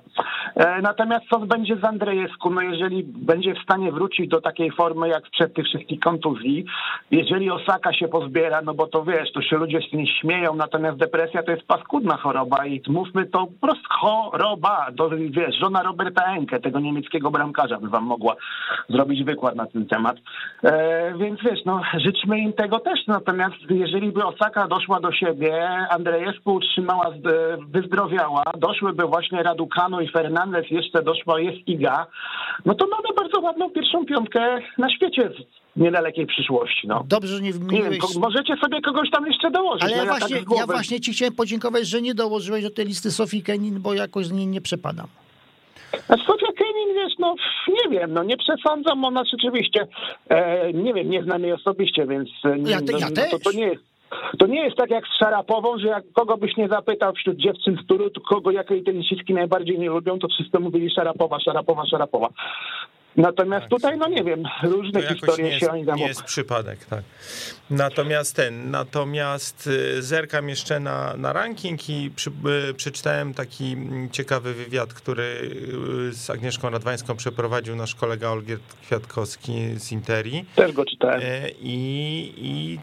E, 0.55 0.83
natomiast 0.83 1.25
co 1.31 1.39
będzie 1.39 1.77
z 1.77 1.85
Andrzejewsku, 1.85 2.51
no 2.51 2.61
jeżeli 2.61 3.05
będzie 3.05 3.55
w 3.55 3.63
stanie 3.63 3.93
wrócić 3.93 4.29
do 4.29 4.41
takiej 4.41 4.71
formy 4.71 5.09
jak 5.09 5.31
przed 5.31 5.55
tych 5.55 5.65
wszystkich 5.65 6.01
kontuzji, 6.01 6.65
jeżeli 7.11 7.51
Osaka 7.51 7.93
się 7.93 8.09
pozbiera, 8.09 8.63
no 8.63 8.75
bo 8.75 8.87
to 8.87 9.05
wiesz, 9.05 9.33
to 9.33 9.43
się 9.43 9.57
ludzie 9.57 9.81
z 9.89 9.91
tym 9.91 10.07
śmieją, 10.07 10.55
natomiast 10.55 10.99
depresja 10.99 11.43
to 11.43 11.51
jest 11.51 11.67
paskudna 11.67 12.17
choroba 12.17 12.67
i 12.67 12.83
mówmy 12.89 13.27
to 13.27 13.47
po 13.47 13.67
prostu 13.67 13.89
choroba, 13.91 14.87
to 14.97 15.11
wiesz, 15.31 15.57
żona 15.61 15.83
Roberta 15.83 16.25
Enke, 16.25 16.61
tego 16.61 16.81
niemieckiego 16.81 17.31
bramkarza 17.31 17.79
by 17.79 17.89
wam 17.89 18.05
mogła 18.05 18.37
zrobić 18.89 19.25
wykład 19.25 19.55
na 19.55 19.67
ten 19.67 19.87
temat. 19.87 20.17
E, 20.65 21.15
więc 21.19 21.41
wiesz, 21.43 21.65
no 21.65 21.81
życzmy 21.99 22.44
im 22.45 22.53
tego 22.53 22.79
też, 22.79 23.07
natomiast 23.07 23.57
jeżeli 23.71 24.13
by 24.13 24.25
Osaka 24.25 24.69
doszła 24.69 25.01
do 25.01 25.13
siebie, 25.13 25.69
Andrzejewsku 25.91 26.55
utrzymała, 26.55 27.11
wyzdrowiała, 27.69 28.43
doszłyby 28.59 29.05
właśnie 29.05 29.43
Raducanu 29.43 30.01
i 30.01 30.09
Fernandez, 30.09 30.71
jeszcze 30.71 31.03
doszła 31.03 31.41
jest 31.41 31.69
Iga, 31.69 32.07
no 32.65 32.75
to 32.75 32.87
mamy 32.87 33.09
bardzo 33.17 33.41
ładną 33.41 33.71
pierwszą 33.71 34.07
piątkę 34.07 34.59
na 34.79 34.91
świecie 34.91 35.31
w 35.77 35.81
niedalekiej 35.81 36.27
przyszłości. 36.27 36.89
No. 36.89 37.05
Dobrze, 37.09 37.37
że 37.37 37.43
nie 37.43 37.53
wymieniłeś... 37.53 37.91
Nie 37.91 37.91
wiem, 37.91 38.23
możecie 38.23 38.57
sobie 38.57 38.81
kogoś 38.81 39.11
tam 39.11 39.27
jeszcze 39.27 39.51
dołożyć. 39.51 39.83
Ale 39.83 39.97
no 39.97 40.05
ja, 40.05 40.09
właśnie, 40.19 40.37
tak 40.37 40.59
ja 40.59 40.67
właśnie 40.67 41.01
ci 41.01 41.13
chciałem 41.13 41.35
podziękować, 41.35 41.87
że 41.87 42.03
nie 42.03 42.15
dołożyłeś 42.15 42.65
do 42.65 42.71
tej 42.71 42.85
listy 42.85 43.11
Sofii 43.11 43.43
Kenin, 43.43 43.81
bo 43.81 43.95
jakoś 43.95 44.27
z 44.27 44.33
niej 44.33 44.47
nie 44.47 44.61
przepadam. 44.61 45.07
A 46.09 46.17
Sofia 46.17 46.53
Kenin, 46.85 46.97
wiesz, 46.97 47.18
no 47.18 47.35
nie 47.68 47.99
wiem, 47.99 48.12
no 48.12 48.22
nie 48.22 48.37
przesądzam, 48.37 49.05
ona 49.05 49.24
rzeczywiście, 49.24 49.87
e, 50.28 50.72
nie 50.72 50.95
wiem, 50.95 51.11
nie 51.11 51.22
znam 51.22 51.43
jej 51.43 51.53
osobiście, 51.53 52.07
więc 52.07 52.28
e, 52.45 52.59
ja, 52.59 52.80
te, 52.80 52.93
ja 52.93 53.09
no, 53.09 53.14
też. 53.14 53.30
To, 53.30 53.39
to, 53.39 53.53
nie 53.53 53.66
jest. 53.66 53.82
To 54.39 54.47
nie 54.47 54.64
jest 54.64 54.76
tak 54.76 54.91
jak 54.91 55.05
z 55.07 55.18
Szarapową, 55.18 55.78
że 55.78 55.89
jak 55.89 56.05
kogo 56.12 56.37
byś 56.37 56.57
nie 56.57 56.68
zapytał 56.68 57.12
wśród 57.12 57.37
dziewczyn 57.37 57.78
z 57.85 57.87
Turu, 57.87 58.11
to 58.11 58.20
kogo 58.20 58.51
jakiej 58.51 58.82
tenisistki 58.82 59.35
najbardziej 59.35 59.78
nie 59.78 59.89
lubią, 59.89 60.18
to 60.18 60.28
wszyscy 60.28 60.59
mówili 60.59 60.91
Szarapowa, 60.91 61.41
Szarapowa, 61.41 61.87
Szarapowa. 61.87 62.28
Natomiast 63.17 63.62
tak. 63.62 63.71
tutaj, 63.71 63.99
no 63.99 64.09
nie 64.09 64.25
wiem, 64.25 64.43
różne 64.62 65.03
historie 65.03 65.45
nie 65.45 65.61
się 65.61 65.71
oni 65.71 65.85
Nie 65.97 66.07
jest 66.07 66.23
przypadek, 66.23 66.85
tak. 66.85 67.03
Natomiast 67.71 68.37
ten, 68.37 68.71
natomiast 68.71 69.67
y, 69.67 70.03
zerkam 70.03 70.49
jeszcze 70.49 70.81
na, 70.81 71.17
na 71.17 71.33
ranking 71.33 71.89
i 71.89 72.11
przy, 72.17 72.31
y, 72.71 72.75
przeczytałem 72.75 73.35
taki 73.35 73.73
mm, 73.73 74.11
ciekawy 74.11 74.55
wywiad, 74.55 74.95
który 74.95 75.23
y, 76.11 76.15
z 76.15 76.31
Agnieszką 76.31 76.71
Radwańską 76.71 77.17
przeprowadził 77.17 77.77
nasz 77.77 77.95
kolega 77.95 78.31
Olgierd 78.31 78.75
Kwiatkowski 78.83 79.53
z 79.77 79.93
Interi. 79.93 80.45
Też 80.57 80.73
go 80.73 80.85
czytałem. 80.85 81.23
I, 81.61 82.33
i 82.37 82.79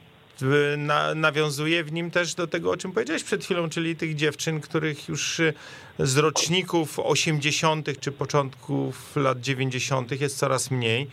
na, 0.78 1.16
nawiązuje 1.16 1.84
w 1.84 1.92
nim 1.92 2.12
też 2.12 2.36
do 2.36 2.48
tego, 2.48 2.72
o 2.72 2.78
czym 2.78 2.92
powiedziałeś 2.92 3.24
przed 3.24 3.44
chwilą, 3.44 3.70
czyli 3.70 3.96
tych 3.96 4.16
dziewczyn, 4.16 4.62
których 4.62 5.10
już 5.10 5.40
y, 5.40 5.54
z 6.00 6.18
roczników 6.18 7.00
80. 7.00 8.00
czy 8.00 8.12
początków 8.12 9.16
lat 9.16 9.42
90. 9.42 10.22
jest 10.22 10.38
coraz 10.38 10.72
mniej. 10.72 11.08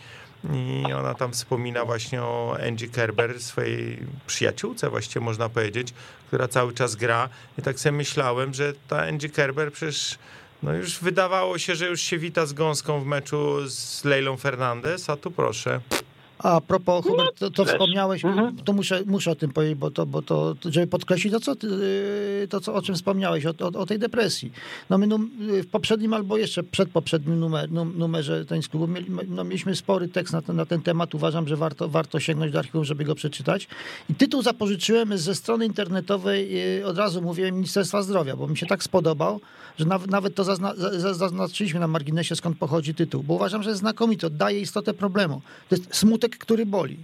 I 0.53 0.93
ona 0.93 1.13
tam 1.13 1.31
wspomina 1.31 1.85
właśnie 1.85 2.21
o 2.21 2.57
Angie 2.67 2.87
Kerber, 2.87 3.41
swojej 3.41 3.99
przyjaciółce 4.27 4.89
właściwie 4.89 5.25
można 5.25 5.49
powiedzieć, 5.49 5.93
która 6.27 6.47
cały 6.47 6.73
czas 6.73 6.95
gra. 6.95 7.29
I 7.57 7.61
tak 7.61 7.79
sobie 7.79 7.97
myślałem, 7.97 8.53
że 8.53 8.73
ta 8.87 9.01
Angie 9.01 9.29
Kerber 9.29 9.71
przecież 9.71 10.17
no 10.63 10.73
już 10.73 10.99
wydawało 10.99 11.57
się, 11.57 11.75
że 11.75 11.87
już 11.87 12.01
się 12.01 12.17
wita 12.17 12.45
z 12.45 12.53
gąską 12.53 13.01
w 13.01 13.05
meczu 13.05 13.67
z 13.69 14.05
Leilą 14.05 14.37
Fernandez, 14.37 15.09
a 15.09 15.17
tu 15.17 15.31
proszę 15.31 15.79
A 16.43 16.61
propos, 16.61 17.05
No, 17.05 17.11
Hubert, 17.11 17.39
to, 17.39 17.49
to 17.51 17.65
wspomniałeś, 17.65 18.25
Mhm. 18.25 18.55
to 18.55 18.73
muszę, 18.73 19.01
muszę 19.05 19.31
o 19.31 19.35
tym 19.35 19.51
powiedzieć, 19.51 19.77
bo 19.77 19.91
to, 19.91 20.05
bo 20.05 20.21
to 20.21 20.55
żeby 20.65 20.87
podkreślić 20.87 21.33
to, 21.33 21.39
co, 21.39 21.55
ty, 21.55 21.67
yy, 21.67 22.47
to 22.47 22.61
co, 22.61 22.73
o 22.73 22.81
czym 22.81 22.95
wspomniałeś, 22.95 23.45
o, 23.45 23.49
o, 23.59 23.79
o 23.79 23.85
tej 23.85 23.99
depresji. 23.99 24.51
No 24.89 24.97
my 24.97 25.07
num, 25.07 25.31
w 25.39 25.67
poprzednim 25.67 26.13
albo 26.13 26.37
jeszcze 26.37 26.63
przedpoprzednim 26.63 27.39
numer, 27.39 27.71
num, 27.71 27.97
numerze 27.97 28.45
Tenis 28.45 28.67
Klubu 28.67 28.87
mieli, 28.87 29.07
no, 29.27 29.43
mieliśmy 29.43 29.75
spory 29.75 30.07
tekst 30.07 30.33
na 30.33 30.41
ten, 30.41 30.55
na 30.55 30.65
ten 30.65 30.81
temat. 30.81 31.15
Uważam, 31.15 31.47
że 31.47 31.55
warto, 31.57 31.89
warto 31.89 32.19
sięgnąć 32.19 32.51
do 32.51 32.59
archiwum, 32.59 32.85
żeby 32.85 33.03
go 33.03 33.15
przeczytać. 33.15 33.67
I 34.09 34.15
tytuł 34.15 34.41
zapożyczyłem 34.41 35.17
ze 35.17 35.35
strony 35.35 35.65
internetowej, 35.65 36.53
yy, 36.79 36.85
od 36.85 36.97
razu 36.97 37.21
mówię, 37.21 37.51
Ministerstwa 37.51 38.01
Zdrowia, 38.03 38.35
bo 38.35 38.47
mi 38.47 38.57
się 38.57 38.65
tak 38.65 38.83
spodobał, 38.83 39.39
że 39.79 39.85
nawet, 39.85 40.11
nawet 40.11 40.35
to 40.35 40.43
zazna, 40.43 40.73
za- 40.75 41.13
zaznaczyliśmy 41.13 41.79
na 41.79 41.87
marginesie, 41.87 42.35
skąd 42.35 42.57
pochodzi 42.57 42.93
tytuł, 42.95 43.23
bo 43.23 43.33
uważam, 43.33 43.63
że 43.63 43.75
znakomity, 43.75 44.27
oddaje 44.27 44.61
istotę 44.61 44.93
problemu. 44.93 45.41
To 45.69 45.75
jest 45.75 45.95
smutek, 45.95 46.37
który 46.37 46.65
boli. 46.65 46.97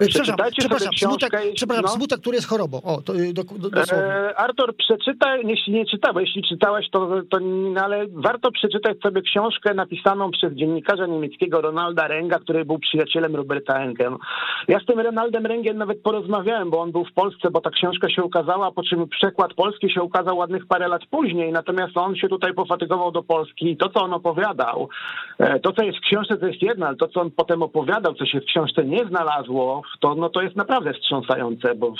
E, 0.00 0.06
Przepraszam, 0.06 0.36
przepraszam, 0.58 0.92
smutek, 0.96 1.30
książkę 1.30 1.52
przepraszam 1.54 1.84
no. 1.84 1.90
smutek, 1.90 2.20
który 2.20 2.36
jest 2.36 2.48
chorobą. 2.48 2.82
O, 2.82 3.02
to 3.02 3.14
y, 3.14 3.32
do, 3.32 3.42
do, 3.44 3.70
dosłownie. 3.70 4.06
E, 4.06 4.38
Artur, 4.38 4.76
przeczytaj, 4.76 5.46
jeśli 5.46 5.72
nie 5.72 5.86
czytałeś, 5.86 6.26
jeśli 6.26 6.48
czytałeś, 6.48 6.90
to, 6.90 7.22
to 7.30 7.38
no, 7.40 7.80
ale 7.80 8.06
warto 8.08 8.50
przeczytać 8.52 8.96
sobie 9.02 9.22
książkę 9.22 9.74
napisaną 9.74 10.30
przez 10.30 10.52
dziennikarza 10.52 11.06
niemieckiego 11.06 11.60
Ronalda 11.60 12.08
Renga, 12.08 12.38
który 12.38 12.64
był 12.64 12.78
przyjacielem 12.78 13.36
Roberta 13.36 13.74
Engel. 13.74 14.16
Ja 14.68 14.80
z 14.80 14.86
tym 14.86 15.00
Ronaldem 15.00 15.46
Rengiem 15.46 15.78
nawet 15.78 16.02
porozmawiałem, 16.02 16.70
bo 16.70 16.80
on 16.80 16.92
był 16.92 17.04
w 17.04 17.12
Polsce, 17.12 17.50
bo 17.50 17.60
ta 17.60 17.70
książka 17.70 18.10
się 18.10 18.22
ukazała, 18.22 18.72
po 18.72 18.82
czym 18.82 19.08
przekład 19.08 19.54
polski 19.54 19.90
się 19.90 20.02
ukazał 20.02 20.36
ładnych 20.36 20.66
parę 20.66 20.88
lat 20.88 21.02
później, 21.10 21.52
natomiast 21.52 21.96
on 21.96 22.16
się 22.16 22.28
tutaj 22.28 22.54
pofatygował 22.54 23.12
do 23.12 23.22
Polski 23.22 23.70
i 23.70 23.76
to, 23.76 23.88
co 23.88 24.04
on 24.04 24.12
opowiadał, 24.12 24.88
e, 25.38 25.60
to, 25.60 25.72
co 25.72 25.84
jest 25.84 25.98
w 25.98 26.06
książce, 26.06 26.36
to 26.36 26.46
jest 26.46 26.62
jedno, 26.62 26.86
ale 26.86 26.96
to, 26.96 27.08
co 27.08 27.20
on 27.20 27.30
potem 27.30 27.62
opowiadał, 27.62 28.14
co 28.14 28.26
się 28.26 28.40
w 28.40 28.44
książce 28.44 28.84
nie 28.84 29.04
znalazło, 29.06 29.65
to, 30.00 30.14
no, 30.14 30.30
to 30.30 30.42
jest 30.42 30.56
naprawdę 30.56 30.92
wstrząsające, 30.94 31.74
bo 31.74 31.92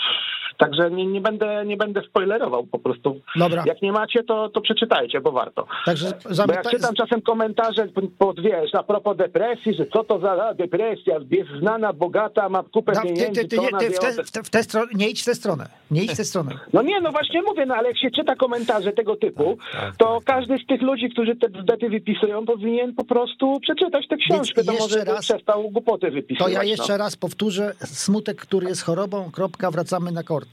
także 0.59 0.91
nie, 0.91 1.07
nie, 1.07 1.21
będę, 1.21 1.65
nie 1.67 1.77
będę 1.77 2.03
spoilerował 2.03 2.67
po 2.67 2.79
prostu. 2.79 3.21
Dobra. 3.37 3.63
Jak 3.67 3.83
nie 3.83 3.93
macie, 3.93 4.23
to, 4.23 4.49
to 4.49 4.61
przeczytajcie, 4.61 5.21
bo 5.21 5.33
warto. 5.33 5.67
Także 5.85 6.13
Bo 6.29 6.35
zamyka... 6.35 6.61
jak 6.65 6.71
czytam 6.71 6.95
czasem 6.95 7.23
komentarze 7.23 7.89
pod, 8.19 8.41
wiesz, 8.41 8.75
a 8.75 8.83
propos 8.83 9.17
depresji, 9.17 9.75
że 9.75 9.87
co 9.87 10.05
to 10.05 10.19
za 10.21 10.55
depresja, 10.55 11.19
jest 11.31 11.51
znana, 11.61 11.93
bogata, 11.93 12.49
ma 12.49 12.63
kupę 12.63 12.93
ty, 12.93 13.03
pieniędzy, 13.03 13.41
ty, 13.43 13.49
ty, 13.49 13.57
to 13.57 13.63
nie, 13.63 13.69
ty 13.79 13.91
w, 13.91 13.99
te, 13.99 14.25
w, 14.25 14.31
te, 14.31 14.43
w 14.43 14.51
tę 14.51 14.63
stronę, 14.63 14.87
nie 14.95 15.09
idź 15.09 15.23
w 15.23 15.25
tę 15.25 15.35
stronę. 15.35 15.67
Nie 15.91 16.03
idź 16.05 16.13
w 16.13 16.17
tę 16.17 16.25
stronę. 16.25 16.51
No 16.73 16.83
nie, 16.83 17.01
no 17.01 17.13
właśnie 17.13 17.43
mówię, 17.43 17.67
no 17.67 17.75
ale 17.75 17.89
jak 17.89 17.99
się 17.99 18.11
czyta 18.11 18.37
komentarze 18.37 18.93
tego 18.93 19.17
typu, 19.17 19.59
tak, 19.73 19.97
to 19.97 20.15
tak, 20.15 20.25
każdy 20.25 20.59
z 20.59 20.67
tych 20.67 20.83
ludzi, 20.83 21.11
którzy 21.11 21.37
te 21.37 21.49
bzdety 21.49 21.89
wypisują, 21.89 22.47
powinien 22.47 22.95
po 22.95 23.05
prostu 23.05 23.61
przeczytać 23.61 24.09
tę 24.09 24.17
książkę, 24.17 24.65
to 24.65 24.73
może 24.73 25.05
raz- 25.05 25.25
przestał 25.25 25.71
głupoty 25.71 26.07
To 26.07 26.13
wypisywać. 26.13 26.53
ja 26.53 26.59
no. 26.59 26.65
jeszcze 26.65 26.97
raz 26.97 27.17
powtórzę. 27.17 27.56
Smutek, 27.85 28.37
który 28.41 28.69
jest 28.69 28.83
chorobą, 28.83 29.31
kropka, 29.31 29.71
wracamy 29.71 30.13
na 30.13 30.23
kort. 30.23 30.49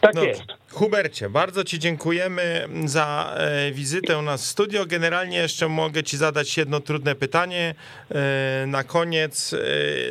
Tak 0.00 0.14
Dobrze. 0.14 0.28
jest. 0.28 0.42
Hubercie, 0.70 1.30
bardzo 1.30 1.64
Ci 1.64 1.78
dziękujemy 1.78 2.68
za 2.84 3.34
e, 3.36 3.72
wizytę 3.72 4.18
u 4.18 4.22
nas 4.22 4.42
w 4.42 4.46
studio. 4.46 4.86
Generalnie 4.86 5.38
jeszcze 5.38 5.68
mogę 5.68 6.02
Ci 6.02 6.16
zadać 6.16 6.56
jedno 6.56 6.80
trudne 6.80 7.14
pytanie 7.14 7.74
e, 8.10 8.66
na 8.66 8.84
koniec. 8.84 9.52
E, 9.52 9.56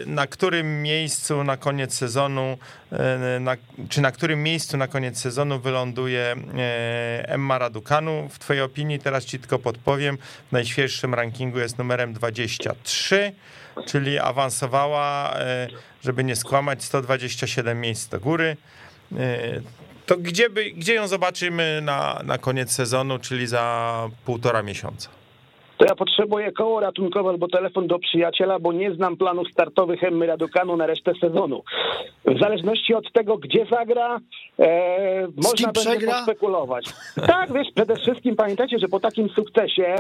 na 0.06 0.28
którym 0.28 0.82
miejscu 0.82 1.44
na 1.44 1.58
koniec 1.58 1.94
sezonu, 1.94 2.58
e, 2.92 3.40
na, 3.40 3.56
czy 3.90 4.02
na 4.02 4.12
którym 4.12 4.44
miejscu 4.44 4.78
na 4.78 4.88
koniec 4.88 5.20
sezonu 5.20 5.60
wyląduje 5.60 6.36
e, 6.58 7.30
Emma 7.30 7.58
Raducanu? 7.58 8.30
W 8.30 8.40
Twojej 8.40 8.64
opinii, 8.64 9.00
teraz 9.00 9.26
Ci 9.26 9.40
tylko 9.40 9.60
podpowiem, 9.60 10.18
w 10.50 10.52
najświeższym 10.52 11.14
rankingu 11.14 11.60
jest 11.60 11.78
numerem 11.78 12.14
23, 12.14 13.34
czyli 13.86 14.20
awansowała, 14.20 15.34
e, 15.36 15.68
żeby 16.04 16.24
nie 16.24 16.36
skłamać, 16.36 16.84
127 16.84 17.82
miejsc 17.82 18.08
do 18.08 18.20
góry. 18.20 18.58
E, 19.18 19.62
To 20.06 20.18
gdzie, 20.18 20.50
by, 20.50 20.72
gdzie 20.72 20.94
ją 20.94 21.08
zobaczymy 21.08 21.80
na, 21.84 22.22
na 22.24 22.38
koniec 22.38 22.72
sezonu, 22.72 23.20
czyli 23.20 23.48
za 23.48 24.10
półtora 24.26 24.64
miesiąca? 24.64 25.10
To 25.78 25.86
ja 25.86 25.96
potrzebuję 25.96 26.52
koło 26.52 26.80
ratunkowe 26.80 27.30
albo 27.30 27.48
telefon 27.48 27.88
do 27.88 28.00
przyjaciela, 28.00 28.60
bo 28.60 28.74
nie 28.74 28.94
znam 28.94 29.18
planów 29.18 29.48
startowych 29.52 30.04
Emmy 30.04 30.26
Radukanu 30.26 30.78
na 30.78 30.86
resztę 30.86 31.12
sezonu. 31.22 31.64
W 32.26 32.40
zależności 32.40 32.94
od 32.94 33.12
tego, 33.12 33.38
gdzie 33.38 33.66
zagra, 33.72 34.20
e, 34.60 35.28
można 35.36 35.72
będzie 35.72 35.90
przegra? 35.92 36.14
pospekulować. 36.14 36.86
Tak, 37.28 37.54
wiesz, 37.54 37.68
przede 37.76 37.96
wszystkim 37.96 38.36
pamiętajcie, 38.36 38.80
że 38.80 38.88
po 38.88 39.00
takim 39.00 39.30
sukcesie 39.30 39.96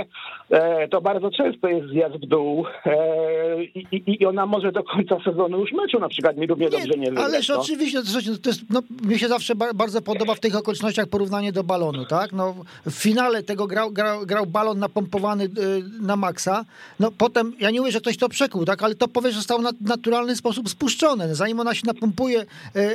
e, 0.49 0.87
to 0.87 1.01
bardzo 1.01 1.31
często 1.31 1.67
jest 1.67 1.87
zjazd 1.87 2.15
w 2.15 2.27
dół 2.27 2.65
e, 2.85 3.63
i, 3.63 4.03
i, 4.21 4.25
ona 4.25 4.45
może 4.45 4.71
do 4.71 4.83
końca 4.83 5.17
sezonu 5.25 5.59
już 5.59 5.71
meczu 5.71 5.99
na 5.99 6.09
przykład 6.09 6.37
nie 6.37 6.47
równie 6.47 6.69
dobrze 6.69 6.97
nie 6.97 7.09
wygrać. 7.09 7.25
Ależ 7.25 7.49
no. 7.49 7.59
oczywiście, 7.59 7.99
to, 8.43 8.49
jest, 8.49 8.61
no, 8.69 8.81
mnie 9.03 9.19
się 9.19 9.27
zawsze 9.27 9.55
ba- 9.55 9.73
bardzo 9.73 10.01
podoba 10.01 10.35
w 10.35 10.39
tych 10.39 10.55
okolicznościach 10.55 11.07
porównanie 11.07 11.51
do 11.51 11.63
balonu, 11.63 12.05
tak? 12.05 12.31
No, 12.31 12.55
w 12.85 12.93
finale 12.93 13.43
tego 13.43 13.67
grał, 13.67 13.91
grał, 13.91 14.25
grał 14.25 14.45
balon 14.45 14.79
napompowany 14.79 15.43
y, 15.43 15.64
na 16.01 16.15
maksa, 16.15 16.65
no 16.99 17.11
potem, 17.17 17.53
ja 17.59 17.71
nie 17.71 17.79
mówię, 17.79 17.91
że 17.91 17.99
ktoś 18.01 18.17
to 18.17 18.29
przekuł, 18.29 18.65
tak? 18.65 18.83
Ale 18.83 18.95
to 18.95 19.07
powie, 19.07 19.29
że 19.31 19.37
został 19.37 19.61
na 19.61 19.69
naturalny 19.81 20.35
sposób 20.35 20.69
spuszczony. 20.69 21.35
Zanim 21.35 21.59
ona 21.59 21.73
się 21.75 21.81
napompuje 21.85 22.41
y, 22.41 22.45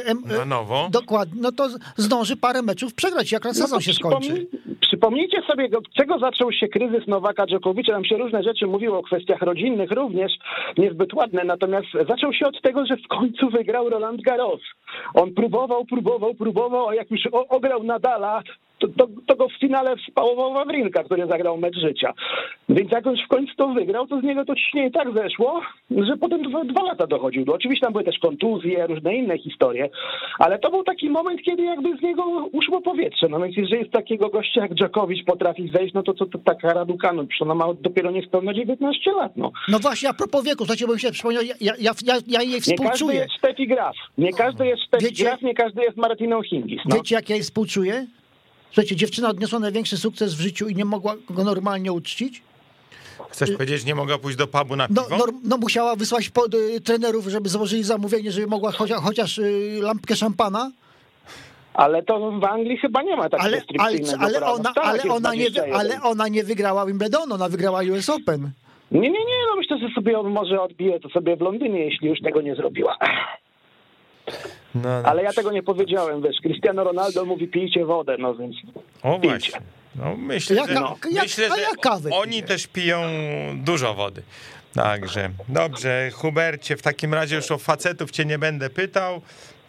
em, 0.05 0.23
Na 0.39 0.45
nowo? 0.45 0.89
dokładnie, 0.93 1.41
no 1.43 1.53
to 1.53 1.68
zdąży 1.97 2.37
parę 2.37 2.62
meczów 2.62 2.95
przegrać, 2.95 3.33
jak 3.33 3.45
No 3.45 3.55
sezon 3.55 3.81
się 3.81 3.93
skończy. 3.93 4.47
Przypomnijcie 4.81 5.43
sobie, 5.43 5.79
od 5.79 5.93
czego 5.93 6.18
zaczął 6.18 6.53
się 6.53 6.68
kryzys 6.68 7.07
Nowaka 7.07 7.47
Dżokowicza. 7.47 7.93
Tam 7.93 8.05
się 8.05 8.16
różne 8.16 8.43
rzeczy 8.43 8.66
mówiło 8.66 8.99
o 8.99 9.03
kwestiach 9.03 9.43
rodzinnych 9.43 9.91
również, 9.91 10.33
niezbyt 10.79 11.14
ładne. 11.14 11.45
Natomiast 11.45 11.87
zaczął 12.09 12.33
się 12.33 12.47
od 12.47 12.62
tego, 12.62 12.87
że 12.87 12.97
w 12.97 13.09
końcu 13.09 13.51
wygrał 13.51 13.89
Roland 13.91 14.21
Garros. 14.23 14.61
On 15.14 15.35
próbował, 15.35 15.85
próbował, 15.85 16.35
próbował, 16.35 16.89
a 16.89 16.95
jak 16.95 17.11
już 17.11 17.21
ograł 17.49 17.83
Nadala, 17.83 18.43
to, 18.81 18.89
to, 18.89 19.09
to 19.26 19.37
go 19.37 19.49
w 19.49 19.61
finale 19.61 19.97
wspałował 19.97 20.53
Wawrinka, 20.53 21.05
który 21.05 21.26
zagrał 21.26 21.59
mecz 21.59 21.76
życia. 21.76 22.12
Więc 22.68 22.93
jak 22.93 23.07
on 23.07 23.16
w 23.24 23.28
końcu 23.28 23.55
to 23.57 23.68
wygrał, 23.68 24.07
to 24.07 24.20
z 24.20 24.22
niego 24.22 24.45
to 24.45 24.55
ciśnienie 24.55 24.91
tak 24.91 25.09
zeszło, 25.14 25.61
że 25.91 26.16
potem 26.16 26.43
dwa, 26.43 26.64
dwa 26.64 26.83
lata 26.83 27.07
dochodził. 27.07 27.45
No, 27.47 27.53
oczywiście 27.55 27.87
tam 27.87 27.93
były 27.93 28.05
też 28.05 28.18
kontuzje, 28.18 28.87
różne 28.87 29.16
inne 29.16 29.39
historie, 29.39 29.91
ale 30.39 30.59
to 30.59 30.70
był 30.70 30.85
taki 30.85 31.11
moment, 31.11 31.43
kiedy 31.43 31.62
jakby 31.62 31.97
z 31.97 32.03
niego 32.03 32.24
uszło 32.53 32.81
powietrze. 32.81 33.28
No 33.28 33.41
więc 33.41 33.57
jeżeli 33.57 33.89
z 33.89 33.91
takiego 33.91 34.28
gościa 34.28 34.61
jak 34.61 34.74
Dżokowicz 34.74 35.24
potrafi 35.24 35.70
zejść, 35.74 35.95
no 35.95 36.03
to 36.03 36.14
co 36.14 36.26
to, 36.26 36.39
taka 36.39 36.74
Raducanu, 36.74 37.26
przecież 37.26 37.43
ona 37.43 37.55
ma 37.55 37.74
dopiero 37.74 38.11
niespełna 38.11 38.55
19 38.55 39.12
lat, 39.12 39.33
no. 39.37 39.53
No 39.68 39.78
właśnie, 39.78 40.09
a 40.09 40.14
propos 40.14 40.45
wieku, 40.45 40.59
słuchajcie, 40.59 40.87
bo 40.87 40.95
mi 40.95 41.01
się 41.01 41.11
przypomniał, 41.11 41.43
ja, 41.43 41.55
ja, 41.61 41.72
ja, 41.81 42.14
ja 42.28 42.43
jej 42.43 42.49
Nie 42.51 42.57
każdy 42.61 42.74
współczuję. 42.76 43.18
jest 43.18 43.33
Steffi 43.39 43.66
Graf. 43.66 43.97
Nie 44.18 44.33
każdy 44.33 44.66
jest 44.66 44.83
Steffi 44.83 45.24
Graf, 45.24 45.43
nie 45.43 45.55
każdy 45.55 45.83
jest 45.83 45.97
Martiną 45.97 46.43
Hingis. 46.43 46.81
No. 46.89 46.97
Wiecie, 46.97 47.14
jak 47.14 47.28
ja 47.28 47.37
jej 47.37 47.43
współczuję? 47.43 48.07
Słuchajcie, 48.71 48.97
dziewczyna 48.97 49.29
odniosła 49.29 49.59
największy 49.59 49.97
sukces 49.97 50.35
w 50.35 50.41
życiu 50.41 50.68
i 50.68 50.75
nie 50.75 50.85
mogła 50.85 51.14
go 51.31 51.45
normalnie 51.45 51.93
uczcić. 51.93 52.43
Chcesz 53.31 53.51
powiedzieć, 53.53 53.85
nie 53.85 53.95
mogła 53.95 54.18
pójść 54.18 54.39
do 54.39 54.47
pubu 54.47 54.77
na 54.77 54.87
No, 54.91 55.03
piwo? 55.05 55.16
no, 55.18 55.25
no 55.45 55.57
musiała 55.57 55.97
wysłać 55.97 56.29
pod, 56.31 56.55
y, 56.55 56.81
trenerów, 56.81 57.27
żeby 57.27 57.49
złożyli 57.49 57.83
zamówienie, 57.83 58.33
żeby 58.33 58.47
mogła 58.47 58.73
chociaż, 58.73 58.99
chociaż 59.01 59.39
y, 59.39 59.79
lampkę 59.83 60.16
szampana, 60.16 60.71
Ale 61.75 62.03
to 62.03 62.31
w 62.41 62.45
Anglii 62.45 62.77
chyba 62.79 63.03
nie 63.03 63.16
ma 63.16 63.29
tak 63.29 63.41
ale, 63.41 63.62
ale, 63.79 63.99
ale, 64.21 64.47
ona, 64.47 64.71
Stanach 64.71 64.91
ale, 64.91 65.03
ona 65.14 65.35
nie, 65.35 65.45
wy- 65.45 65.51
21. 65.51 65.75
ale 65.81 66.03
ona 66.03 66.29
nie 66.29 66.45
wygrała 66.45 66.87
Wimbledonu, 66.87 67.35
ona 67.35 67.49
wygrała 67.49 67.81
US 67.93 68.09
Open. 68.09 68.51
Nie, 68.91 69.01
nie, 69.01 69.09
nie, 69.11 69.37
no 69.51 69.57
myślę, 69.57 69.79
że 69.79 69.89
sobie 69.95 70.18
on 70.18 70.31
może 70.31 70.61
odbije 70.62 71.01
to 71.01 71.09
sobie 71.09 71.37
w 71.37 71.41
Londynie, 71.41 71.85
jeśli 71.85 72.09
już 72.09 72.21
tego 72.21 72.41
nie 72.43 72.55
zrobiła. 72.55 72.97
No, 74.75 74.89
Ale 75.05 75.23
ja 75.23 75.33
tego 75.33 75.53
nie 75.53 75.62
powiedziałem, 75.62 76.23
wiesz, 76.23 76.37
Cristiano 76.43 76.85
Ronaldo 76.85 77.25
mówi 77.25 77.49
pijcie 77.49 77.85
wodę, 77.85 78.16
no 78.18 78.35
więc 78.35 78.57
O 79.03 79.18
pijcie. 79.18 79.29
właśnie. 79.39 79.61
No, 79.97 80.16
myślę, 80.16 80.57
Jaka- 80.57 80.66
że, 80.66 80.75
jak- 81.14 81.23
myślę, 81.23 81.49
że 81.49 81.77
kawę 81.81 82.11
oni 82.12 82.31
pije? 82.33 82.43
też 82.43 82.66
piją 82.66 83.03
dużo 83.55 83.95
wody. 83.95 84.23
Także, 84.75 85.31
dobrze, 85.49 86.11
Hubercie, 86.14 86.77
w 86.77 86.83
takim 86.83 87.14
razie 87.14 87.37
już 87.37 87.51
o 87.51 87.59
facetów 87.59 88.11
cię 88.11 88.25
nie 88.25 88.39
będę 88.39 88.71
pytał. 88.71 89.21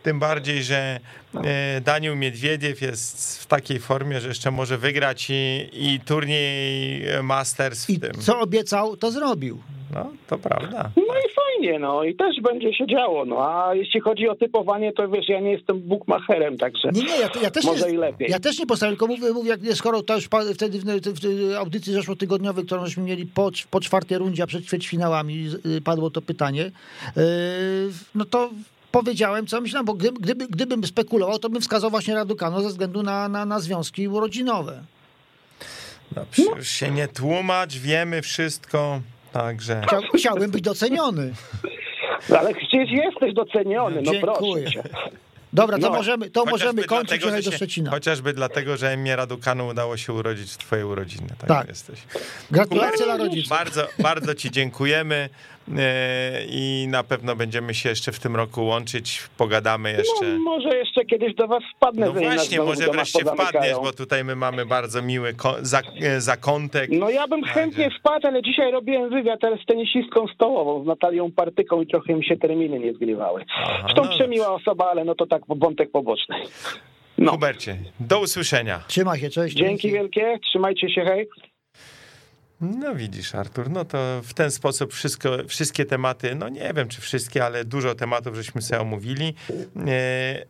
Tym 0.03 0.19
bardziej, 0.19 0.63
że 0.63 0.99
e, 1.43 1.81
Daniel 1.81 2.17
Miedwiediew 2.17 2.81
jest 2.81 3.39
w 3.43 3.45
takiej 3.45 3.79
formie, 3.79 4.21
że 4.21 4.27
jeszcze 4.27 4.51
może 4.51 4.77
wygrać 4.77 5.27
i, 5.29 5.69
i 5.73 5.99
turniej 5.99 7.01
Masters 7.23 7.85
w 7.85 7.89
I 7.89 7.99
tym. 7.99 8.11
co 8.13 8.39
obiecał, 8.39 8.97
to 8.97 9.11
zrobił. 9.11 9.61
No, 9.93 10.11
to 10.27 10.37
prawda. 10.37 10.91
No 10.95 11.03
i 11.03 11.33
fajnie, 11.61 11.79
no 11.79 12.03
i 12.03 12.15
też 12.15 12.41
będzie 12.41 12.73
się 12.73 12.87
działo, 12.87 13.25
no 13.25 13.37
a 13.39 13.75
jeśli 13.75 14.01
chodzi 14.01 14.29
o 14.29 14.35
typowanie, 14.35 14.93
to 14.93 15.09
wiesz, 15.09 15.29
ja 15.29 15.39
nie 15.39 15.51
jestem 15.51 15.81
bookmacherem, 15.81 16.57
także 16.57 16.89
Nie, 16.93 17.03
nie, 17.03 17.19
ja, 17.19 17.29
ja 17.41 17.51
też 17.51 17.65
może 17.65 17.87
nie, 17.87 17.93
i 17.93 17.97
lepiej. 17.97 18.31
Ja 18.31 18.39
też 18.39 18.59
nie 18.59 18.65
postawię, 18.65 18.91
tylko 18.91 19.07
mówię, 19.07 19.33
mówię 19.33 19.49
jak 19.49 19.77
skoro 19.77 20.01
to 20.03 20.15
już 20.15 20.29
wtedy 20.55 20.79
w, 20.79 20.83
w, 20.83 21.19
w 21.19 21.55
audycji 21.55 21.93
zeszłotygodniowej, 21.93 22.65
którą 22.65 22.85
żeśmy 22.85 23.03
mieli 23.03 23.25
po, 23.25 23.51
po 23.71 23.79
czwartej 23.79 24.17
rundzie, 24.17 24.43
a 24.43 24.47
przed 24.47 24.65
ćwierćfinałami 24.65 25.49
y, 25.65 25.81
padło 25.81 26.09
to 26.09 26.21
pytanie, 26.21 26.63
yy, 27.15 27.23
no 28.15 28.25
to 28.25 28.49
powiedziałem, 28.91 29.47
co 29.47 29.61
myślałem, 29.61 29.85
bo 29.85 29.93
gdyby, 29.93 30.19
gdyby, 30.19 30.47
gdybym 30.47 30.83
spekulował, 30.83 31.39
to 31.39 31.49
bym 31.49 31.61
wskazał 31.61 31.89
właśnie 31.89 32.15
Raducano 32.15 32.61
ze 32.61 32.69
względu 32.69 33.03
na, 33.03 33.29
na, 33.29 33.45
na 33.45 33.59
związki 33.59 34.07
urodzinowe. 34.07 34.83
Dobrze, 36.11 36.43
już 36.43 36.67
się 36.67 36.91
nie 36.91 37.07
tłumacz, 37.07 37.77
wiemy 37.77 38.21
wszystko. 38.21 39.01
Także. 39.33 39.81
Chciałbym 40.17 40.51
być 40.51 40.61
doceniony. 40.61 41.33
Ale 42.39 42.53
gdzieś 42.53 42.91
jesteś 42.91 43.33
doceniony, 43.33 44.01
no 44.01 44.11
Dziękuję. 44.11 44.63
proszę 44.63 44.71
cię. 44.71 44.83
Dobra, 45.53 45.77
to 45.79 45.89
No. 45.89 45.95
możemy, 45.95 46.29
to 46.29 46.45
możemy 46.45 46.83
kończyć 46.83 47.21
dlatego, 47.21 47.43
do 47.43 47.51
się- 47.51 47.57
Szczecina. 47.57 47.91
Chociażby 47.91 48.33
dlatego, 48.33 48.77
że 48.77 48.89
Emmie 48.91 49.15
Raducanu 49.15 49.67
udało 49.67 49.97
się 49.97 50.13
urodzić 50.13 50.51
w 50.51 50.57
twojej 50.57 50.85
urodziny. 50.85 51.27
Tak, 51.39 51.47
Tak. 51.47 51.67
jesteś. 51.67 51.99
Gratulacje 52.51 53.05
dla 53.05 53.17
rodziców. 53.17 53.49
Bardzo, 53.49 53.87
bardzo 53.99 54.35
ci 54.35 54.51
dziękujemy 54.51 55.29
i 56.49 56.87
na 56.89 57.03
pewno 57.03 57.35
będziemy 57.35 57.73
się 57.73 57.89
jeszcze 57.89 58.11
w 58.11 58.19
tym 58.19 58.35
roku 58.35 58.65
łączyć, 58.65 59.23
pogadamy 59.37 59.91
jeszcze. 59.91 60.25
No, 60.25 60.39
może 60.39 60.77
jeszcze 60.77 61.05
kiedyś 61.05 61.35
do 61.35 61.47
was 61.47 61.63
wpadnę. 61.75 62.05
No 62.05 62.13
właśnie, 62.13 62.59
może 62.61 62.87
wreszcie 62.91 63.25
wpadniesz, 63.25 63.75
bo 63.83 63.93
tutaj 63.93 64.23
my 64.23 64.35
mamy 64.35 64.65
bardzo 64.65 65.01
miły 65.01 65.33
e, 66.01 66.21
zakątek. 66.21 66.89
No 66.93 67.09
ja 67.09 67.27
bym 67.27 67.43
chętnie 67.43 67.89
wpadł, 67.99 68.27
ale 68.27 68.41
dzisiaj 68.41 68.71
robiłem 68.71 69.09
wywiad 69.09 69.39
z 69.63 69.65
tenisistką 69.65 70.27
stołową, 70.27 70.83
z 70.83 70.87
Natalią 70.87 71.31
Partyką 71.31 71.81
i 71.81 71.87
trochę 71.87 72.13
mi 72.13 72.25
się 72.25 72.37
terminy 72.37 72.79
nie 72.79 72.93
zgrywały. 72.93 73.45
Aha, 73.55 73.79
Zresztą 73.81 74.03
no 74.03 74.09
przemiła 74.09 74.53
osoba, 74.53 74.89
ale 74.91 75.05
no 75.05 75.15
to 75.15 75.25
tak 75.25 75.41
wątek 75.47 75.91
poboczny. 75.91 76.35
No, 77.17 77.31
Hubercie, 77.31 77.77
do 77.99 78.19
usłyszenia. 78.19 78.79
Trzymaj 78.87 79.19
się, 79.19 79.29
cześć. 79.29 79.55
dzięki 79.55 79.91
wielkie, 79.91 80.39
trzymajcie 80.49 80.89
się, 80.89 81.05
hej. 81.05 81.27
No 82.61 82.95
widzisz, 82.95 83.35
Artur, 83.35 83.69
no 83.69 83.85
to 83.85 84.21
w 84.23 84.33
ten 84.33 84.51
sposób 84.51 84.93
wszystko, 84.93 85.29
wszystkie 85.47 85.85
tematy, 85.85 86.35
no 86.35 86.49
nie 86.49 86.73
wiem 86.73 86.87
czy 86.87 87.01
wszystkie, 87.01 87.45
ale 87.45 87.65
dużo 87.65 87.95
tematów 87.95 88.35
żeśmy 88.35 88.61
sobie 88.61 88.81
omówili. 88.81 89.33
E, 89.87 90.45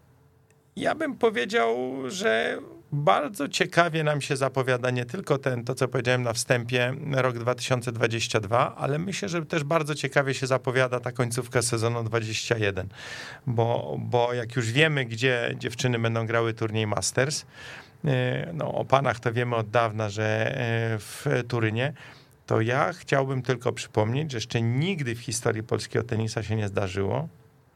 Ja 0.75 0.95
bym 0.95 1.17
powiedział, 1.17 1.75
że 2.07 2.57
bardzo 2.91 3.47
ciekawie 3.49 4.03
nam 4.03 4.21
się 4.21 4.35
zapowiada 4.37 4.89
nie 4.91 5.05
tylko 5.05 5.37
ten, 5.37 5.63
to 5.63 5.75
co 5.75 5.87
powiedziałem 5.87 6.23
na 6.23 6.33
wstępie, 6.33 6.93
rok 7.11 7.37
2022, 7.37 8.75
ale 8.75 8.99
myślę, 8.99 9.29
że 9.29 9.45
też 9.45 9.63
bardzo 9.63 9.95
ciekawie 9.95 10.33
się 10.33 10.47
zapowiada 10.47 10.99
ta 10.99 11.11
końcówka 11.11 11.61
sezonu 11.61 12.03
21, 12.03 12.87
bo, 13.47 13.95
bo 13.99 14.33
jak 14.33 14.55
już 14.55 14.71
wiemy, 14.71 15.05
gdzie 15.05 15.55
dziewczyny 15.57 15.99
będą 15.99 16.25
grały 16.25 16.53
turniej 16.53 16.87
Masters, 16.87 17.45
no 18.53 18.73
o 18.73 18.85
panach 18.85 19.19
to 19.19 19.33
wiemy 19.33 19.55
od 19.55 19.69
dawna, 19.69 20.09
że 20.09 20.55
e, 20.55 20.99
w 20.99 21.25
Turynie, 21.47 21.93
to 22.45 22.61
ja 22.61 22.93
chciałbym 22.93 23.41
tylko 23.41 23.71
przypomnieć, 23.73 24.31
że 24.31 24.37
jeszcze 24.37 24.61
nigdy 24.61 25.15
w 25.15 25.19
historii 25.19 25.63
polskiego 25.63 26.05
tenisa 26.05 26.43
się 26.43 26.55
nie 26.55 26.67
zdarzyło, 26.67 27.27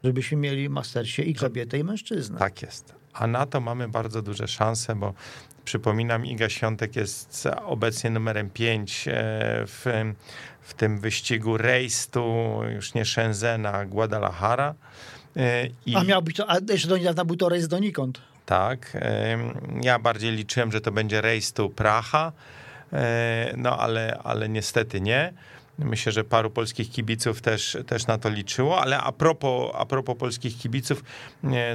Żebyśmy 0.04 0.36
mieli 0.36 0.68
mastersie 0.68 1.22
i 1.22 1.34
kobietę, 1.34 1.78
i 1.78 1.84
mężczyznę. 1.84 2.38
tak 2.38 2.62
jest. 2.62 2.94
A 3.12 3.26
na 3.26 3.46
to 3.46 3.60
mamy 3.60 3.88
bardzo 3.88 4.22
duże 4.22 4.48
szanse, 4.48 4.94
bo 4.94 5.14
przypominam, 5.64 6.26
Iga 6.26 6.48
Świątek 6.48 6.96
jest 6.96 7.48
obecnie 7.64 8.10
numerem 8.10 8.50
5 8.50 9.04
w, 9.66 10.12
w 10.60 10.74
tym 10.74 11.00
wyścigu 11.00 11.56
to 12.10 12.60
już 12.74 12.94
nie 12.94 13.04
Shenzhen, 13.04 13.66
a 13.66 13.86
Guadalajara. 13.86 14.74
E, 15.36 15.66
I 15.86 15.96
A 15.96 16.04
miał 16.04 16.22
być 16.22 16.36
to, 16.36 16.50
a 16.50 16.56
jeszcze 16.70 16.88
do 16.88 16.98
niedawna 16.98 17.24
był 17.24 17.36
to 17.36 17.48
rejs 17.48 17.68
donikąd. 17.68 18.20
Tak, 18.46 18.96
ja 19.82 19.98
bardziej 19.98 20.32
liczyłem, 20.32 20.72
że 20.72 20.80
to 20.80 20.92
będzie 20.92 21.20
Race 21.20 21.52
to 21.54 21.68
Praha, 21.68 22.32
e, 22.92 23.54
no 23.56 23.78
ale, 23.78 24.20
ale 24.24 24.48
niestety 24.48 25.00
nie. 25.00 25.32
Myślę, 25.78 26.12
że 26.12 26.24
paru 26.24 26.50
polskich 26.50 26.90
kibiców 26.90 27.42
też, 27.42 27.76
też 27.86 28.06
na 28.06 28.18
to 28.18 28.28
liczyło, 28.28 28.80
ale 28.80 28.98
a 28.98 29.12
propos, 29.12 29.70
a 29.74 29.86
propos 29.86 30.16
polskich 30.18 30.58
kibiców, 30.58 31.04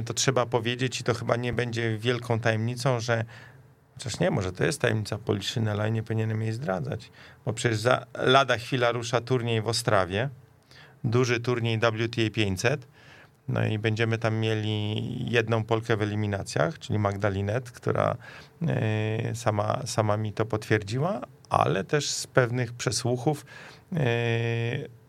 to 0.04 0.14
trzeba 0.14 0.46
powiedzieć 0.46 1.00
i 1.00 1.04
to 1.04 1.14
chyba 1.14 1.36
nie 1.36 1.52
będzie 1.52 1.98
wielką 1.98 2.40
tajemnicą, 2.40 3.00
że 3.00 3.24
Chociaż 3.94 4.20
nie, 4.20 4.30
może 4.30 4.52
to 4.52 4.64
jest 4.64 4.80
tajemnica 4.80 5.18
Poliszynela, 5.18 5.82
ale 5.82 5.92
nie 5.92 6.02
powinienem 6.02 6.42
jej 6.42 6.52
zdradzać, 6.52 7.10
bo 7.44 7.52
przecież 7.52 7.78
za 7.78 8.06
lada 8.14 8.58
chwila 8.58 8.92
rusza 8.92 9.20
turniej 9.20 9.62
w 9.62 9.68
Ostrawie, 9.68 10.28
duży 11.04 11.40
turniej 11.40 11.78
WTA 11.78 12.30
500, 12.32 12.86
no 13.48 13.66
i 13.66 13.78
będziemy 13.78 14.18
tam 14.18 14.36
mieli 14.36 15.04
jedną 15.30 15.64
Polkę 15.64 15.96
w 15.96 16.02
eliminacjach, 16.02 16.78
czyli 16.78 16.98
Magdalinet, 16.98 17.70
która 17.70 18.16
e, 18.68 19.34
sama, 19.34 19.82
sama 19.86 20.16
mi 20.16 20.32
to 20.32 20.46
potwierdziła, 20.46 21.20
ale 21.48 21.84
też 21.84 22.10
z 22.10 22.26
pewnych 22.26 22.72
przesłuchów 22.72 23.46
e, 23.92 23.96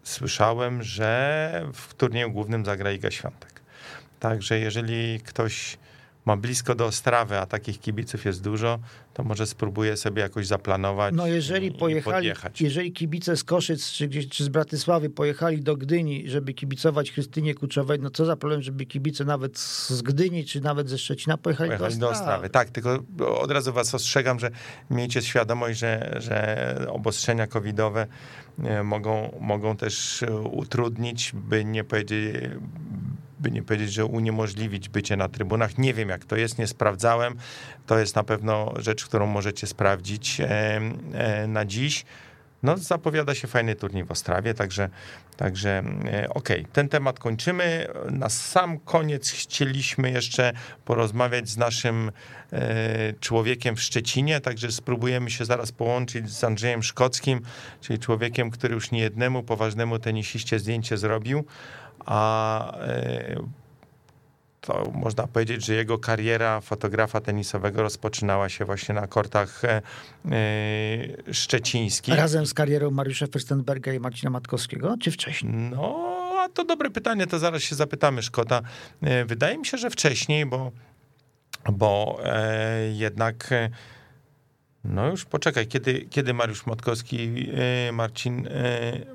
słyszałem, 0.04 0.84
że 0.84 1.66
w 1.74 1.94
turnieju 1.94 2.32
głównym 2.32 2.66
zagra 2.66 2.92
Iga 2.92 3.12
Świątek. 3.12 3.62
Także 4.20 4.60
jeżeli 4.60 5.20
ktoś 5.20 5.78
ma 6.26 6.38
blisko 6.38 6.76
do 6.76 6.86
Ostrawy, 6.86 7.38
a 7.38 7.46
takich 7.46 7.80
kibiców 7.80 8.26
jest 8.26 8.44
dużo, 8.44 8.80
to 9.14 9.24
może 9.24 9.48
spróbuję 9.48 9.98
sobie 9.98 10.22
jakoś 10.22 10.48
zaplanować 10.48 11.16
No 11.16 11.28
jeżeli 11.28 11.72
pojechali, 11.72 12.16
podjechać. 12.16 12.62
jeżeli 12.62 12.92
kibice 12.92 13.38
z 13.38 13.44
Koszyc 13.44 13.92
czy, 13.92 14.08
gdzieś, 14.08 14.30
czy 14.30 14.44
z 14.44 14.50
Bratysławy 14.50 15.10
pojechali 15.10 15.62
do 15.62 15.76
Gdyni, 15.78 16.30
żeby 16.30 16.54
kibicować 16.54 17.12
Krystynie 17.12 17.56
Kuczowej, 17.56 18.00
no 18.00 18.10
co 18.10 18.26
za 18.26 18.36
problem, 18.36 18.62
żeby 18.62 18.86
kibice 18.86 19.26
nawet 19.26 19.60
z 19.60 20.02
Gdyni, 20.02 20.46
czy 20.46 20.62
nawet 20.62 20.90
ze 20.90 20.98
Szczecina 20.98 21.38
pojechali, 21.38 21.70
Pojechali 21.70 21.94
do 21.94 22.00
do 22.00 22.10
Ostrawy. 22.10 22.32
Ostrawy. 22.32 22.50
Tak, 22.50 22.70
tylko 22.70 23.04
od 23.42 23.52
razu 23.52 23.74
was 23.74 23.96
ostrzegam, 23.96 24.40
że 24.40 24.52
miejcie 24.90 25.22
świadomość, 25.22 25.80
że, 25.80 26.18
że 26.20 26.88
obostrzenia 26.90 27.48
covidowe 27.48 28.08
e, 28.64 28.84
mogą, 28.84 29.38
mogą 29.42 29.78
też 29.78 30.24
e, 30.24 30.36
utrudnić, 30.36 31.32
by 31.34 31.66
nie 31.66 31.84
powiedzieć, 31.84 32.36
by 33.44 33.52
nie 33.52 33.64
powiedzieć, 33.64 33.94
że 33.94 34.06
uniemożliwić 34.06 34.90
bycie 34.90 35.18
na 35.18 35.30
trybunach. 35.30 35.78
Nie 35.78 35.94
wiem, 35.94 36.10
jak 36.10 36.26
to 36.26 36.36
jest, 36.36 36.58
nie 36.58 36.68
sprawdzałem. 36.68 37.36
To 37.86 38.00
jest 38.00 38.16
na 38.16 38.24
pewno 38.24 38.74
rzecz, 38.78 39.06
którą 39.06 39.28
możecie 39.28 39.68
sprawdzić 39.68 40.42
e, 40.42 41.48
na 41.48 41.66
dziś. 41.66 42.06
No, 42.64 42.78
zapowiada 42.78 43.36
się 43.36 43.48
fajny 43.48 43.76
turniej 43.76 44.04
w 44.04 44.12
Ostrawie, 44.12 44.54
także, 44.54 44.90
także 45.38 45.84
e, 46.06 46.30
okej, 46.30 46.66
ten 46.74 46.90
temat 46.90 47.20
kończymy. 47.20 47.88
Na 48.12 48.30
sam 48.30 48.80
koniec 48.80 49.32
chcieliśmy 49.32 50.12
jeszcze 50.12 50.54
porozmawiać 50.86 51.50
z 51.50 51.58
naszym 51.58 52.12
e, 52.54 53.14
człowiekiem 53.20 53.76
w 53.76 53.82
Szczecinie, 53.82 54.42
także 54.42 54.72
spróbujemy 54.72 55.32
się 55.32 55.46
zaraz 55.46 55.72
połączyć 55.72 56.32
z 56.32 56.44
Andrzejem 56.44 56.84
Szkockim, 56.84 57.42
czyli 57.82 58.00
człowiekiem, 58.00 58.52
który 58.52 58.74
już 58.74 58.92
niejednemu 58.92 59.44
poważnemu 59.44 60.00
tenisiście 60.00 60.60
zdjęcie 60.60 60.98
zrobił, 60.98 61.46
a 62.06 62.78
e, 62.78 63.36
to 64.62 64.92
można 64.94 65.28
powiedzieć, 65.28 65.66
że 65.66 65.74
jego 65.74 65.98
kariera 65.98 66.62
fotografa 66.62 67.22
tenisowego 67.22 67.82
rozpoczynała 67.82 68.50
się 68.50 68.66
właśnie 68.66 68.96
na 68.96 69.08
kortach 69.08 69.66
e, 69.66 69.82
e, 70.32 71.34
szczecińskich. 71.34 72.16
Razem 72.16 72.46
z 72.46 72.54
karierą 72.54 72.92
Mariusza 72.92 73.26
Fürstenberga 73.26 73.96
i 73.96 74.00
Marcina 74.00 74.30
Matkowskiego, 74.30 74.96
czy 75.02 75.12
wcześniej? 75.12 75.54
No, 75.54 76.16
a 76.40 76.50
to 76.50 76.66
dobre 76.66 76.90
pytanie, 76.90 77.28
to 77.28 77.40
zaraz 77.40 77.62
się 77.62 77.76
zapytamy 77.76 78.22
Szkota. 78.22 78.62
E, 79.02 79.26
Wydaje 79.26 79.58
mi 79.58 79.66
się, 79.66 79.78
że 79.78 79.90
wcześniej, 79.90 80.46
bo, 80.46 80.72
bo 81.72 82.20
jednak 82.94 83.50
no 84.84 85.08
już 85.08 85.26
poczekaj, 85.26 85.68
kiedy, 85.68 86.02
kiedy 86.10 86.34
Mariusz 86.34 86.66
Matkowski, 86.66 87.50
e, 87.88 87.92
Marcin 87.92 88.48
e, 88.48 88.52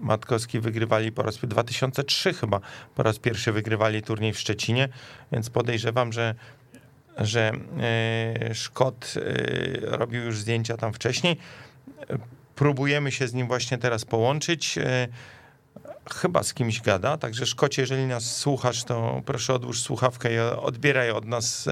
Matkowski 0.00 0.60
wygrywali 0.60 1.12
po 1.12 1.22
raz 1.22 1.36
2003 1.36 2.34
chyba, 2.34 2.60
po 2.94 3.02
raz 3.02 3.18
pierwszy 3.18 3.52
wygrywali 3.52 4.02
turniej 4.02 4.32
w 4.32 4.38
Szczecinie, 4.38 4.88
więc 5.32 5.50
podejrzewam, 5.50 6.12
że 6.12 6.34
że 7.18 7.52
e, 7.80 8.54
Szkot 8.54 9.14
robił 9.82 10.22
już 10.22 10.38
zdjęcia 10.38 10.76
tam 10.76 10.92
wcześniej. 10.92 11.36
Próbujemy 12.54 13.12
się 13.12 13.28
z 13.28 13.34
nim 13.34 13.46
właśnie 13.46 13.78
teraz 13.78 14.04
połączyć. 14.04 14.78
Chyba 16.14 16.42
z 16.42 16.54
kimś 16.54 16.80
gada, 16.80 17.16
także 17.16 17.46
Szkocie, 17.46 17.82
jeżeli 17.82 18.06
nas 18.06 18.36
słuchasz, 18.36 18.84
to 18.84 19.22
proszę 19.26 19.54
odłóż 19.54 19.82
słuchawkę 19.82 20.34
i 20.34 20.38
odbieraj 20.38 21.10
od 21.10 21.24
nas 21.24 21.68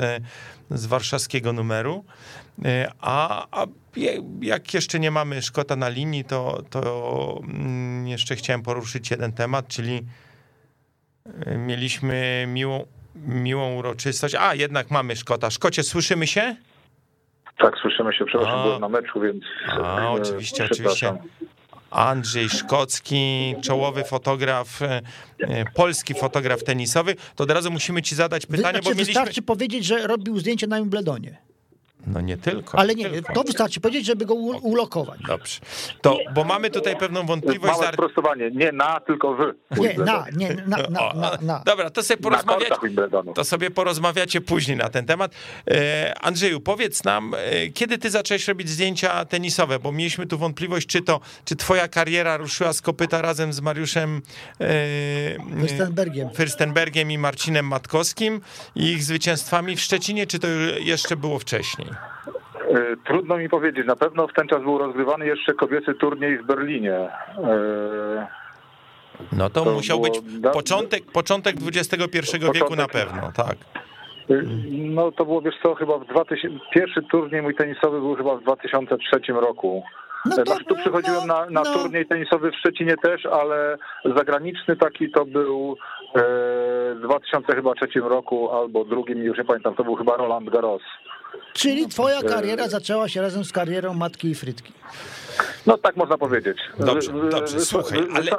z 0.71 0.87
warszawskiego 0.87 1.53
numeru. 1.53 2.05
E, 2.65 2.93
A, 3.01 3.47
a 3.51 3.67
jak 4.41 4.75
jeszcze 4.75 5.01
nie 5.01 5.11
mamy 5.11 5.43
Szkota 5.43 5.77
na 5.77 5.89
linii, 5.89 6.25
to, 6.25 6.63
to 6.71 7.41
mm, 7.45 8.09
jeszcze 8.09 8.37
chciałem 8.37 8.63
poruszyć 8.63 9.11
jeden 9.11 9.33
temat, 9.33 9.69
czyli 9.69 10.03
e, 11.47 11.57
mieliśmy 11.59 12.45
miłą, 12.49 12.87
miłą 13.15 13.75
uroczystość. 13.75 14.35
A, 14.35 14.55
jednak 14.55 14.91
mamy 14.91 15.17
Szkota. 15.17 15.51
Szkocie, 15.51 15.83
słyszymy 15.83 16.27
się? 16.27 16.57
Tak, 17.59 17.75
słyszymy 17.83 18.13
się. 18.13 18.25
Przepraszam, 18.25 18.59
A. 18.59 18.63
byłem 18.65 18.81
na 18.81 18.89
meczu, 18.89 19.21
więc. 19.21 19.45
A, 19.69 20.11
oczywiście, 20.11 20.65
oczywiście. 20.65 21.13
Andrzej 21.91 22.49
Szkocki, 22.49 23.55
czołowy 23.63 24.05
fotograf, 24.05 24.83
e, 24.83 25.03
polski 25.75 26.15
fotograf 26.15 26.65
tenisowy, 26.65 27.15
to 27.37 27.45
od 27.45 27.51
razu 27.51 27.71
musimy 27.71 28.03
ci 28.03 28.15
zadać 28.15 28.47
Wy- 28.47 28.57
pytanie, 28.57 28.73
znaczy, 28.73 28.85
bo 28.85 28.91
mieliśmy... 28.91 29.15
Wystarczy 29.15 29.43
powiedzieć, 29.43 29.85
że 29.85 30.07
robił 30.07 30.39
zdjęcie 30.39 30.67
na 30.67 30.77
Wimbledonie. 30.77 31.46
No 32.07 32.21
nie 32.21 32.37
tylko. 32.37 32.79
Ale 32.79 32.95
nie, 32.95 33.11
tylko. 33.11 33.33
to 33.33 33.43
wystarczy 33.43 33.81
powiedzieć, 33.81 34.07
żeby 34.07 34.27
go 34.27 34.35
u- 34.35 34.69
ulokować. 34.69 35.21
Dobrze. 35.29 35.61
To, 36.03 36.19
bo 36.35 36.45
mamy 36.45 36.71
tutaj 36.71 36.97
pewną 36.97 37.27
wątpliwość. 37.27 37.79
Małe 37.79 37.93
sprostowanie, 37.93 38.51
nie 38.51 38.73
na, 38.73 39.01
tylko 39.01 39.35
w. 39.35 39.39
Nie, 39.81 39.95
na, 39.95 40.27
nie, 40.37 40.55
na, 40.67 40.77
na, 40.91 41.01
O, 41.01 41.15
na, 41.15 41.39
na. 41.43 41.63
Dobra, 41.67 41.91
to 41.91 42.03
sobie 42.03 42.21
Na 42.21 42.23
porozmawiacie. 42.23 42.75
To 43.35 43.45
sobie 43.45 43.71
porozmawiacie 43.71 44.41
później 44.41 44.77
na 44.77 44.89
ten 44.89 45.07
temat. 45.07 45.33
E, 45.71 46.15
Andrzeju, 46.21 46.61
powiedz 46.61 47.05
nam, 47.05 47.35
e, 47.35 47.69
kiedy 47.69 47.99
ty 47.99 48.11
zacząłeś 48.11 48.49
robić 48.49 48.69
zdjęcia 48.69 49.25
tenisowe, 49.25 49.79
bo 49.79 49.93
mieliśmy 49.93 50.27
tu 50.27 50.39
wątpliwość, 50.39 50.87
czy 50.87 51.03
to, 51.03 51.21
czy 51.45 51.57
twoja 51.57 51.89
kariera 51.89 52.37
ruszyła 52.37 52.73
z 52.73 52.83
kopyta 52.83 53.23
razem 53.23 53.53
z 53.53 53.61
Mariuszem 53.61 54.23
e, 54.61 54.67
Fürstenbergiem. 55.39 56.31
Fürstenbergiem 56.31 57.11
i 57.13 57.19
Marcinem 57.19 57.67
Matkowskim 57.67 58.41
i 58.75 58.85
ich 58.87 59.03
zwycięstwami 59.05 59.77
w 59.77 59.81
Szczecinie, 59.81 60.27
czy 60.27 60.39
to 60.39 60.49
jeszcze 60.81 61.17
było 61.17 61.39
wcześniej? 61.39 61.89
E, 62.75 62.97
Trudno 63.05 63.37
mi 63.39 63.49
powiedzieć. 63.49 63.87
Na 63.87 63.97
pewno 63.97 64.29
w 64.29 64.33
ten 64.33 64.49
czas 64.49 64.63
był 64.63 64.79
rozgrywany 64.79 65.27
jeszcze 65.27 65.55
kobiecy 65.55 65.95
turniej 65.95 66.39
w 66.39 66.47
Berlinie. 66.47 66.95
E, 66.99 68.27
No 69.33 69.51
to, 69.51 69.65
To 69.65 69.73
musiał 69.73 70.01
być 70.01 70.21
da- 70.41 70.51
początek, 70.51 71.05
początek 71.13 71.57
XXI 71.77 71.97
wieku 72.39 72.47
Początek. 72.53 72.77
na 72.79 72.89
pewno, 72.89 73.33
tak. 73.37 73.57
e, 74.31 74.43
No 74.73 75.13
to 75.13 75.25
było, 75.25 75.41
wiesz 75.43 75.55
co, 75.63 75.75
chyba 75.75 75.99
w 75.99 76.07
2000, 76.07 76.59
pierwszy 76.75 77.03
turniej 77.03 77.43
mój 77.43 77.55
tenisowy 77.55 78.01
był 78.01 78.15
chyba 78.15 78.37
w 78.37 78.43
2003 78.43 79.33
roku. 79.33 79.83
No 80.27 80.37
to- 80.37 80.45
znaczy, 80.45 80.65
tu 80.65 80.75
przychodziłem 80.77 81.27
na, 81.27 81.47
na 81.51 81.63
no. 81.63 81.73
turniej 81.75 82.07
tenisowy 82.07 82.51
w 82.51 82.57
Szczecinie 82.57 82.95
też, 83.03 83.27
ale 83.27 83.77
zagraniczny 84.17 84.77
taki 84.77 85.11
to 85.11 85.25
był 85.25 85.77
e, 86.15 86.21
w 86.95 87.01
2003 87.03 88.01
roku 88.01 88.51
albo 88.53 88.85
drugim, 88.85 89.19
już 89.19 89.39
nie 89.39 89.45
pamiętam, 89.45 89.75
to 89.75 89.85
był 89.85 89.95
chyba 89.97 90.17
Roland 90.17 90.51
Garros. 90.51 90.83
Czyli 91.53 91.89
twoja 91.89 92.19
E, 92.21 92.23
kariera 92.23 92.69
zaczęła 92.69 93.09
się 93.09 93.21
razem 93.21 93.45
z 93.45 93.53
karierą 93.53 93.95
matki 93.95 94.29
i 94.29 94.35
frytki. 94.35 94.73
No 95.67 95.79
tak 95.79 95.97
można 95.97 96.19
powiedzieć. 96.19 96.57
Dobrze, 96.79 97.13
dobrze, 97.31 97.61
słuchaj, 97.61 97.99
ale- 98.15 98.31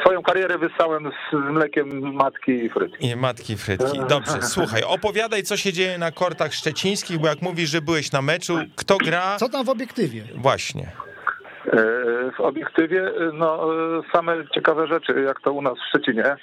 Swoją 0.00 0.22
karierę 0.22 0.58
wyssałem 0.58 1.10
z, 1.32 1.34
mlekiem 1.52 2.12
matki 2.14 2.52
i 2.52 2.70
frytki. 2.70 3.06
I 3.06 3.16
matki 3.16 3.56
Frytki. 3.56 3.98
Dobrze, 4.08 4.42
słuchaj, 4.54 4.82
opowiadaj, 4.82 5.42
co 5.42 5.56
się 5.56 5.72
dzieje 5.72 5.98
na 5.98 6.12
kortach 6.12 6.54
szczecińskich, 6.54 7.18
bo 7.18 7.26
jak 7.28 7.42
mówisz, 7.42 7.70
że 7.70 7.82
byłeś 7.82 8.12
na 8.12 8.22
meczu, 8.22 8.58
kto 8.76 8.96
gra? 8.98 9.36
Co 9.38 9.48
tam 9.48 9.64
w 9.66 9.68
obiektywie? 9.68 10.22
Właśnie. 10.34 10.92
E, 11.72 12.32
W 12.36 12.40
obiektywie 12.40 13.12
no, 13.32 13.74
e, 13.98 14.02
same 14.12 14.36
ciekawe 14.54 14.86
rzeczy, 14.86 15.22
jak 15.26 15.40
to 15.40 15.52
u 15.52 15.62
nas 15.62 15.74
w 15.78 15.88
Szczecinie. 15.88 16.24
E, 16.24 16.36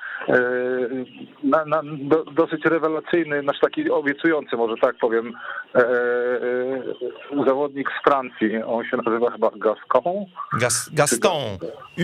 Na, 1.44 1.66
na, 1.66 1.82
do, 1.86 2.24
dosyć 2.24 2.66
rewelacyjny, 2.66 3.42
nasz 3.44 3.60
taki 3.60 3.90
obiecujący, 3.90 4.56
może 4.56 4.74
tak 4.82 4.96
powiem, 5.02 5.34
e, 5.76 5.80
e, 5.80 7.46
zawodnik 7.48 7.90
z 8.00 8.04
Francji. 8.04 8.64
On 8.66 8.86
się 8.86 8.98
nazywa 8.98 9.32
chyba 9.32 9.50
Gascon. 9.56 10.14
Gas, 10.60 10.90
Gaston. 10.94 11.42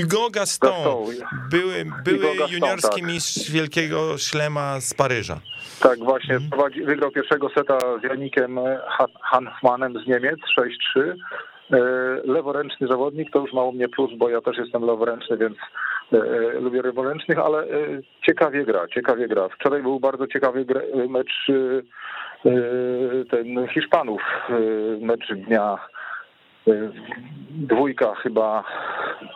Hugo 0.02 0.30
Gaston. 0.30 0.70
Gaston. 0.72 1.06
Były, 1.52 1.74
były 2.06 2.18
Hugo 2.20 2.34
Gaston, 2.40 2.52
juniorski 2.60 3.02
tak. 3.02 3.10
mistrz 3.12 3.52
wielkiego 3.52 4.18
szlema 4.18 4.80
z 4.80 4.94
Paryża. 4.94 5.40
Tak, 5.82 6.00
właśnie 6.00 6.38
prowadzi, 6.52 6.84
wygrał 6.84 7.12
pierwszego 7.12 7.50
seta 7.50 7.78
z 8.02 8.04
Janikiem 8.04 8.60
Ha- 8.88 9.06
Hanfmanem 9.22 9.94
z 10.04 10.08
Niemiec 10.08 10.40
6-3. 10.96 11.16
E, 11.74 11.78
Leworęczny 12.26 12.88
zawodnik 12.88 13.32
to 13.32 13.40
już 13.40 13.54
mało 13.54 13.72
mnie 13.72 13.90
plus, 13.90 14.12
bo 14.18 14.30
ja 14.30 14.42
też 14.42 14.58
jestem 14.58 14.86
leworęczny, 14.86 15.38
więc 15.38 15.58
e, 16.14 16.18
lubię 16.60 16.82
leworęcznych, 16.82 17.40
ale 17.40 17.64
e, 17.64 17.68
ciekawie 18.28 18.66
gra, 18.66 18.88
ciekawie 18.88 19.28
gra. 19.28 19.50
Wczoraj 19.50 19.82
był 19.82 20.00
bardzo 20.00 20.28
ciekawy 20.28 20.66
mecz 21.10 21.50
e, 21.50 21.54
e, 22.50 23.26
ten 23.32 23.68
Hiszpanów, 23.68 24.22
e, 24.50 24.54
mecz 25.06 25.34
dnia. 25.34 25.78
E, 26.68 26.92
Dwójka 27.52 28.16
chyba, 28.16 28.64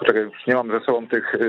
czekaj, 0.05 0.29
nie 0.47 0.55
mam 0.55 0.71
ze 0.71 0.79
sobą 0.85 1.07
tych 1.07 1.35
e, 1.35 1.39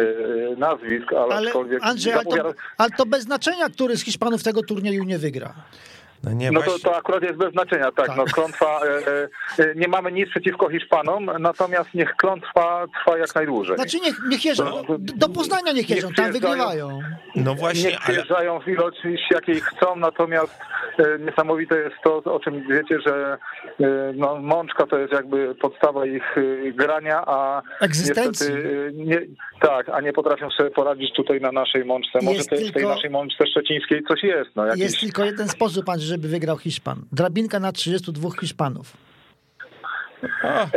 e, 0.00 0.56
nazwisk, 0.56 1.12
ale, 1.12 1.34
Ale 1.34 1.46
aczkolwiek 1.46 1.84
Andrzej, 1.84 2.12
ale 2.12 2.24
to, 2.24 2.52
ale 2.78 2.90
to 2.90 3.06
bez 3.06 3.22
znaczenia, 3.22 3.68
który 3.68 3.96
z 3.96 4.04
Hiszpanów 4.04 4.42
tego 4.42 4.62
turnieju 4.62 5.04
nie 5.04 5.18
wygra. 5.18 5.54
No 6.24 6.32
nie, 6.32 6.50
No 6.50 6.62
to, 6.62 6.78
to 6.78 6.96
akurat 6.96 7.22
jest 7.22 7.36
bez 7.36 7.52
znaczenia, 7.52 7.84
tak. 7.92 8.06
Tak. 8.06 8.16
No, 8.16 8.24
klątwa, 8.24 8.80
e, 9.58 9.64
e, 9.64 9.74
nie 9.74 9.88
mamy 9.88 10.12
nic 10.12 10.30
przeciwko 10.30 10.68
Hiszpanom, 10.70 11.30
natomiast 11.38 11.94
niech 11.94 12.16
klątwa 12.16 12.86
trwa 13.00 13.18
jak 13.18 13.34
najdłużej. 13.34 13.76
Znaczy 13.76 14.00
niech, 14.00 14.16
niech 14.28 14.44
jeżdżą, 14.44 14.64
No, 14.88 14.96
do, 14.98 15.28
Poznania 15.28 15.72
niech 15.72 15.90
jeżdżą, 15.90 16.06
tam 16.08 16.14
przyjeżdżają. 16.14 16.54
wygrywają. 16.54 17.00
No 17.36 17.54
właśnie, 17.54 17.82
Niech 17.82 17.94
ale 17.94 18.00
przyjeżdżają 18.04 18.60
w 18.60 18.68
ilość, 18.68 18.98
jakiej 19.30 19.60
chcą, 19.60 19.96
natomiast 19.96 20.58
e, 20.98 21.18
niesamowite 21.18 21.78
jest 21.78 21.96
to, 22.04 22.16
o 22.16 22.40
czym 22.40 22.68
wiecie, 22.68 22.98
że 23.06 23.38
e, 23.80 23.86
no, 24.14 24.36
mączka 24.36 24.86
to 24.86 24.98
jest 24.98 25.12
jakby 25.12 25.54
podstawa 25.54 26.06
ich 26.06 26.38
e, 26.38 26.72
grania, 26.72 27.22
a 27.26 27.62
Egzystencji. 27.80 28.46
niestety, 28.54 28.86
e, 28.88 28.92
nie, 28.92 29.20
tak, 29.60 29.88
a 29.88 30.00
nie 30.00 30.12
potrafią 30.12 30.50
sobie 30.50 30.70
poradzić 30.70 31.12
tutaj 31.16 31.40
na 31.40 31.52
naszej 31.52 31.84
mączce. 31.84 32.18
Może 32.22 32.36
Jest 32.36 32.50
tej 32.50 32.72
tylko- 32.72 32.88
naszej 32.94 33.10
mączce 33.10 33.46
szczecińskiej 33.46 34.02
coś 34.08 34.22
jest. 34.22 34.50
No, 34.56 34.66
jakieś... 34.66 34.82
Jest 34.82 35.00
tylko 35.00 35.24
jeden 35.24 35.48
sposób, 35.48 35.88
Andrzej, 35.88 36.05
żeby 36.06 36.28
wygrał 36.28 36.58
Hiszpan. 36.58 37.04
Drabinka 37.12 37.60
na 37.60 37.72
32 37.72 38.28
Hiszpanów. 38.40 38.92
E, 40.44 40.72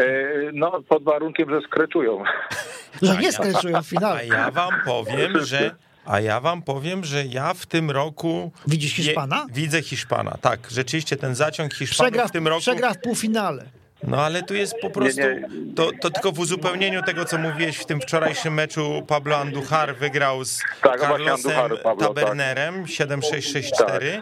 No, 0.54 0.82
pod 0.90 1.04
warunkiem, 1.04 1.50
że 1.50 1.62
skreczują. 1.68 2.24
Że 3.02 3.18
nie 3.18 3.32
skreślują 3.32 3.76
w 3.76 3.80
a 3.80 3.84
finale. 3.84 4.28
ja 4.28 4.52
wam 4.52 4.74
powiem, 4.86 5.46
że 5.46 5.76
a 6.06 6.20
ja 6.20 6.40
wam 6.40 6.62
powiem, 6.62 7.04
że 7.06 7.26
ja 7.26 7.54
w 7.54 7.66
tym 7.66 7.92
roku 7.92 8.52
Widzisz 8.68 8.94
Hiszpana? 8.94 9.46
Je, 9.50 9.54
widzę 9.54 9.82
Hiszpana. 9.82 10.38
Tak, 10.42 10.60
rzeczywiście 10.72 11.16
ten 11.18 11.36
zaciąg 11.36 11.74
Hiszpanów 11.74 12.12
Przegra, 12.12 12.28
w 12.28 12.32
tym 12.32 12.48
roku. 12.48 12.62
przegra 12.62 12.94
w 12.94 13.02
półfinale. 13.02 13.66
No 14.04 14.22
ale 14.22 14.43
tu 14.43 14.54
jest 14.54 14.76
po 14.82 14.89
prostu. 14.89 15.22
nie. 15.22 15.47
To, 15.76 15.91
to 16.02 16.10
tylko 16.10 16.32
w 16.32 16.39
uzupełnieniu 16.39 17.04
tego, 17.04 17.26
co 17.26 17.38
mówiłeś 17.38 17.78
w 17.78 17.86
tym 17.86 18.02
wczorajszym 18.02 18.54
meczu. 18.54 19.04
Pablo 19.08 19.38
Andujar 19.38 19.95
wygrał 19.95 20.45
z 20.45 20.60
Tak, 20.82 21.00
Carlosem 21.02 21.52
Andujar, 21.52 21.82
Pablo, 21.84 22.08
tak. 22.08 22.16
Tabernerem 22.16 22.86
7-6-6-4. 22.86 24.22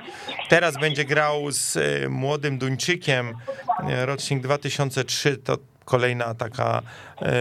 Teraz 0.50 0.78
będzie 0.78 1.06
grał 1.06 1.52
z 1.52 1.78
e, 1.78 2.10
młodym 2.10 2.58
Duńczykiem, 2.58 3.34
e, 3.90 4.06
rocznik 4.06 4.44
2003. 4.44 5.38
To 5.38 5.58
kolejna 5.86 6.34
taka 6.34 6.82
e, 7.22 7.32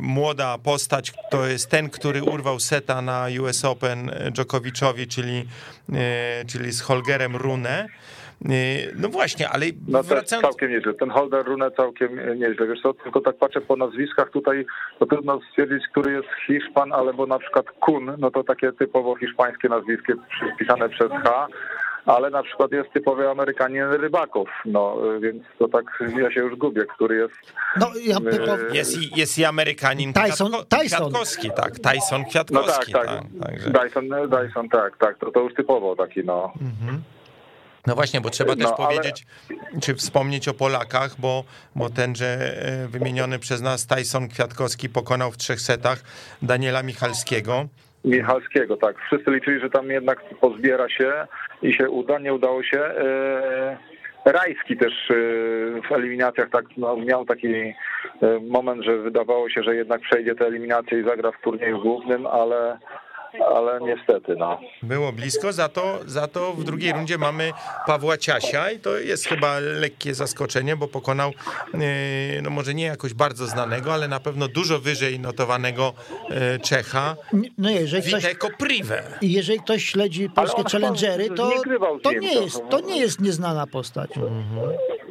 młoda 0.00 0.58
postać. 0.58 1.12
To 1.30 1.46
jest 1.46 1.70
ten, 1.70 1.90
który 1.90 2.22
urwał 2.22 2.60
seta 2.60 3.02
na 3.02 3.26
US 3.40 3.64
Open 3.64 4.10
Djokoviczowi, 4.30 5.06
czyli, 5.06 5.48
e, 5.92 6.44
czyli 6.44 6.72
z 6.72 6.80
Holgerem 6.80 7.36
Rune. 7.36 7.88
E, 8.44 8.48
No 8.96 9.08
właśnie, 9.08 9.48
ale 9.48 9.66
No 9.88 10.02
wracając... 10.02 10.46
całkiem 10.46 10.70
nieźle. 10.70 10.94
Ten 10.94 11.10
Holder 11.10 11.44
Rune 11.46 11.70
całkiem 11.76 12.18
e, 12.18 12.36
nieźle. 12.36 12.66
Wiesz 12.66 12.82
co, 12.82 12.94
tylko 12.94 13.20
tak 13.20 13.36
patrzę 13.36 13.60
po 13.60 13.76
nazwiskach 13.76 14.30
tutaj, 14.30 14.66
to 14.98 15.06
trudno 15.06 15.40
stwierdzić, 15.50 15.82
który 15.90 16.12
jest 16.12 16.28
Hiszpan, 16.46 16.92
ale 16.92 17.14
bo 17.14 17.26
na 17.26 17.38
przykład 17.38 17.66
Kun, 17.80 18.12
no 18.18 18.30
to 18.30 18.44
takie 18.44 18.72
typowo 18.72 19.16
hiszpańskie 19.16 19.68
nazwisko 19.68 20.12
pisane 20.58 20.88
przez 20.88 21.10
H, 21.24 21.46
ale 22.06 22.30
na 22.30 22.42
przykład 22.42 22.72
jest 22.72 22.92
typowy 22.92 23.28
Amerykanin 23.30 23.82
Rybakow, 23.90 24.48
no 24.64 24.96
e, 25.16 25.20
więc 25.20 25.42
to 25.58 25.68
tak 25.68 25.84
ja 26.22 26.30
się 26.30 26.40
już 26.40 26.56
gubię, 26.56 26.82
który 26.94 27.16
jest 27.16 27.34
No, 27.80 27.86
ja 28.04 28.16
Jest, 28.72 29.02
i- 29.02 29.20
jest 29.20 29.38
i 29.38 29.44
Amerykanin 29.44 30.12
Tyson- 30.12 30.48
Kwiatko, 30.48 30.64
Tyson. 30.78 30.98
Kwiatkowski, 30.98 31.50
tak. 31.56 31.70
Tyson 31.78 32.18
no 32.18 32.24
tak, 32.24 32.28
Kwiatkowski, 32.30 32.92
tak, 32.92 33.06
tak. 33.42 33.84
Dyson, 33.84 34.08
Dyson, 34.08 34.68
tak, 34.68 34.96
tak, 34.98 35.18
to, 35.18 35.30
to 35.30 35.40
już 35.40 35.54
typowo 35.54 35.96
taki, 35.96 36.24
no. 36.24 36.52
No 37.86 37.94
właśnie, 37.94 38.20
bo 38.20 38.30
trzeba 38.30 38.56
też 38.56 38.64
No, 38.64 38.76
ale- 38.78 38.86
powiedzieć, 38.86 39.26
czy 39.82 39.94
wspomnieć 39.94 40.48
o 40.48 40.54
Polakach, 40.54 41.14
bo, 41.18 41.44
bo 41.76 41.90
tenże 41.90 42.26
e, 42.26 42.88
wymieniony 42.88 43.38
przez 43.38 43.62
nas 43.62 43.86
Tyson 43.86 44.28
Kwiatkowski 44.28 44.88
pokonał 44.88 45.30
w 45.30 45.36
trzech 45.36 45.60
setach 45.60 45.98
Daniela 46.42 46.82
Michalskiego. 46.82 47.66
Michalskiego, 48.04 48.76
tak. 48.76 48.96
Wszyscy 49.06 49.30
liczyli, 49.30 49.60
że 49.60 49.70
tam 49.70 49.90
jednak 49.90 50.20
pozbiera 50.40 50.88
się 50.88 51.12
i 51.62 51.72
się 51.72 51.90
uda, 51.90 52.18
nie 52.18 52.34
udało 52.34 52.62
się. 52.62 52.80
E, 52.80 53.78
Rajski 54.24 54.76
też 54.76 54.92
e, 55.10 55.14
w 55.88 55.92
eliminacjach 55.92 56.50
tak 56.50 56.64
no, 56.76 56.96
miał 56.96 57.24
taki 57.24 57.48
moment, 58.48 58.84
że 58.84 58.98
wydawało 58.98 59.50
się, 59.50 59.62
że 59.62 59.74
jednak 59.76 60.00
przejdzie 60.00 60.34
te 60.34 60.46
eliminacje 60.46 61.00
i 61.00 61.04
zagra 61.04 61.32
w 61.32 61.40
turnieju 61.40 61.82
głównym, 61.82 62.26
ale, 62.26 62.78
ale 63.56 63.80
niestety, 63.80 64.36
no. 64.38 64.60
Było 64.82 65.12
blisko, 65.12 65.52
za 65.52 65.68
to, 65.68 65.98
za 66.06 66.28
to 66.28 66.52
w 66.52 66.64
drugiej 66.64 66.92
rundzie 66.92 67.18
mamy 67.18 67.52
Pawła 67.86 68.18
Ciasia 68.18 68.70
i 68.70 68.78
to 68.78 68.98
jest 68.98 69.24
chyba 69.26 69.58
lekkie 69.58 70.14
zaskoczenie, 70.14 70.76
bo 70.76 70.88
pokonał, 70.88 71.30
e, 71.74 72.42
no 72.42 72.50
może 72.50 72.74
nie 72.74 72.84
jakoś 72.84 73.14
bardzo 73.14 73.46
znanego, 73.46 73.94
ale 73.94 74.08
na 74.08 74.20
pewno 74.20 74.48
dużo 74.48 74.78
wyżej 74.78 75.20
notowanego 75.20 75.92
e, 76.30 76.58
Czecha, 76.58 77.16
No 77.58 77.70
jeżeli 77.70 78.02
ktoś, 78.02 78.22
Witeko 78.22 78.48
Prive. 78.58 79.02
i 79.20 79.32
jeżeli 79.32 79.60
ktoś 79.60 79.84
śledzi 79.84 80.30
polskie 80.30 80.62
challengery, 80.72 81.30
to, 81.30 81.50
to, 82.02 82.12
nie 82.12 82.34
jest, 82.34 82.62
to 82.70 82.80
nie 82.80 83.00
jest 83.00 83.20
nieznana 83.20 83.66
postać. 83.66 84.10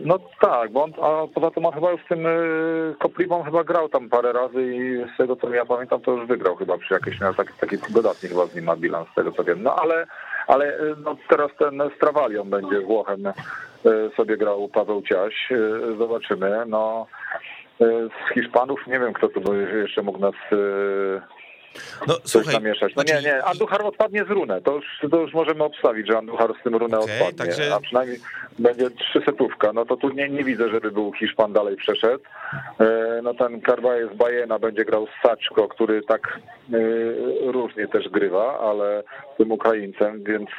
No 0.06 0.20
tak, 0.42 0.72
bo 0.72 0.84
on, 0.84 0.94
a 1.02 1.28
poza 1.34 1.52
tym 1.52 1.66
on 1.66 1.74
chyba 1.74 1.92
już 1.92 2.02
z 2.06 2.08
tym 2.08 2.26
y, 2.26 2.96
Kopliwą 3.00 3.44
chyba 3.44 3.64
grał 3.64 3.90
tam 3.90 4.10
parę 4.10 4.34
razy 4.34 4.64
i 4.64 5.14
z 5.14 5.18
tego 5.18 5.36
co 5.36 5.50
ja 5.50 5.66
pamiętam, 5.66 6.02
to 6.02 6.12
już 6.12 6.28
wygrał 6.28 6.56
chyba 6.56 6.78
przy 6.78 6.94
jakiejś 6.94 7.22
miał 7.22 7.34
taki, 7.34 7.54
taki 7.62 7.78
dodatni 7.94 8.30
chyba 8.30 8.46
z 8.46 8.56
nim 8.56 8.66
ma 8.66 8.76
bilans, 8.76 9.10
z 9.12 9.16
tego 9.16 9.32
co 9.32 9.44
wiem. 9.44 9.64
No 9.64 9.76
ale, 9.76 10.06
ale 10.48 10.80
y, 10.80 10.96
no, 11.04 11.16
teraz 11.30 11.52
ten 11.60 11.82
Strawalion 11.96 12.50
będzie 12.50 12.82
Włochem 12.82 13.24
sobie 14.16 14.38
grał 14.38 14.68
Paweł 14.68 15.02
Ciaś. 15.02 15.50
Zobaczymy. 15.98 16.64
No, 16.68 17.08
z 17.80 18.34
Hiszpanów 18.34 18.88
nie 18.88 19.00
wiem, 19.00 19.14
kto 19.14 19.30
tu 19.30 19.56
jeszcze 19.56 20.02
mógł 20.02 20.20
nas 20.20 20.34
no, 22.08 22.14
coś 22.14 22.32
słuchaj, 22.32 22.54
namieszać. 22.54 22.96
No 22.96 23.04
znaczy... 23.04 23.24
nie, 23.24 23.30
nie, 23.30 23.44
Anduchar 23.44 23.82
odpadnie 23.82 24.26
z 24.26 24.30
runę. 24.30 24.62
To 24.62 24.76
już, 24.76 24.86
to 25.12 25.18
już 25.18 25.34
możemy 25.34 25.64
obstawić, 25.64 26.08
że 26.08 26.18
Anduchar 26.18 26.54
z 26.60 26.64
tym 26.64 26.76
runę 26.76 27.00
okay, 27.00 27.16
odpadnie. 27.16 27.46
Także... 27.46 27.76
A 27.76 27.80
przynajmniej 27.80 28.20
będzie 28.60 28.90
trzysetówka. 28.90 29.74
No 29.74 29.86
to 29.86 29.98
tu 29.98 30.10
nie, 30.10 30.30
nie 30.30 30.44
widzę, 30.44 30.70
żeby 30.70 30.92
był 30.92 31.14
Hiszpan 31.14 31.54
dalej 31.54 31.76
przeszedł. 31.76 32.24
E, 32.80 33.20
no 33.24 33.34
ten 33.34 33.62
Carvalho 33.62 34.14
z 34.14 34.18
Bajena 34.18 34.60
będzie 34.60 34.86
grał 34.86 35.08
z 35.08 35.28
Saczko, 35.28 35.68
który 35.68 36.02
tak 36.02 36.40
e, 36.74 37.52
różnie 37.52 37.88
też 37.88 38.10
grywa, 38.10 38.60
ale 38.60 39.04
tym 39.38 39.52
Ukraińcem, 39.52 40.24
więc 40.24 40.50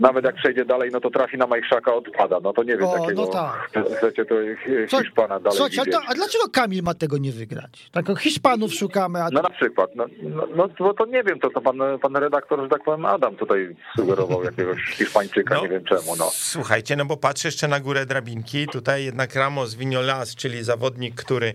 nawet 0.00 0.24
jak 0.24 0.34
przejdzie 0.34 0.64
dalej, 0.64 0.90
no 0.92 1.00
to 1.00 1.10
trafi 1.10 1.38
na 1.38 1.46
Majszaka, 1.46 1.94
odpada. 1.94 2.40
No 2.42 2.52
to 2.52 2.62
nie 2.62 2.76
wiem, 2.76 2.86
o, 2.86 2.98
takiego 2.98 3.22
no 3.22 3.26
tak. 3.28 3.70
chcecie 3.96 4.24
to 4.24 4.34
Hiszpana 4.88 5.40
dalej 5.40 5.58
Słuchajcie, 5.58 5.98
a, 5.98 6.10
a, 6.10 6.14
dlaczego 6.14 6.44
Kamil 6.52 6.82
ma 6.82 6.94
tego 6.94 7.18
nie 7.18 7.32
wygrać? 7.32 7.90
Tak 7.92 8.06
Hiszpanów 8.18 8.74
szukamy. 8.74 9.22
A... 9.22 9.28
No 9.32 9.42
na 9.42 9.50
przykład. 9.50 9.90
No, 9.94 10.04
no, 10.22 10.46
no 10.56 10.68
to, 10.68 10.94
to, 10.94 11.06
nie 11.06 11.22
wiem, 11.22 11.40
to, 11.40 11.50
to 11.50 11.60
pan, 11.60 11.78
pan 12.02 12.16
redaktor, 12.16 12.62
że 12.62 12.68
tak 12.68 12.84
powiem, 12.84 13.04
Adam 13.04 13.36
tutaj 13.36 13.76
sugerował 13.96 14.44
jakiegoś 14.50 14.82
Hiszpańczyka, 14.82 15.54
no, 15.54 15.62
nie 15.62 15.68
wiem 15.68 15.84
czemu. 15.84 16.16
No. 16.18 16.28
Słuchajcie, 16.32 16.96
no 16.96 17.04
bo 17.04 17.16
patrzę 17.16 17.48
jeszcze 17.48 17.68
na 17.68 17.80
górę 17.80 18.06
drabinki. 18.06 18.66
Tutaj 18.66 19.04
jednak 19.04 19.34
Ramos 19.34 19.74
Vignolas, 19.74 20.34
czyli 20.34 20.64
zawodnik, 20.64 21.14
który 21.14 21.54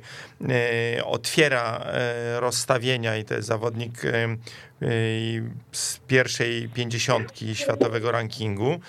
e, 0.49 1.05
otwiera 1.05 1.81
e, 1.85 2.39
rozstawienia 2.39 3.17
i 3.17 3.25
to 3.25 3.33
jest 3.33 3.47
zawodnik 3.47 4.05
e, 4.05 4.37
z 5.71 5.99
pierwszej 6.07 6.69
pięćdziesiątki 6.73 7.55
światowego 7.55 8.11
rankingu. 8.11 8.79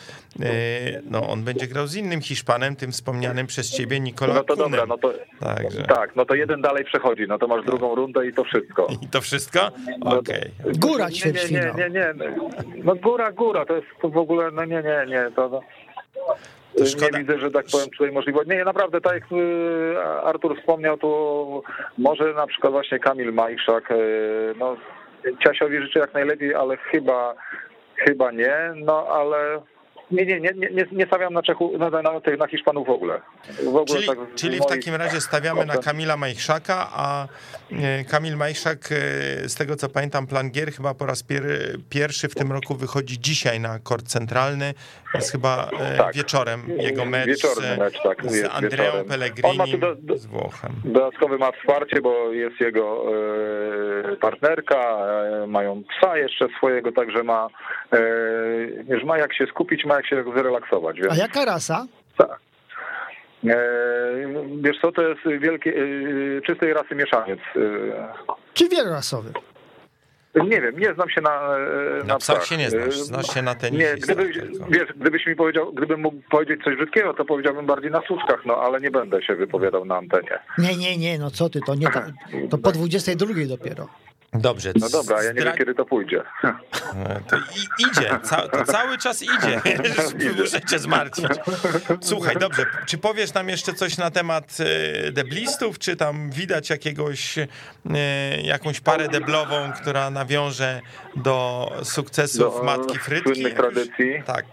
No, 1.11 1.29
on 1.29 1.43
będzie 1.45 1.67
grał 1.67 1.87
z 1.87 1.97
innym 1.97 2.21
Hiszpanem, 2.21 2.77
tym 2.77 2.93
wspomnianym 2.93 3.47
przez 3.47 3.71
ciebie 3.71 4.01
Nikola 4.01 4.35
No 4.35 4.45
to 4.45 4.55
Kunem. 4.55 4.71
dobra, 4.71 4.87
no 4.87 4.99
to 4.99 5.13
Także. 5.41 5.83
tak, 5.83 6.17
no 6.17 6.25
to 6.25 6.35
jeden 6.35 6.63
dalej 6.63 6.85
przechodzi, 6.85 7.25
no 7.29 7.39
to 7.39 7.47
masz 7.47 7.65
drugą 7.65 7.95
rundę 7.95 8.27
i 8.27 8.33
to 8.33 8.45
wszystko. 8.45 8.87
I 9.03 9.09
to 9.09 9.21
wszystko? 9.21 9.61
Okej. 10.01 10.19
Okay. 10.19 10.51
No 10.67 10.73
góra 10.79 11.11
ćwierćfinał. 11.11 11.77
Nie, 11.77 11.85
nie, 11.85 11.91
nie, 11.91 12.15
nie, 12.25 12.37
no 12.85 12.95
góra, 12.95 13.33
góra, 13.33 13.67
to 13.67 13.77
jest 13.77 13.87
w 14.03 14.17
ogóle, 14.17 14.51
no 14.51 14.65
nie, 14.65 14.83
nie, 14.83 15.07
nie, 15.09 15.31
to... 15.37 15.49
to... 15.49 15.61
Nie 16.79 17.19
widzę, 17.19 17.39
że 17.39 17.51
tak 17.51 17.67
powiem 17.73 17.91
tutaj 17.91 18.13
możliwości. 18.13 18.51
Nie, 18.51 18.65
naprawdę, 18.65 19.01
tak 19.01 19.15
jak 19.15 19.33
y, 19.33 19.99
Artur 20.25 20.59
wspomniał, 20.59 20.99
to 20.99 21.63
może 21.99 22.35
na 22.35 22.47
przykład 22.47 22.73
właśnie 22.73 22.99
Kamil 22.99 23.33
Majszak, 23.33 23.91
y, 23.91 23.95
no 24.59 24.77
Ciasiowi 25.45 25.83
życzę 25.83 25.99
jak 25.99 26.15
najlepiej, 26.15 26.55
ale 26.55 26.77
chyba, 26.77 27.35
chyba 27.97 28.31
nie, 28.31 28.73
no 28.77 29.07
ale 29.09 29.61
nie, 30.13 30.27
nie, 30.27 30.41
nie, 30.41 30.53
nie, 30.55 30.87
nie 30.93 31.07
stawiam 31.07 31.35
na, 31.35 31.43
Czechu, 31.43 31.79
na, 31.79 31.91
na, 31.91 32.03
na 32.39 32.47
Hiszpanów 32.47 32.87
w 32.87 32.91
ogóle. 32.91 33.21
W 33.65 33.77
ogóle 33.77 33.85
czyli 33.87 34.07
tak 34.07 34.19
czyli 34.35 34.61
w 34.61 34.67
takim 34.67 34.95
razie 34.95 35.21
stawiamy 35.21 35.67
na 35.67 35.77
Kamila 35.77 36.17
Majchrzaka, 36.17 36.89
a 36.93 37.29
e, 37.73 38.05
Kamil 38.05 38.37
Majchrzak, 38.37 38.79
e, 38.93 39.49
z 39.49 39.55
tego 39.55 39.77
co 39.77 39.89
pamiętam, 39.89 40.27
plan 40.27 40.51
gier 40.51 40.73
chyba 40.73 40.95
po 40.95 41.07
raz 41.07 41.23
pier, 41.23 41.43
pierwszy 41.91 42.29
w 42.29 42.35
tym 42.35 42.53
roku 42.53 42.75
wychodzi 42.75 43.21
dzisiaj 43.21 43.61
na 43.61 43.79
kort 43.79 44.07
centralny. 44.07 44.75
Jest 45.15 45.33
chyba 45.33 45.71
e, 45.81 45.97
tak. 45.97 46.15
wieczorem 46.15 46.63
jego 46.69 47.05
mecz 47.05 47.27
Wieczorny 47.27 47.77
mecz, 47.79 48.03
tak, 48.03 48.33
z 48.33 48.55
Andreą 48.55 49.05
Pellegrini 49.09 49.79
do, 49.79 49.95
do, 49.95 50.19
z 50.19 50.27
Włochem. 50.27 50.73
Dodatkowy 50.85 51.39
ma 51.39 51.53
wsparcie, 51.53 52.01
bo 52.01 52.33
jest 52.33 52.61
jego 52.61 53.05
e, 54.13 54.17
partnerka, 54.17 54.77
e, 54.77 55.47
mają 55.47 55.83
psa 55.85 56.19
jeszcze 56.19 56.49
swojego, 56.57 56.93
także 56.93 57.23
ma, 57.23 57.49
e, 57.93 59.05
ma 59.05 59.19
jak 59.19 59.35
się 59.35 59.47
skupić, 59.47 59.85
ma 59.85 59.95
jak 59.95 60.07
się 60.07 60.25
zrelaksować. 60.37 60.97
Więc... 61.01 61.13
A 61.13 61.17
jaka 61.17 61.45
rasa? 61.45 61.87
Tak. 62.17 62.41
E, 63.47 63.57
wiesz 64.63 64.77
co, 64.81 64.93
to 64.93 65.03
jest 65.09 65.21
wielkie, 65.41 65.75
czystej 66.47 66.73
rasy 66.73 66.95
mieszaniec. 66.95 67.41
Czy 68.55 68.69
wielorasowy? 68.69 69.33
Nie 70.35 70.61
wiem, 70.61 70.79
nie 70.79 70.95
znam 70.95 71.11
się 71.11 71.21
na 71.21 71.59
Na, 71.99 72.05
na 72.05 72.19
psach 72.19 72.47
się 72.47 72.57
nie 72.57 72.71
znasz, 72.71 72.99
znasz 72.99 73.35
się 73.35 73.43
na 73.43 73.55
tenisie. 73.55 73.85
Nie, 73.85 73.95
gdyby, 73.95 74.33
wiesz, 74.71 74.89
gdybyś 74.97 75.27
mi 75.27 75.37
powiedział, 75.37 75.73
gdybym 75.73 76.01
mógł 76.01 76.17
powiedzieć 76.31 76.61
coś 76.65 76.77
brzydkiego, 76.77 77.15
to 77.15 77.25
powiedziałbym 77.25 77.67
bardziej 77.67 77.91
na 77.91 78.03
słuczkach, 78.07 78.47
no 78.47 78.57
ale 78.57 78.81
nie 78.81 78.91
będę 78.91 79.23
się 79.23 79.35
wypowiadał 79.35 79.85
na 79.85 79.97
antenie. 79.97 80.39
Nie, 80.59 80.77
nie, 80.77 80.97
nie, 80.97 81.19
no 81.19 81.31
co 81.31 81.51
ty, 81.51 81.61
to 81.67 81.75
nie, 81.75 81.87
to, 81.87 82.01
to 82.51 82.59
po 82.59 82.73
22 82.73 83.27
dopiero. 83.49 83.89
Dobrze. 84.35 84.73
No 84.81 84.89
dobra, 84.89 85.23
ja 85.23 85.33
nie 85.33 85.43
wiem, 85.43 85.57
kiedy 85.59 85.75
to 85.75 85.85
pójdzie. 85.85 86.23
No, 86.43 86.53
to 87.29 87.37
idzie, 87.79 88.19
Ca 88.23 88.49
to 88.49 88.65
cały 88.65 88.99
czas 88.99 89.23
idzie. 89.39 89.61
Muszę 90.39 90.61
cię 90.61 90.79
zmartwić. 90.79 91.27
Słuchaj, 92.01 92.37
dobrze, 92.37 92.67
czy 92.87 92.99
powiesz 92.99 93.35
nam 93.35 93.49
jeszcze 93.49 93.75
coś 93.75 93.99
na 93.99 94.11
temat 94.11 94.59
e, 95.07 95.13
deblistów, 95.13 95.79
czy 95.79 95.97
tam 95.97 96.31
widać 96.31 96.71
jakiegoś, 96.71 97.39
e, 97.39 97.47
jakąś 98.43 98.81
parę 98.81 99.09
deblową, 99.09 99.73
która 99.73 100.11
nawiąże 100.11 100.81
do 101.17 101.69
sukcesów 101.83 102.39
do 102.39 102.63
Matki 102.63 102.99
Frytki? 102.99 103.35
Słynnych 103.35 103.55
tradycji. 103.55 104.23
Tak. 104.27 104.45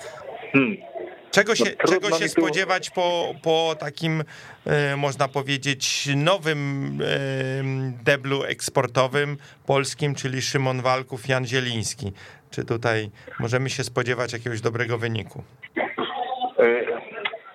Hmm. 0.51 0.88
Czego 1.31 1.55
się, 1.55 1.63
no, 1.63 1.91
czego 1.91 2.19
się 2.19 2.29
spodziewać 2.29 2.89
po, 2.89 3.35
po 3.41 3.75
takim, 3.79 4.23
e, 4.65 4.95
można 4.95 5.27
powiedzieć, 5.27 6.09
nowym 6.15 6.87
e, 7.01 8.03
deblu 8.03 8.43
eksportowym 8.43 9.37
polskim, 9.65 10.15
czyli 10.15 10.41
Szymon 10.41 10.81
Walków, 10.81 11.27
Jan 11.27 11.47
Zieliński? 11.47 12.13
Czy 12.51 12.65
tutaj 12.65 13.11
możemy 13.39 13.69
się 13.69 13.83
spodziewać 13.83 14.33
jakiegoś 14.33 14.61
dobrego 14.61 14.97
wyniku? 14.97 15.43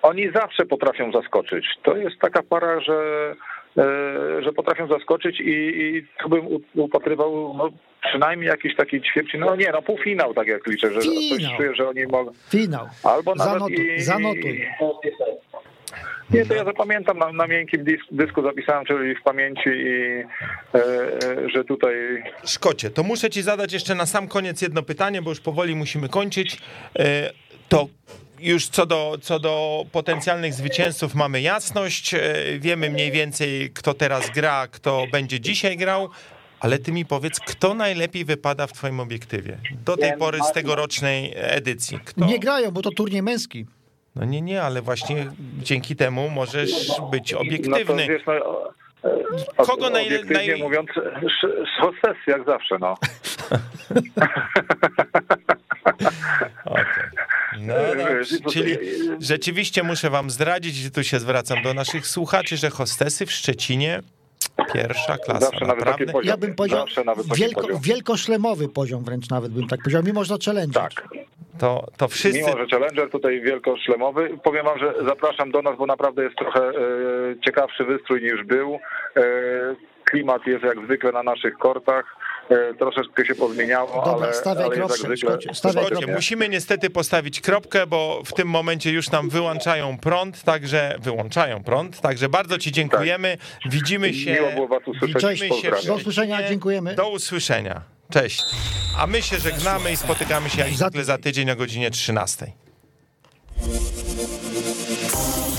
Oni 0.05 0.31
zawsze 0.31 0.65
potrafią 0.65 1.11
zaskoczyć. 1.11 1.65
To 1.83 1.97
jest 1.97 2.19
taka 2.19 2.43
para, 2.43 2.79
że 2.81 2.95
E, 3.77 4.43
że 4.43 4.53
potrafią 4.53 4.87
zaskoczyć 4.87 5.39
i, 5.39 5.51
i 5.51 6.07
tu 6.19 6.29
bym 6.29 6.47
upatrywał 6.75 7.53
no, 7.57 7.69
przynajmniej 8.09 8.49
jakiś 8.49 8.75
taki 8.75 9.01
ćwierć, 9.01 9.31
no 9.39 9.55
nie, 9.55 9.71
no 9.71 9.81
półfinał 9.81 10.33
tak 10.33 10.47
jak 10.47 10.67
liczę, 10.67 10.93
że 10.93 11.01
Finał. 11.01 11.29
coś 11.29 11.57
czuję, 11.57 11.75
że 11.75 11.89
oni 11.89 12.05
mogą. 12.05 12.31
Finał. 12.49 12.87
Albo 13.03 13.35
nawet 13.35 13.53
Zanotuj. 13.53 13.95
I, 13.97 14.01
Zanotuj. 14.01 14.67
Nie, 16.29 16.45
to 16.45 16.53
ja 16.53 16.65
zapamiętam, 16.65 17.17
na, 17.17 17.31
na 17.31 17.47
miękkim 17.47 17.83
dysku, 17.83 18.07
dysku 18.11 18.41
zapisałem, 18.41 18.85
czyli 18.85 19.15
w 19.15 19.23
pamięci 19.23 19.69
i 19.69 20.23
e, 20.73 20.77
e, 20.77 21.49
że 21.49 21.63
tutaj... 21.63 22.23
Szkocie, 22.45 22.89
to 22.89 23.03
muszę 23.03 23.29
ci 23.29 23.41
zadać 23.41 23.73
jeszcze 23.73 23.95
na 23.95 24.05
sam 24.05 24.27
koniec 24.27 24.61
jedno 24.61 24.83
pytanie, 24.83 25.21
bo 25.21 25.29
już 25.29 25.39
powoli 25.39 25.75
musimy 25.75 26.09
kończyć. 26.09 26.57
E, 26.99 27.31
to 27.69 27.87
już 28.39 28.67
co 28.67 28.85
do, 28.85 29.17
co 29.21 29.39
do 29.39 29.85
potencjalnych 29.91 30.53
zwycięzców 30.53 31.15
mamy 31.15 31.41
jasność. 31.41 32.13
E, 32.13 32.19
wiemy 32.59 32.89
mniej 32.89 33.11
więcej, 33.11 33.71
kto 33.73 33.93
teraz 33.93 34.29
gra, 34.29 34.67
kto 34.67 35.05
będzie 35.11 35.39
dzisiaj 35.39 35.77
grał. 35.77 36.09
Ale 36.59 36.79
ty 36.79 36.91
mi 36.91 37.05
powiedz, 37.05 37.39
kto 37.39 37.73
najlepiej 37.73 38.25
wypada 38.25 38.67
w 38.67 38.73
twoim 38.73 38.99
obiektywie 38.99 39.57
do 39.85 39.97
tej 39.97 40.17
pory 40.17 40.39
z 40.43 40.51
tegorocznej 40.51 41.33
edycji? 41.35 41.99
Kto? 42.05 42.25
Nie 42.25 42.39
grają, 42.39 42.71
bo 42.71 42.81
to 42.81 42.91
turniej 42.91 43.21
męski. 43.21 43.65
No 44.15 44.25
nie, 44.25 44.41
nie, 44.41 44.63
ale 44.63 44.81
właśnie 44.81 45.31
dzięki 45.57 45.95
temu 45.95 46.29
możesz 46.29 46.91
być 47.11 47.33
obiektywny. 47.33 48.07
No 48.07 48.13
wiesz, 48.13 48.21
no, 48.27 49.65
Kogo 49.65 49.89
najlepiej? 49.89 50.47
Naj... 50.47 50.61
mówiąc, 50.61 50.89
hostess 51.79 52.17
jak 52.27 52.45
zawsze, 52.45 52.77
no. 52.79 52.95
okay. 56.65 57.24
No, 57.59 57.73
no, 57.97 58.51
czyli 58.51 58.77
rzeczywiście 59.19 59.83
muszę 59.83 60.09
wam 60.09 60.29
zdradzić, 60.29 60.75
że 60.75 60.91
tu 60.91 61.03
się 61.03 61.19
zwracam 61.19 61.61
do 61.63 61.73
naszych 61.73 62.07
słuchaczy, 62.07 62.57
że 62.57 62.69
hostesy 62.69 63.25
w 63.25 63.31
Szczecinie 63.31 64.01
Pierwsza 64.73 65.17
klasa, 65.17 65.45
Zawsze 65.45 65.65
naprawdę. 65.65 66.05
Poziom, 66.05 66.29
ja 66.29 66.37
bym 66.37 66.55
powiedział 66.55 66.85
wielko, 67.35 67.61
poziom. 67.61 67.81
wielkoszlemowy 67.81 68.69
poziom 68.69 69.03
wręcz 69.03 69.29
nawet 69.29 69.51
bym 69.51 69.67
tak 69.67 69.79
powiedział, 69.79 70.03
mimo 70.03 70.23
że 70.23 70.35
challenger. 70.45 70.83
Tak. 70.83 71.07
To, 71.59 71.87
to 71.97 72.07
wszyscy... 72.07 72.39
Mimo, 72.39 72.57
że 72.57 72.65
challenger 72.65 73.09
tutaj 73.09 73.41
wielkoszlemowy. 73.41 74.29
Powiem 74.43 74.65
wam, 74.65 74.79
że 74.79 74.93
zapraszam 75.07 75.51
do 75.51 75.61
nas, 75.61 75.77
bo 75.77 75.85
naprawdę 75.85 76.23
jest 76.23 76.35
trochę 76.35 76.59
e, 76.59 76.73
ciekawszy 77.45 77.83
wystrój 77.83 78.23
niż 78.23 78.43
był. 78.43 78.79
E, 79.17 79.21
klimat 80.03 80.47
jest 80.47 80.63
jak 80.63 80.85
zwykle 80.85 81.11
na 81.11 81.23
naszych 81.23 81.57
kortach. 81.57 82.15
E, 82.49 82.73
troszeczkę 82.73 83.25
się 83.25 83.35
pozmieniało, 83.35 84.05
Dobra, 84.05 84.27
ale, 84.27 84.33
stawiaj 84.33 84.65
ale 84.65 84.75
kropkę, 84.75 84.97
zwykle... 84.97 85.37
Musimy 86.15 86.49
niestety 86.49 86.89
postawić 86.89 87.41
kropkę, 87.41 87.87
bo 87.87 88.21
w 88.25 88.33
tym 88.33 88.47
momencie 88.47 88.91
już 88.91 89.11
nam 89.11 89.29
wyłączają 89.29 89.97
prąd, 89.97 90.43
także 90.43 90.95
wyłączają 90.99 91.63
prąd, 91.63 92.01
także 92.01 92.29
bardzo 92.29 92.57
ci 92.57 92.71
dziękujemy. 92.71 93.37
Tak. 93.37 93.71
Widzimy 93.71 94.13
się. 94.13 94.33
Miło 94.33 94.51
było 94.51 94.67
was 94.67 94.87
usłyszeć. 94.87 95.21
Cześć, 95.21 95.61
się 95.61 95.71
do 95.87 95.95
usłyszenia, 95.95 96.49
dziękujemy. 96.49 96.95
Do 96.95 97.09
usłyszenia. 97.09 97.81
Cześć. 98.09 98.43
A 98.97 99.07
my 99.07 99.21
się 99.21 99.39
żegnamy 99.39 99.91
i 99.91 99.97
spotykamy 99.97 100.49
się 100.49 100.61
jak 100.61 100.69
zwykle 100.73 101.03
za 101.03 101.17
tydzień 101.17 101.51
o 101.51 101.55
godzinie 101.55 101.91
13. 101.91 102.51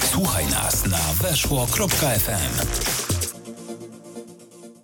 Słuchaj 0.00 0.46
nas 0.46 0.86
na 0.86 1.28
weszło.fm. 1.28 3.05